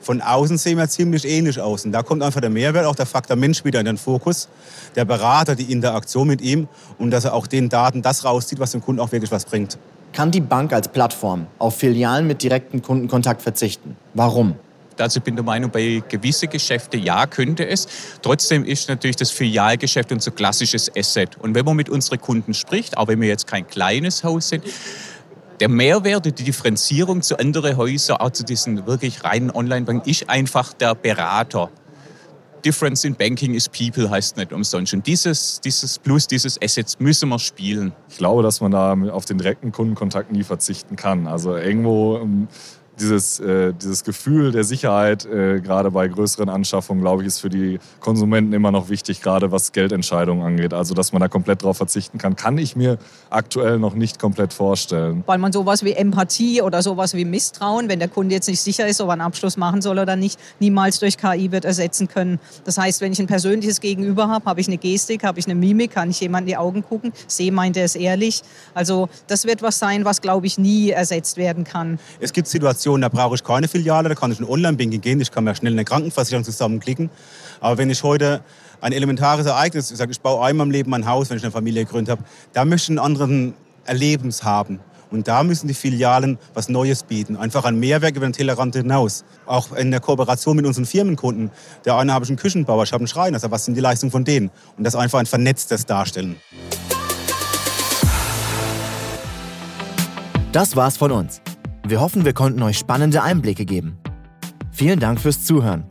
von 0.01 0.21
außen 0.21 0.57
sehen 0.57 0.77
wir 0.77 0.87
ziemlich 0.89 1.25
ähnlich 1.25 1.59
aus. 1.59 1.85
Und 1.85 1.91
da 1.91 2.03
kommt 2.03 2.23
einfach 2.23 2.41
der 2.41 2.49
Mehrwert, 2.49 2.85
auch 2.85 2.95
der 2.95 3.05
Faktor 3.05 3.37
Mensch 3.37 3.63
wieder 3.63 3.79
in 3.79 3.85
den 3.85 3.97
Fokus. 3.97 4.49
Der 4.95 5.05
Berater, 5.05 5.55
die 5.55 5.71
Interaktion 5.71 6.27
mit 6.27 6.41
ihm 6.41 6.67
und 6.97 7.11
dass 7.11 7.25
er 7.25 7.33
auch 7.33 7.47
den 7.47 7.69
Daten 7.69 8.01
das 8.01 8.25
rauszieht, 8.25 8.59
was 8.59 8.71
dem 8.71 8.81
Kunden 8.81 8.99
auch 8.99 9.11
wirklich 9.11 9.31
was 9.31 9.45
bringt. 9.45 9.77
Kann 10.13 10.31
die 10.31 10.41
Bank 10.41 10.73
als 10.73 10.89
Plattform 10.89 11.47
auf 11.57 11.77
Filialen 11.77 12.27
mit 12.27 12.43
direktem 12.43 12.81
Kundenkontakt 12.81 13.41
verzichten? 13.41 13.95
Warum? 14.13 14.55
Also 14.99 15.19
ich 15.19 15.23
bin 15.23 15.35
der 15.35 15.45
Meinung, 15.45 15.71
bei 15.71 16.03
gewissen 16.07 16.49
Geschäften 16.49 17.01
ja, 17.01 17.25
könnte 17.25 17.67
es. 17.67 17.87
Trotzdem 18.21 18.65
ist 18.65 18.89
natürlich 18.89 19.15
das 19.15 19.31
Filialgeschäft 19.31 20.11
unser 20.11 20.31
klassisches 20.31 20.91
Asset. 20.95 21.37
Und 21.39 21.55
wenn 21.55 21.65
man 21.65 21.75
mit 21.75 21.89
unseren 21.89 22.19
Kunden 22.19 22.53
spricht, 22.53 22.97
auch 22.97 23.07
wenn 23.07 23.21
wir 23.21 23.27
jetzt 23.27 23.47
kein 23.47 23.65
kleines 23.65 24.23
Haus 24.23 24.49
sind, 24.49 24.65
der 25.61 25.69
Mehrwert, 25.69 26.25
die 26.25 26.31
Differenzierung 26.31 27.21
zu 27.21 27.37
anderen 27.37 27.77
Häusern, 27.77 28.17
auch 28.17 28.31
zu 28.31 28.43
diesen 28.43 28.87
wirklich 28.87 29.23
reinen 29.23 29.51
Online-Banken, 29.51 30.09
ist 30.09 30.27
einfach 30.27 30.73
der 30.73 30.95
Berater. 30.95 31.69
Difference 32.65 33.03
in 33.05 33.15
Banking 33.15 33.53
is 33.53 33.69
People 33.69 34.09
heißt 34.09 34.37
nicht 34.37 34.53
umsonst. 34.53 34.93
Und 34.93 35.05
dieses, 35.05 35.61
dieses 35.61 35.99
Plus, 35.99 36.25
dieses 36.25 36.59
Assets 36.61 36.99
müssen 36.99 37.29
wir 37.29 37.37
spielen. 37.37 37.93
Ich 38.09 38.17
glaube, 38.17 38.41
dass 38.41 38.59
man 38.59 38.71
da 38.71 38.93
auf 39.11 39.25
den 39.25 39.37
direkten 39.37 39.71
Kundenkontakt 39.71 40.31
nie 40.31 40.43
verzichten 40.43 40.95
kann. 40.95 41.27
Also 41.27 41.55
irgendwo 41.55 42.17
ähm, 42.17 42.47
dieses, 43.01 43.39
äh, 43.39 43.73
dieses 43.73 44.03
Gefühl 44.03 44.51
der 44.51 44.63
Sicherheit, 44.63 45.25
äh, 45.25 45.59
gerade 45.59 45.91
bei 45.91 46.07
größeren 46.07 46.49
Anschaffungen, 46.49 47.01
glaube 47.01 47.23
ich, 47.23 47.27
ist 47.27 47.39
für 47.39 47.49
die 47.49 47.79
Konsumenten 47.99 48.53
immer 48.53 48.71
noch 48.71 48.89
wichtig, 48.89 49.21
gerade 49.21 49.51
was 49.51 49.71
Geldentscheidungen 49.71 50.45
angeht. 50.45 50.73
Also, 50.73 50.93
dass 50.93 51.11
man 51.11 51.21
da 51.21 51.27
komplett 51.27 51.63
drauf 51.63 51.77
verzichten 51.77 52.17
kann, 52.17 52.35
kann 52.35 52.57
ich 52.57 52.75
mir 52.75 52.97
aktuell 53.29 53.79
noch 53.79 53.95
nicht 53.95 54.19
komplett 54.19 54.53
vorstellen. 54.53 55.23
Weil 55.25 55.39
man 55.39 55.51
sowas 55.51 55.83
wie 55.83 55.93
Empathie 55.93 56.61
oder 56.61 56.81
sowas 56.81 57.13
wie 57.13 57.25
Misstrauen, 57.25 57.89
wenn 57.89 57.99
der 57.99 58.07
Kunde 58.07 58.35
jetzt 58.35 58.47
nicht 58.47 58.61
sicher 58.61 58.87
ist, 58.87 59.01
ob 59.01 59.09
er 59.09 59.13
einen 59.13 59.21
Abschluss 59.21 59.57
machen 59.57 59.81
soll 59.81 59.99
oder 59.99 60.15
nicht, 60.15 60.39
niemals 60.59 60.99
durch 60.99 61.17
KI 61.17 61.51
wird 61.51 61.65
ersetzen 61.65 62.07
können. 62.07 62.39
Das 62.65 62.77
heißt, 62.77 63.01
wenn 63.01 63.11
ich 63.11 63.19
ein 63.19 63.27
persönliches 63.27 63.81
Gegenüber 63.81 64.27
habe, 64.27 64.45
habe 64.45 64.61
ich 64.61 64.67
eine 64.67 64.77
Gestik, 64.77 65.23
habe 65.23 65.39
ich 65.39 65.45
eine 65.45 65.55
Mimik, 65.55 65.91
kann 65.91 66.09
ich 66.09 66.19
jemand 66.21 66.43
in 66.43 66.47
die 66.47 66.57
Augen 66.57 66.83
gucken, 66.83 67.11
sehe, 67.27 67.51
meint 67.51 67.77
er 67.77 67.85
es 67.85 67.95
ehrlich. 67.95 68.43
Also, 68.73 69.09
das 69.27 69.45
wird 69.45 69.61
was 69.61 69.79
sein, 69.79 70.05
was, 70.05 70.21
glaube 70.21 70.47
ich, 70.47 70.57
nie 70.57 70.91
ersetzt 70.91 71.37
werden 71.37 71.63
kann. 71.63 71.99
Es 72.19 72.33
gibt 72.33 72.47
Situationen, 72.47 72.90
Situationen, 72.91 73.01
da 73.01 73.09
brauche 73.09 73.35
ich 73.35 73.43
keine 73.43 73.67
Filiale, 73.67 74.09
da 74.09 74.15
kann 74.15 74.31
ich 74.31 74.39
in 74.39 74.45
Online-Banking 74.45 75.01
gehen, 75.01 75.21
ich 75.21 75.31
kann 75.31 75.43
mir 75.43 75.55
schnell 75.55 75.73
eine 75.73 75.85
Krankenversicherung 75.85 76.43
zusammenklicken. 76.43 77.09
Aber 77.59 77.77
wenn 77.77 77.89
ich 77.89 78.03
heute 78.03 78.41
ein 78.81 78.91
elementares 78.91 79.45
Ereignis, 79.45 79.91
ich 79.91 79.97
sage, 79.97 80.11
ich 80.11 80.19
baue 80.19 80.43
einmal 80.43 80.67
im 80.67 80.71
Leben 80.71 80.89
mein 80.89 81.05
Haus, 81.05 81.29
wenn 81.29 81.37
ich 81.37 81.43
eine 81.43 81.51
Familie 81.51 81.85
gegründet 81.85 82.11
habe, 82.11 82.23
da 82.53 82.65
möchte 82.65 82.85
ich 82.85 82.89
einen 82.89 83.05
anderen 83.05 83.53
Erlebens 83.85 84.43
haben. 84.43 84.79
Und 85.11 85.27
da 85.27 85.43
müssen 85.43 85.67
die 85.67 85.73
Filialen 85.73 86.37
was 86.53 86.69
Neues 86.69 87.03
bieten. 87.03 87.35
Einfach 87.35 87.65
ein 87.65 87.77
Mehrwert 87.77 88.15
über 88.15 88.25
den 88.25 88.31
Tellerrand 88.31 88.75
hinaus. 88.75 89.25
Auch 89.45 89.73
in 89.73 89.91
der 89.91 89.99
Kooperation 89.99 90.55
mit 90.55 90.65
unseren 90.65 90.85
Firmenkunden. 90.85 91.51
Der 91.83 91.97
eine 91.97 92.13
habe 92.13 92.23
ich 92.23 92.29
einen 92.29 92.37
Küchenbauer, 92.37 92.83
ich 92.83 92.93
habe 92.93 93.01
einen 93.01 93.07
Schreiner. 93.07 93.35
Also 93.35 93.51
was 93.51 93.65
sind 93.65 93.75
die 93.75 93.81
Leistungen 93.81 94.11
von 94.11 94.23
denen? 94.23 94.51
Und 94.77 94.85
das 94.85 94.95
einfach 94.95 95.19
ein 95.19 95.25
vernetztes 95.25 95.85
Darstellen. 95.85 96.37
Das 100.53 100.75
war's 100.77 100.95
von 100.95 101.11
uns. 101.11 101.41
Wir 101.87 101.99
hoffen, 101.99 102.25
wir 102.25 102.33
konnten 102.33 102.61
euch 102.63 102.77
spannende 102.77 103.23
Einblicke 103.23 103.65
geben. 103.65 103.97
Vielen 104.71 104.99
Dank 104.99 105.19
fürs 105.19 105.43
Zuhören. 105.43 105.83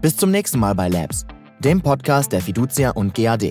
Bis 0.00 0.16
zum 0.16 0.30
nächsten 0.30 0.58
Mal 0.58 0.74
bei 0.74 0.88
Labs, 0.88 1.26
dem 1.58 1.80
Podcast 1.80 2.32
der 2.32 2.40
Fiducia 2.40 2.90
und 2.90 3.14
GAD. 3.14 3.50